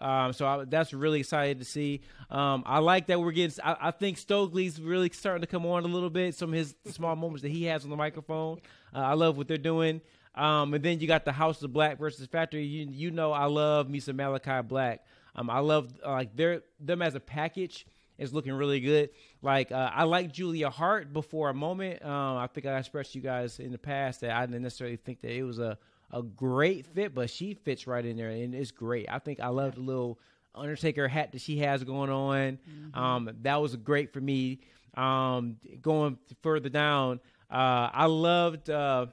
[0.00, 2.00] Um, so I, that's really excited to see.
[2.30, 3.62] Um, I like that we're getting.
[3.64, 6.34] I, I think Stokely's really starting to come on a little bit.
[6.34, 8.58] Some of his small moments that he has on the microphone.
[8.94, 10.00] Uh, I love what they're doing.
[10.34, 12.64] Um, and then you got the House of Black versus Factory.
[12.64, 15.04] You you know I love me some Malachi Black.
[15.36, 17.86] Um, I love uh, like they're them as a package
[18.18, 19.10] is looking really good.
[19.42, 22.04] Like uh, I like Julia Hart before a moment.
[22.04, 25.20] Um, I think I expressed you guys in the past that I didn't necessarily think
[25.22, 25.78] that it was a
[26.10, 29.06] a great fit, but she fits right in there and it's great.
[29.10, 30.18] I think I love the little
[30.54, 32.58] Undertaker hat that she has going on.
[32.70, 32.98] Mm-hmm.
[32.98, 34.60] Um, that was great for me.
[34.96, 37.18] Um, going further down,
[37.50, 39.06] uh, I loved uh,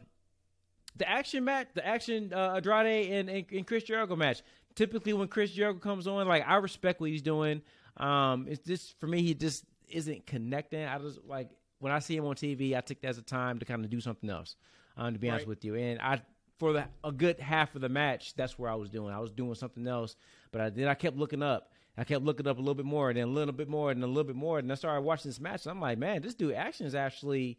[1.01, 4.43] the action match, the action uh, Andrade and, and, and Chris Jericho match.
[4.75, 7.63] Typically, when Chris Jericho comes on, like I respect what he's doing.
[7.97, 10.85] Um, it's just for me, he just isn't connecting.
[10.85, 11.49] I just like
[11.79, 13.89] when I see him on TV, I take that as a time to kind of
[13.89, 14.55] do something else.
[14.95, 15.33] Um, to be right.
[15.33, 16.21] honest with you, and I
[16.59, 19.11] for the, a good half of the match, that's where I was doing.
[19.11, 20.15] I was doing something else,
[20.51, 21.71] but I, then I kept looking up.
[21.97, 24.03] I kept looking up a little bit more, and then a little bit more, and
[24.03, 25.65] a little bit more, and I started watching this match.
[25.65, 27.57] And I'm like, man, this dude action is actually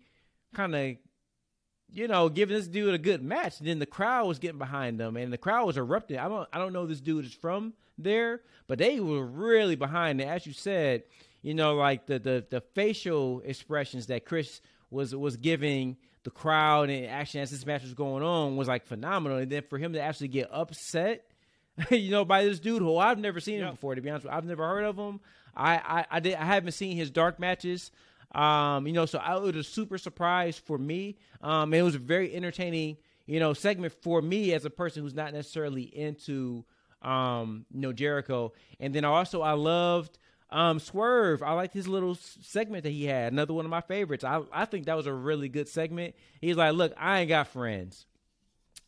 [0.55, 0.97] kind of,
[1.93, 3.59] you know, giving this dude a good match.
[3.59, 6.19] And then the crowd was getting behind them, and the crowd was erupting.
[6.19, 10.21] I don't, I don't know this dude is from there, but they were really behind
[10.21, 10.25] it.
[10.25, 11.03] As you said,
[11.43, 14.61] you know, like the the the facial expressions that Chris
[14.91, 18.87] was was giving the crowd and action as this match was going on was like
[18.87, 19.39] phenomenal.
[19.39, 21.25] And then for him to actually get upset,
[21.91, 23.95] you know, by this dude who I've never seen him before.
[23.95, 25.21] To be honest, with I've never heard of him.
[25.55, 27.91] I I I, did, I haven't seen his dark matches.
[28.35, 31.17] Um, you know, so I, it was a super surprise for me.
[31.43, 32.97] Um, it was a very entertaining,
[33.27, 36.65] you know, segment for me as a person who's not necessarily into,
[37.03, 38.53] um, you know, Jericho.
[38.81, 40.19] And then also I loved
[40.53, 43.33] um, Swerve, I liked his little segment that he had.
[43.33, 44.23] Another one of my favorites.
[44.23, 46.15] I I think that was a really good segment.
[46.43, 48.05] He's like, "Look, I ain't got friends.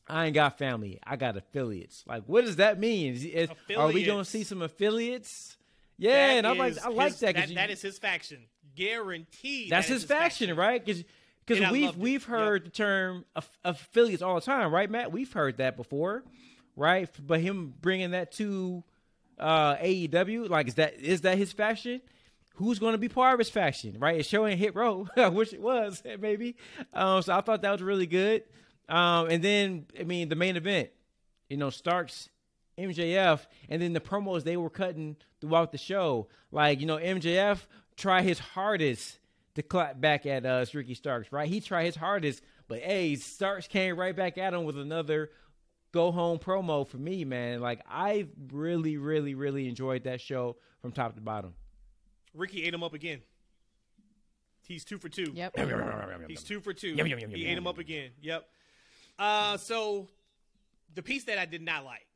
[0.06, 1.00] I ain't got family.
[1.04, 3.14] I got affiliates." Like, what does that mean?
[3.14, 5.56] Is, is, are we going to see some affiliates?
[5.96, 7.34] Yeah, that and I'm like, I like that.
[7.34, 8.40] That, you, that is his faction,
[8.74, 9.70] guaranteed.
[9.70, 10.56] That's that his, his, faction, faction.
[10.56, 10.84] right?
[10.84, 11.04] Because
[11.46, 12.64] because we've we've heard yep.
[12.64, 13.24] the term
[13.64, 15.12] affiliates all the time, right, Matt?
[15.12, 16.24] We've heard that before,
[16.76, 17.08] right?
[17.24, 18.82] But him bringing that to
[19.38, 20.48] uh, AEW?
[20.48, 22.00] Like, is that is that his faction?
[22.56, 23.98] Who's going to be part of his faction?
[23.98, 24.20] Right?
[24.20, 25.08] It's showing Hit Row.
[25.16, 26.56] I wish it was maybe.
[26.92, 28.44] Um, so I thought that was really good.
[28.88, 30.90] Um, and then I mean the main event,
[31.48, 32.28] you know, Starks,
[32.78, 36.28] MJF, and then the promos they were cutting throughout the show.
[36.52, 37.58] Like you know, MJF
[37.96, 39.18] try his hardest
[39.54, 41.32] to clap back at uh, Ricky Starks.
[41.32, 41.48] Right?
[41.48, 45.30] He tried his hardest, but hey, Starks came right back at him with another
[45.92, 47.60] go home promo for me, man.
[47.60, 51.54] Like I really, really, really enjoyed that show from top to bottom.
[52.34, 53.20] Ricky ate him up again.
[54.66, 55.30] He's two for two.
[55.34, 55.56] Yep.
[56.28, 56.94] He's two for two.
[56.94, 58.10] he ate him up again.
[58.22, 58.44] Yep.
[59.18, 60.08] Uh, so
[60.94, 62.06] the piece that I did not like,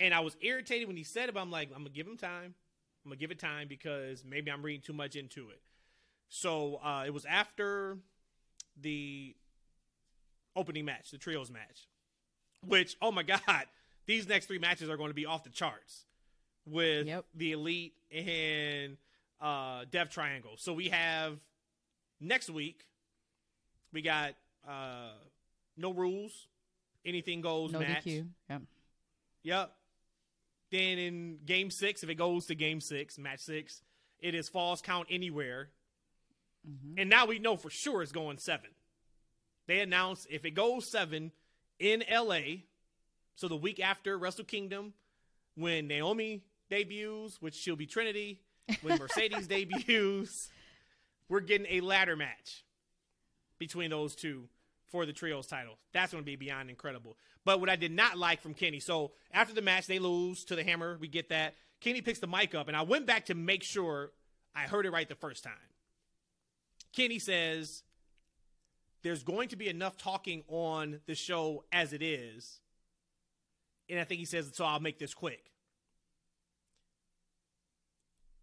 [0.00, 2.16] and I was irritated when he said it, but I'm like, I'm gonna give him
[2.16, 2.54] time.
[3.04, 5.60] I'm gonna give it time because maybe I'm reading too much into it.
[6.28, 7.98] So uh, it was after
[8.80, 9.34] the
[10.56, 11.88] opening match, the trios match.
[12.66, 13.66] Which, oh my God,
[14.06, 16.06] these next three matches are going to be off the charts
[16.66, 17.24] with yep.
[17.34, 18.96] the Elite and
[19.40, 20.52] uh, Death Triangle.
[20.56, 21.38] So we have
[22.20, 22.84] next week,
[23.92, 24.34] we got
[24.66, 25.10] uh,
[25.76, 26.46] no rules,
[27.04, 28.04] anything goes no match.
[28.04, 28.26] DQ.
[28.48, 28.62] Yep.
[29.42, 29.72] Yep.
[30.72, 33.82] Then in game six, if it goes to game six, match six,
[34.20, 35.68] it is falls count anywhere.
[36.68, 36.98] Mm-hmm.
[36.98, 38.70] And now we know for sure it's going seven.
[39.68, 41.30] They announced if it goes seven,
[41.78, 42.62] in LA.
[43.34, 44.94] So the week after Wrestle Kingdom,
[45.56, 48.40] when Naomi debuts, which she'll be Trinity,
[48.80, 50.48] when Mercedes debuts,
[51.28, 52.64] we're getting a ladder match
[53.58, 54.48] between those two
[54.92, 55.78] for the trios title.
[55.92, 57.16] That's going to be beyond incredible.
[57.44, 60.54] But what I did not like from Kenny, so after the match, they lose to
[60.54, 60.98] the Hammer.
[61.00, 61.54] We get that.
[61.80, 64.12] Kenny picks the mic up, and I went back to make sure
[64.54, 65.54] I heard it right the first time.
[66.94, 67.82] Kenny says,
[69.02, 72.60] there's going to be enough talking on the show as it is.
[73.88, 75.50] And I think he says, so I'll make this quick.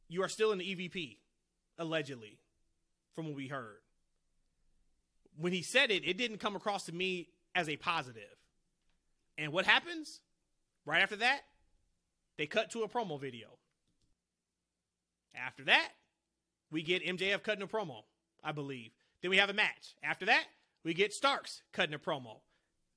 [0.09, 1.17] You are still in the EVP,
[1.77, 2.39] allegedly,
[3.13, 3.77] from what we heard.
[5.39, 8.23] When he said it, it didn't come across to me as a positive.
[9.37, 10.19] And what happens?
[10.85, 11.41] Right after that,
[12.37, 13.47] they cut to a promo video.
[15.35, 15.89] After that,
[16.71, 18.03] we get MJF cutting a promo,
[18.43, 18.91] I believe.
[19.21, 19.95] Then we have a match.
[20.03, 20.43] After that,
[20.83, 22.39] we get Starks cutting a promo.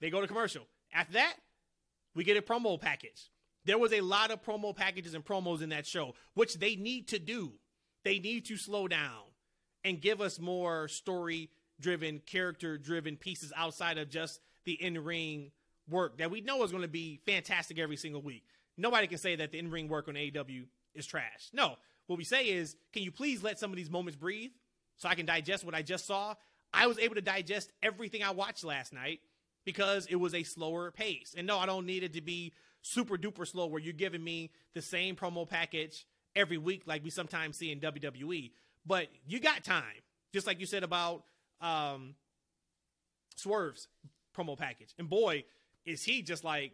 [0.01, 0.67] They go to commercial.
[0.93, 1.35] After that,
[2.15, 3.31] we get a promo package.
[3.65, 7.09] There was a lot of promo packages and promos in that show, which they need
[7.09, 7.53] to do.
[8.05, 9.23] They need to slow down
[9.85, 11.51] and give us more story
[11.83, 15.51] driven, character driven pieces outside of just the in ring
[15.91, 18.45] work that we know is going to be fantastic every single week.
[18.79, 20.65] Nobody can say that the in ring work on AEW
[20.95, 21.51] is trash.
[21.53, 21.77] No.
[22.07, 24.51] What we say is, can you please let some of these moments breathe?
[25.03, 26.35] so I can digest what I just saw.
[26.73, 29.21] I was able to digest everything I watched last night
[29.65, 31.35] because it was a slower pace.
[31.37, 32.53] And no, I don't need it to be
[32.83, 37.11] super duper slow where you're giving me the same promo package every week like we
[37.11, 38.53] sometimes see in WWE.
[38.87, 40.03] But you got time,
[40.33, 41.25] just like you said about
[41.63, 42.15] um,
[43.37, 43.89] Swerve's
[44.37, 44.95] promo package.
[44.99, 45.45] And boy,
[45.85, 46.73] is he just like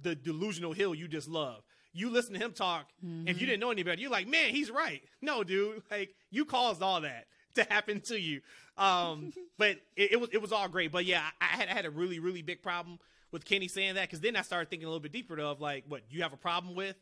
[0.00, 1.62] the delusional hill you just love.
[1.92, 3.26] You listen to him talk, mm-hmm.
[3.26, 5.02] if you didn't know any better, you're like, man, he's right.
[5.22, 8.42] No, dude, like you caused all that to happen to you.
[8.76, 10.92] Um, but it, it, was it was all great.
[10.92, 12.98] But yeah, I, I, had I had a really really big problem
[13.32, 15.84] with Kenny saying that because then I started thinking a little bit deeper of like,
[15.88, 16.96] what you have a problem with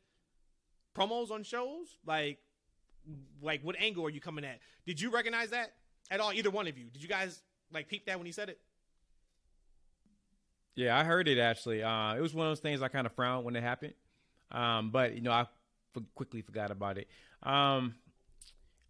[0.97, 1.99] promos on shows?
[2.07, 2.39] Like,
[3.43, 4.61] like what angle are you coming at?
[4.87, 5.73] Did you recognize that
[6.11, 6.33] at all?
[6.33, 6.87] Either one of you?
[6.87, 7.41] Did you guys
[7.73, 8.59] like peep that when he said it?
[10.77, 11.83] Yeah, I heard it actually.
[11.83, 13.95] Uh, it was one of those things I kind of frowned when it happened,
[14.51, 17.09] um, but you know I f- quickly forgot about it.
[17.43, 17.95] Um,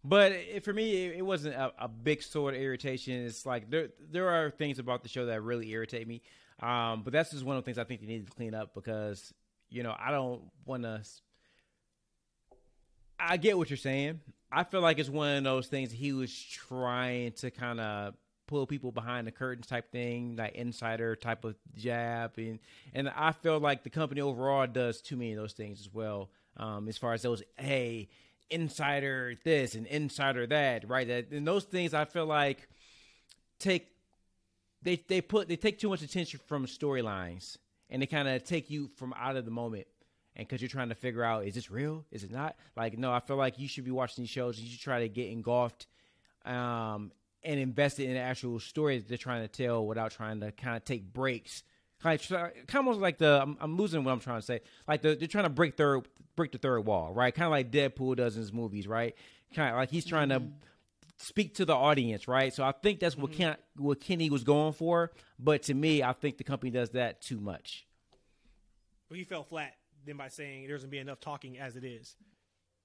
[0.03, 3.25] but it, for me, it, it wasn't a, a, big sort of irritation.
[3.25, 6.21] It's like there there are things about the show that really irritate me.
[6.59, 8.73] Um, but that's just one of the things I think they need to clean up
[8.73, 9.33] because
[9.69, 11.01] you know I don't want to.
[13.19, 14.21] I get what you're saying.
[14.51, 18.15] I feel like it's one of those things he was trying to kind of
[18.47, 22.59] pull people behind the curtains type thing, like insider type of jab, and
[22.93, 26.29] and I feel like the company overall does too many of those things as well.
[26.57, 28.07] Um, as far as those, hey,
[28.49, 31.07] insider this and insider that, right?
[31.07, 32.67] That and those things I feel like
[33.59, 33.87] take
[34.81, 37.57] they they put they take too much attention from storylines
[37.89, 39.87] and they kind of take you from out of the moment.
[40.35, 42.03] And because you're trying to figure out, is this real?
[42.11, 42.55] Is it not?
[42.75, 44.59] Like, no, I feel like you should be watching these shows.
[44.59, 45.87] You should try to get engulfed
[46.45, 47.11] um,
[47.43, 50.75] and invested in the actual story that they're trying to tell without trying to kind
[50.75, 51.63] of take breaks.
[52.01, 54.59] Kind of, kind of almost like the I'm, I'm, losing what I'm trying to say.
[54.87, 56.05] Like the, they're trying to break third
[56.35, 57.33] break the third wall, right?
[57.33, 59.15] Kind of like Deadpool does in his movies, right?
[59.55, 60.47] Kind of like he's trying mm-hmm.
[60.47, 60.53] to
[61.17, 62.53] speak to the audience, right?
[62.53, 63.41] So I think that's what mm-hmm.
[63.41, 65.13] Ken, what Kenny was going for.
[65.39, 67.87] But to me, I think the company does that too much.
[69.09, 69.73] Well, he fell flat
[70.05, 72.15] then by saying there's gonna be enough talking as it is,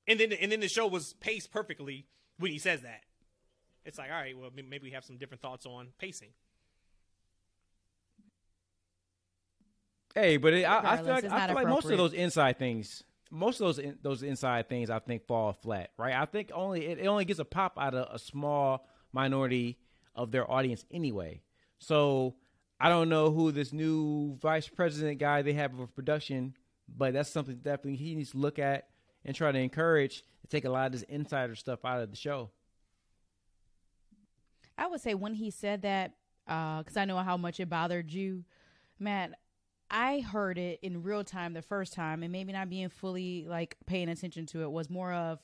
[0.06, 2.06] and then and then the show was paced perfectly
[2.38, 3.02] when he says that.
[3.84, 6.30] It's like, all right, well, maybe we have some different thoughts on pacing.
[10.14, 13.04] Hey, but it, I, I, feel like, I feel like most of those inside things,
[13.30, 15.90] most of those in, those inside things, I think fall flat.
[15.96, 16.14] Right?
[16.14, 19.78] I think only it, it only gets a pop out of a small minority
[20.14, 21.42] of their audience anyway.
[21.78, 22.34] So
[22.80, 26.54] I don't know who this new vice president guy they have of production,
[26.96, 28.88] but that's something definitely he needs to look at
[29.24, 32.16] and try to encourage to take a lot of this insider stuff out of the
[32.16, 32.50] show.
[34.78, 36.14] I would say when he said that,
[36.46, 38.44] because uh, I know how much it bothered you,
[38.98, 39.38] Matt.
[39.90, 43.76] I heard it in real time the first time, and maybe not being fully like
[43.86, 45.40] paying attention to it was more of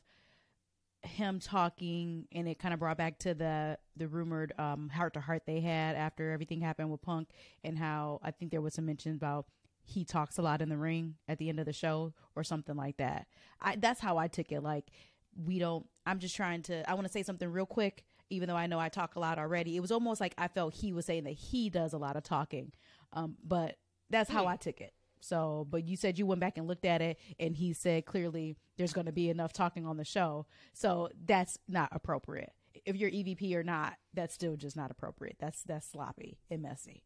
[1.03, 5.21] him talking, and it kind of brought back to the the rumored um, heart to
[5.21, 7.29] heart they had after everything happened with Punk,
[7.65, 9.47] and how I think there was some mention about
[9.87, 12.77] he talks a lot in the ring at the end of the show or something
[12.77, 13.27] like that.
[13.61, 14.63] I that's how I took it.
[14.63, 14.91] Like
[15.37, 15.87] we don't.
[16.05, 16.89] I'm just trying to.
[16.89, 19.39] I want to say something real quick even though I know I talk a lot
[19.39, 19.77] already.
[19.77, 22.23] It was almost like I felt he was saying that he does a lot of
[22.23, 22.73] talking.
[23.13, 23.77] Um, but
[24.11, 24.47] that's how.
[24.47, 24.93] I took it.
[25.21, 28.57] So, but you said you went back and looked at it, and he said clearly
[28.77, 30.47] there's going to be enough talking on the show.
[30.73, 32.53] So that's not appropriate.
[32.85, 35.37] If you're EVP or not, that's still just not appropriate.
[35.41, 37.03] That's that's sloppy and messy.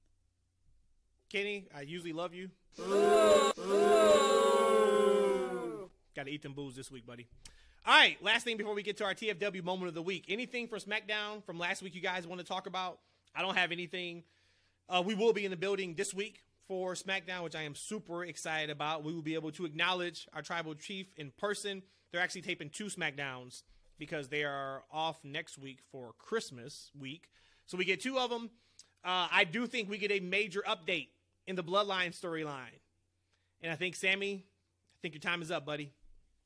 [1.31, 2.51] Kenny, I usually love you.
[2.79, 3.55] Got
[6.27, 7.27] to eat them boos this week, buddy.
[7.87, 10.27] All right, last thing before we get to our TFW moment of the week.
[10.29, 12.99] Anything for SmackDown from last week you guys want to talk about?
[13.35, 14.25] I don't have anything.
[14.89, 18.25] Uh, we will be in the building this week for SmackDown, which I am super
[18.25, 19.03] excited about.
[19.03, 21.83] We will be able to acknowledge our tribal chief in person.
[22.13, 23.63] They're actually taping two SmackDowns
[23.99, 27.29] because they are off next week for Christmas week.
[27.67, 28.51] So we get two of them.
[29.05, 31.09] Uh, I do think we get a major update
[31.51, 32.79] in the Bloodline storyline.
[33.61, 35.93] And I think, Sammy, I think your time is up, buddy.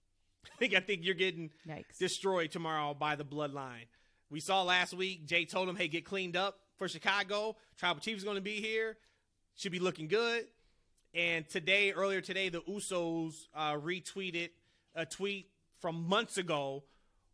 [0.53, 1.99] I think I think you're getting Yikes.
[1.99, 3.87] destroyed tomorrow by the bloodline.
[4.31, 7.57] We saw last week Jey told him, "Hey, get cleaned up for Chicago.
[7.79, 8.99] Tribal Chief is going to be here.
[9.57, 10.47] Should be looking good."
[11.15, 14.51] And today, earlier today, the Usos uh, retweeted
[14.95, 15.49] a tweet
[15.81, 16.85] from months ago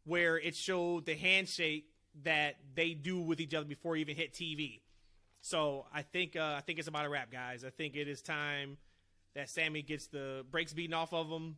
[0.04, 1.86] where it showed the handshake
[2.22, 4.82] that they do with each other before you even hit TV.
[5.40, 7.64] So I think uh, I think it's about a wrap, guys.
[7.64, 8.76] I think it is time
[9.34, 11.56] that Sammy gets the brakes beaten off of him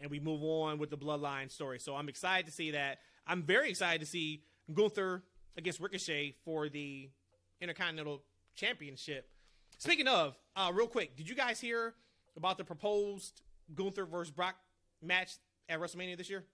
[0.00, 1.78] and we move on with the bloodline story.
[1.78, 2.98] So I'm excited to see that.
[3.26, 4.42] I'm very excited to see
[4.72, 5.22] Gunther
[5.56, 7.10] against Ricochet for the
[7.60, 8.22] Intercontinental
[8.54, 9.28] Championship.
[9.78, 11.94] Speaking of, uh, real quick, did you guys hear
[12.36, 13.42] about the proposed
[13.74, 14.56] Gunther versus Brock
[15.02, 15.32] match
[15.68, 16.44] at WrestleMania this year?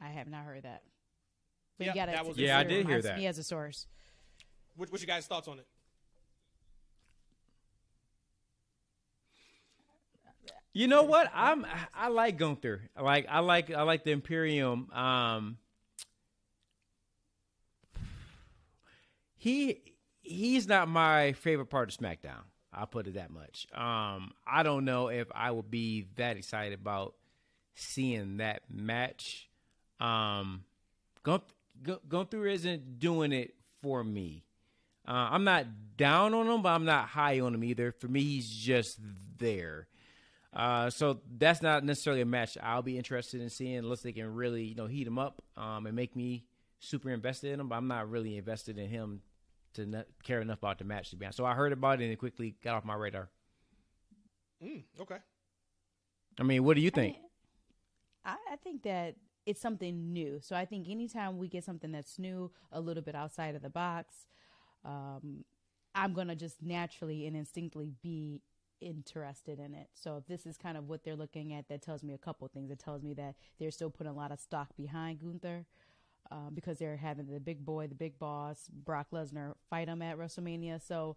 [0.00, 0.82] I have not heard that.
[1.78, 3.18] But yep, that was yeah, I did hear that.
[3.18, 3.86] He has a source.
[4.80, 5.66] What, what's your guys' thoughts on it?
[10.72, 11.30] You know what?
[11.34, 12.88] I'm I like Gunther.
[12.98, 14.90] Like I like I like the Imperium.
[14.90, 15.58] Um
[19.36, 19.82] he
[20.22, 22.44] he's not my favorite part of SmackDown.
[22.72, 23.66] I'll put it that much.
[23.74, 27.16] Um I don't know if I would be that excited about
[27.74, 29.50] seeing that match.
[29.98, 30.64] Um
[31.22, 31.52] Gunther,
[32.08, 34.44] Gunther isn't doing it for me.
[35.10, 35.66] Uh, I'm not
[35.96, 37.90] down on him, but I'm not high on him either.
[37.90, 39.00] For me, he's just
[39.38, 39.88] there.
[40.52, 44.32] Uh, so that's not necessarily a match I'll be interested in seeing unless they can
[44.32, 46.44] really, you know, heat him up um, and make me
[46.78, 47.68] super invested in him.
[47.68, 49.22] But I'm not really invested in him
[49.74, 51.38] to not care enough about the match to be honest.
[51.38, 53.30] So I heard about it and it quickly got off my radar.
[54.62, 55.16] Mm, okay.
[56.38, 57.16] I mean, what do you think?
[58.24, 60.38] I, I think that it's something new.
[60.40, 63.70] So I think anytime we get something that's new, a little bit outside of the
[63.70, 64.26] box,
[64.84, 65.44] um,
[65.94, 68.42] I'm gonna just naturally and instinctively be
[68.80, 69.88] interested in it.
[69.94, 72.48] So if this is kind of what they're looking at, that tells me a couple
[72.48, 72.70] things.
[72.70, 75.66] It tells me that they're still putting a lot of stock behind Gunther.
[76.32, 80.16] Uh, because they're having the big boy, the big boss, Brock Lesnar fight him at
[80.16, 80.80] WrestleMania.
[80.80, 81.16] So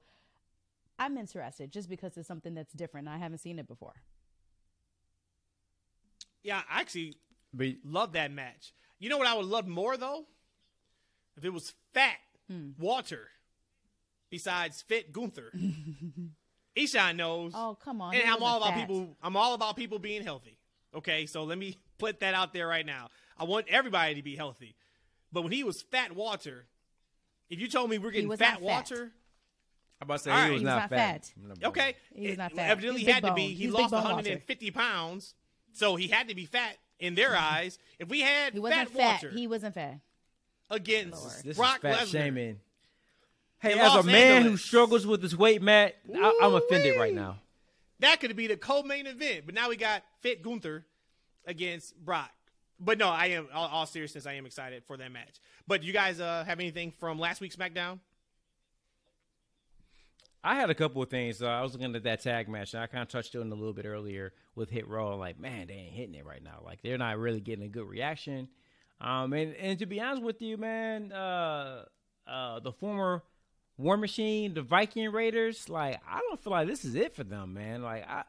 [0.98, 3.08] I'm interested just because it's something that's different.
[3.08, 3.94] I haven't seen it before.
[6.42, 7.16] Yeah, I actually
[7.54, 8.74] But love that match.
[9.00, 10.26] You know what I would love more though?
[11.38, 12.18] If it was Fat
[12.80, 13.30] Walter
[14.34, 15.52] besides Fit Gunther.
[16.76, 17.52] Eshaun knows.
[17.54, 18.16] Oh come on!
[18.16, 18.88] and I'm all about fat.
[18.88, 19.16] people.
[19.22, 20.58] I'm all about people being healthy.
[20.96, 23.10] Okay, so let me put that out there right now.
[23.38, 24.76] I want everybody to be healthy.
[25.32, 26.66] But when he was Fat Walter,
[27.48, 28.62] if you told me we're getting Fat not fat.
[28.62, 29.12] Walter,
[30.02, 30.52] I'm about to say All he right.
[30.54, 31.32] was He was not not fat.
[31.60, 31.68] fat.
[31.68, 32.72] okay, He was not fat.
[32.72, 33.48] evidently He's big had to be.
[33.50, 35.36] He He's lost bone 150 pounds,
[35.74, 37.56] so he had to be fat in their mm-hmm.
[37.56, 37.78] eyes.
[38.00, 39.12] If we had He wasn't Fat fat.
[39.24, 40.00] Walter He wasn't fat.
[40.72, 41.44] against Lord.
[41.44, 42.60] This Brock is fat Lesnar, shaming.
[43.64, 47.14] Hey, as a Los man who struggles with his weight, Matt, I, I'm offended right
[47.14, 47.38] now.
[48.00, 49.46] that could be the co-main event.
[49.46, 50.86] But now we got Fit Gunther
[51.46, 52.30] against Brock.
[52.78, 54.26] But no, I am all, all seriousness.
[54.26, 55.40] I am excited for that match.
[55.66, 58.00] But you guys uh, have anything from last week's SmackDown?
[60.44, 61.42] I had a couple of things.
[61.42, 63.52] Uh, I was looking at that tag match, and I kind of touched on it
[63.54, 65.16] a little bit earlier with Hit Row.
[65.16, 66.60] Like, man, they ain't hitting it right now.
[66.66, 68.50] Like, they're not really getting a good reaction.
[69.00, 71.86] Um, and, and to be honest with you, man, uh,
[72.28, 73.24] uh, the former
[73.78, 77.54] War Machine, the Viking Raiders, like, I don't feel like this is it for them,
[77.54, 77.82] man.
[77.82, 78.24] Like, I,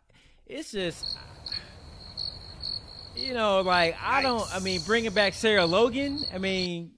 [0.46, 1.18] it's just,
[3.14, 6.92] you know, like, I don't, I mean, bringing back Sarah Logan, I mean,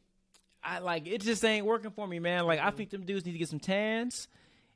[0.67, 2.45] I like it just ain't working for me, man.
[2.45, 2.77] Like I mm-hmm.
[2.77, 4.27] think them dudes need to get some tans.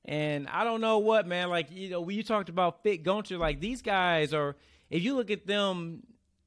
[0.05, 1.51] And I don't know what, man.
[1.51, 4.57] Like you know, when you talked about Fit Gunther, like these guys are.
[4.89, 6.03] If you look at them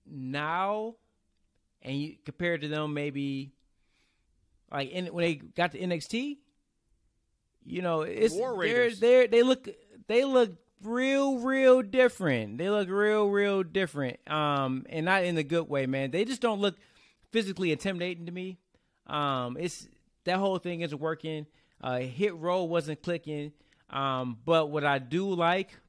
[0.05, 0.95] now,
[1.81, 3.53] and you compare it to them, maybe
[4.69, 6.39] like in, when they got to NXT,
[7.65, 9.67] you know, it's War they're, they're they look
[10.07, 10.51] they look
[10.83, 12.57] real real different.
[12.57, 14.19] They look real real different.
[14.29, 16.11] Um, and not in the good way, man.
[16.11, 16.75] They just don't look
[17.31, 18.57] physically intimidating to me.
[19.07, 19.87] Um, it's
[20.25, 21.45] that whole thing isn't working.
[21.81, 23.51] Uh, Hit Row wasn't clicking.
[23.89, 25.79] Um, but what I do like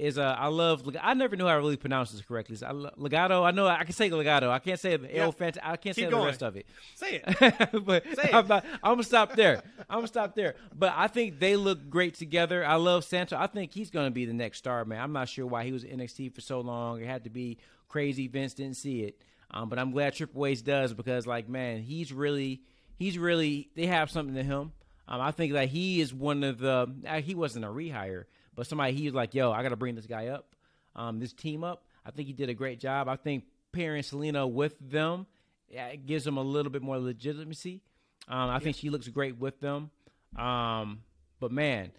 [0.00, 0.88] is uh, I love.
[1.00, 2.56] I never knew how to really pronounce this correctly.
[2.56, 3.44] So I Legado.
[3.44, 4.48] I know I can say Legado.
[4.50, 5.08] I can't say the.
[5.08, 6.66] Fant- I can't say Keep the rest of it.
[6.94, 7.84] Say it.
[7.84, 8.34] but Say it.
[8.34, 9.62] I'm, not, I'm gonna stop there.
[9.88, 10.54] I'm gonna stop there.
[10.74, 12.64] But I think they look great together.
[12.64, 13.36] I love Santo.
[13.36, 15.00] I think he's gonna be the next star, man.
[15.00, 17.02] I'm not sure why he was NXT for so long.
[17.02, 17.58] It had to be
[17.88, 18.26] crazy.
[18.26, 19.20] Vince didn't see it.
[19.50, 22.62] Um, but I'm glad Triple H does because, like, man, he's really,
[22.96, 23.68] he's really.
[23.74, 24.72] They have something to him.
[25.08, 26.90] Um, I think that he is one of the.
[27.06, 28.24] Uh, he wasn't a rehire,
[28.60, 30.54] but somebody he was like, yo, I got to bring this guy up,
[30.94, 31.84] um, this team up.
[32.04, 33.08] I think he did a great job.
[33.08, 35.26] I think pairing Zelina with them
[35.70, 37.80] yeah, it gives them a little bit more legitimacy.
[38.28, 39.90] Um, I think she looks great with them.
[40.36, 41.02] Um,
[41.38, 41.92] but man,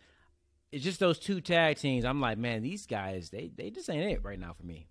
[0.72, 2.04] it's just those two tag teams.
[2.04, 4.88] I'm like, man, these guys, they they just ain't it right now for me.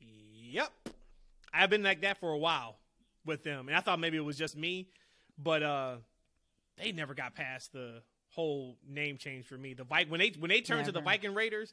[0.00, 0.70] Yep.
[1.52, 2.76] I've been like that for a while
[3.24, 3.68] with them.
[3.68, 4.88] And I thought maybe it was just me,
[5.38, 5.96] but uh
[6.76, 9.74] they never got past the whole name change for me.
[9.74, 11.72] The Vi- when they when they turned to the Viking Raiders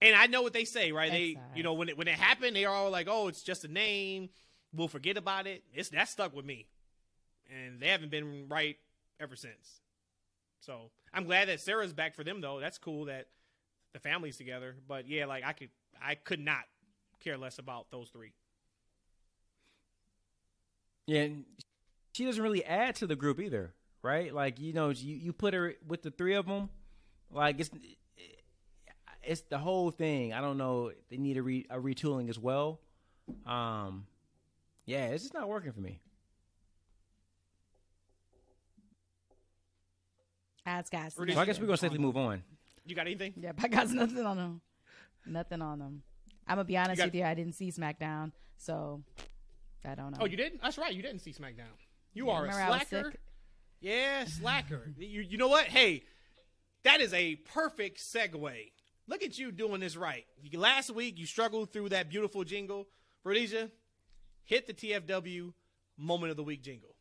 [0.00, 1.10] and I know what they say, right?
[1.10, 1.44] They Excise.
[1.54, 3.68] you know when it when it happened, they are all like, "Oh, it's just a
[3.68, 4.28] name.
[4.74, 6.66] We'll forget about it." It's that stuck with me.
[7.50, 8.76] And they haven't been right
[9.20, 9.80] ever since.
[10.60, 12.60] So, I'm glad that Sarah's back for them though.
[12.60, 13.28] That's cool that
[13.92, 14.76] the family's together.
[14.86, 15.70] But yeah, like I could
[16.02, 16.64] I could not
[17.20, 18.32] care less about those three.
[21.06, 21.44] Yeah, and
[22.16, 24.32] she doesn't really add to the group either, right?
[24.34, 26.70] Like you know, you you put her with the three of them,
[27.30, 27.68] like it's
[29.22, 30.32] it's the whole thing.
[30.32, 30.92] I don't know.
[31.10, 32.80] They need a, re, a retooling as well.
[33.44, 34.06] Um,
[34.86, 36.00] yeah, it's just not working for me.
[40.64, 41.14] Ask guys.
[41.14, 42.42] So I guess we're gonna safely move on.
[42.86, 43.34] You got anything?
[43.36, 44.60] Yep, I got nothing on them.
[45.26, 46.02] Nothing on them.
[46.48, 47.24] I'm gonna be honest got- with you.
[47.24, 49.02] I didn't see SmackDown, so
[49.84, 50.18] I don't know.
[50.22, 50.62] Oh, you didn't?
[50.62, 50.94] That's right.
[50.94, 51.74] You didn't see SmackDown.
[52.16, 53.12] You are a remember I was slacker.
[53.80, 54.90] Yeah, slacker.
[54.98, 55.66] you, you know what?
[55.66, 56.04] Hey,
[56.84, 58.72] that is a perfect segue.
[59.06, 60.24] Look at you doing this right.
[60.54, 62.88] Last week, you struggled through that beautiful jingle.
[63.22, 63.70] Rhodesia,
[64.44, 65.52] hit the TFW
[65.98, 66.96] moment of the week jingle.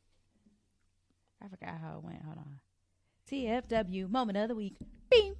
[1.41, 2.21] I forgot how it went.
[2.23, 2.59] Hold on.
[3.31, 4.75] TFW moment of the week.
[5.09, 5.35] Beam.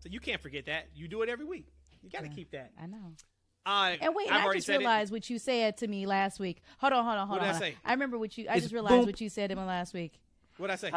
[0.00, 0.88] So you can't forget that.
[0.94, 1.66] You do it every week.
[2.02, 2.32] You got to Yeah.
[2.34, 2.72] keep that.
[2.80, 3.12] I know.
[3.66, 6.62] Uh, And wait, I've I just realized what you said to me last week.
[6.78, 7.54] Hold on, hold on, hold What on.
[7.54, 7.76] did I say?
[7.84, 8.46] I remember what you.
[8.48, 9.06] I It's just realized boom.
[9.06, 10.18] what you said to me last week.
[10.56, 10.90] What I say?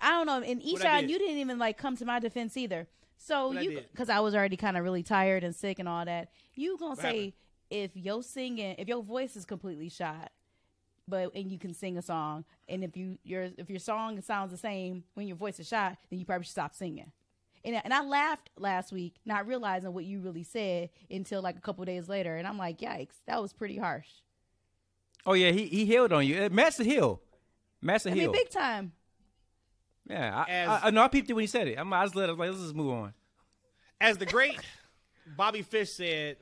[0.00, 0.42] I don't know.
[0.42, 2.86] In What I Eshaun, you didn't even like come to my defense either.
[3.18, 6.04] So What you, because I was already kind of really tired and sick and all
[6.04, 6.30] that.
[6.54, 7.32] You gonna What say happened?
[7.70, 10.32] if your singing, if your voice is completely shot,
[11.08, 14.50] but and you can sing a song, and if you your if your song sounds
[14.50, 17.10] the same when your voice is shot, then you probably should stop singing.
[17.66, 21.60] And, and I laughed last week, not realizing what you really said until like a
[21.60, 24.08] couple days later, and I'm like, yikes, that was pretty harsh.
[25.26, 26.44] Oh yeah, he he healed on you.
[26.44, 27.20] Uh, Matt's the heel.
[27.82, 28.30] Matt's I heel.
[28.30, 28.92] mean, big time.
[30.08, 31.02] yeah, I, As- I, I know.
[31.02, 31.76] I peeped it when he said it.
[31.76, 32.28] I'm, I was let.
[32.28, 33.12] I was like, let's just move on.
[34.00, 34.58] As the great
[35.36, 36.36] Bobby Fish said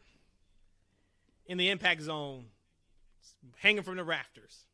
[1.46, 2.44] in the impact zone,
[3.56, 4.66] hanging from the rafters.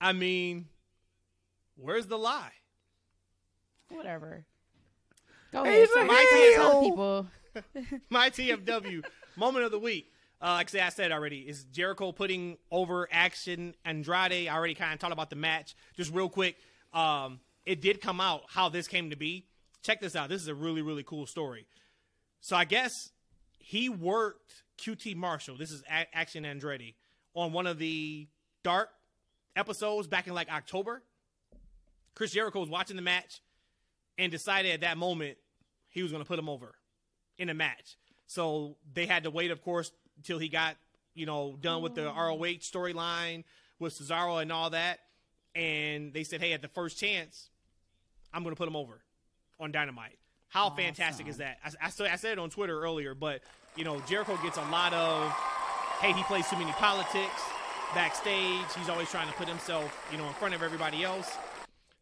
[0.00, 0.66] I mean,
[1.76, 2.52] where's the lie?
[3.90, 4.46] Whatever.
[5.52, 5.88] Go ahead.
[5.92, 7.26] So my people.
[8.08, 9.04] My TFW
[9.36, 10.10] moment of the week.
[10.40, 14.48] Uh, like I said, I said already, is Jericho putting over Action Andretti.
[14.50, 15.76] I already kind of talked about the match.
[15.96, 16.56] Just real quick,
[16.92, 19.46] um, it did come out how this came to be.
[19.82, 20.28] Check this out.
[20.28, 21.66] This is a really, really cool story.
[22.40, 23.10] So I guess
[23.58, 25.56] he worked QT Marshall.
[25.56, 26.94] This is A- Action Andretti
[27.34, 28.26] on one of the
[28.64, 28.88] dark
[29.54, 31.02] episodes back in like October.
[32.16, 33.42] Chris Jericho was watching the match
[34.18, 35.38] and decided at that moment
[35.88, 36.74] he was going to put him over
[37.38, 37.96] in a match.
[38.26, 40.76] So they had to wait, of course, until he got
[41.14, 43.44] you know done with the ROH storyline
[43.78, 45.00] with Cesaro and all that.
[45.54, 47.50] And they said, hey, at the first chance,
[48.32, 49.02] I'm going to put him over
[49.60, 50.18] on Dynamite.
[50.48, 51.58] How fantastic is that?
[51.64, 53.42] I, I, said- I said it on Twitter earlier, but
[53.76, 55.30] you know Jericho gets a lot of,
[56.00, 57.42] hey, he plays too many politics
[57.94, 58.72] backstage.
[58.78, 61.36] He's always trying to put himself, you know, in front of everybody else.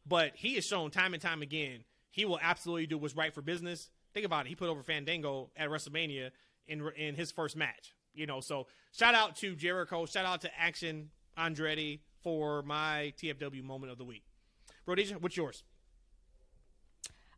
[0.07, 3.43] But he has shown time and time again he will absolutely do what's right for
[3.43, 3.91] business.
[4.13, 4.49] Think about it.
[4.49, 6.31] He put over Fandango at WrestleMania
[6.67, 7.95] in in his first match.
[8.15, 10.07] You know, so shout out to Jericho.
[10.07, 14.25] Shout out to Action Andretti for my TFW moment of the week.
[14.87, 15.63] Rhodesia, what's yours?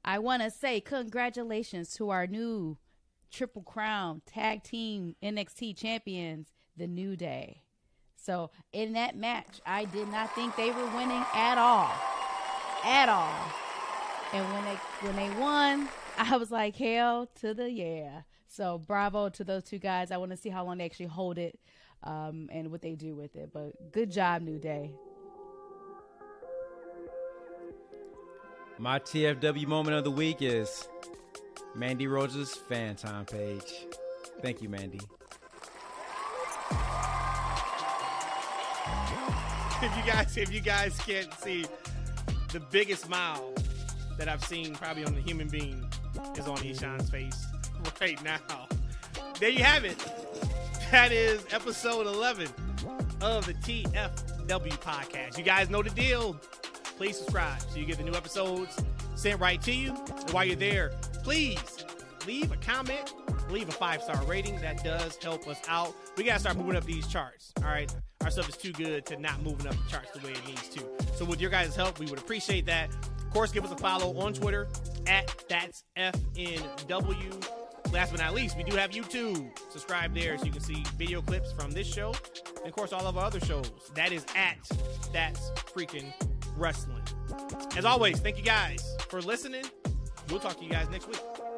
[0.05, 2.79] I want to say congratulations to our new
[3.31, 7.63] Triple Crown Tag Team NXT champions, The New Day.
[8.17, 11.91] So in that match, I did not think they were winning at all,
[12.85, 13.72] at all.
[14.33, 15.89] And when they when they won,
[16.19, 18.23] I was like, hell to the yeah.
[18.47, 20.11] So bravo to those two guys.
[20.11, 21.59] I want to see how long they actually hold it,
[22.03, 23.51] um, and what they do with it.
[23.53, 24.93] But good job, New Day.
[28.79, 30.89] My TFW moment of the week is
[31.75, 33.87] Mandy Rogers' FanTime page.
[34.41, 35.01] Thank you, Mandy.
[39.83, 41.67] if you guys if you guys can't see
[42.53, 43.53] the biggest smile
[44.23, 45.85] that I've seen probably on the human being
[46.37, 47.45] is on Eshaun's face
[48.01, 48.39] right now.
[49.41, 49.99] There you have it.
[50.93, 52.47] That is episode 11
[53.21, 55.37] of the TFW podcast.
[55.37, 56.41] You guys know the deal.
[56.97, 58.77] Please subscribe so you get the new episodes
[59.17, 59.89] sent right to you.
[59.91, 60.93] And while you're there,
[61.25, 61.85] please
[62.25, 63.15] leave a comment,
[63.51, 64.61] leave a five star rating.
[64.61, 65.97] That does help us out.
[66.17, 67.53] We gotta start moving up these charts.
[67.59, 70.33] All right, our stuff is too good to not moving up the charts the way
[70.33, 70.85] it needs to.
[71.17, 72.89] So with your guys' help, we would appreciate that.
[73.33, 74.69] Of course, give us a follow on Twitter
[75.07, 77.49] at that's FNW.
[77.91, 79.59] Last but not least, we do have YouTube.
[79.71, 82.13] Subscribe there so you can see video clips from this show
[82.59, 83.71] and of course all of our other shows.
[83.95, 84.59] That is at
[85.15, 86.13] that's freaking
[86.59, 87.05] wrestling.
[87.75, 89.65] As always, thank you guys for listening.
[90.29, 91.52] We'll talk to you guys next week.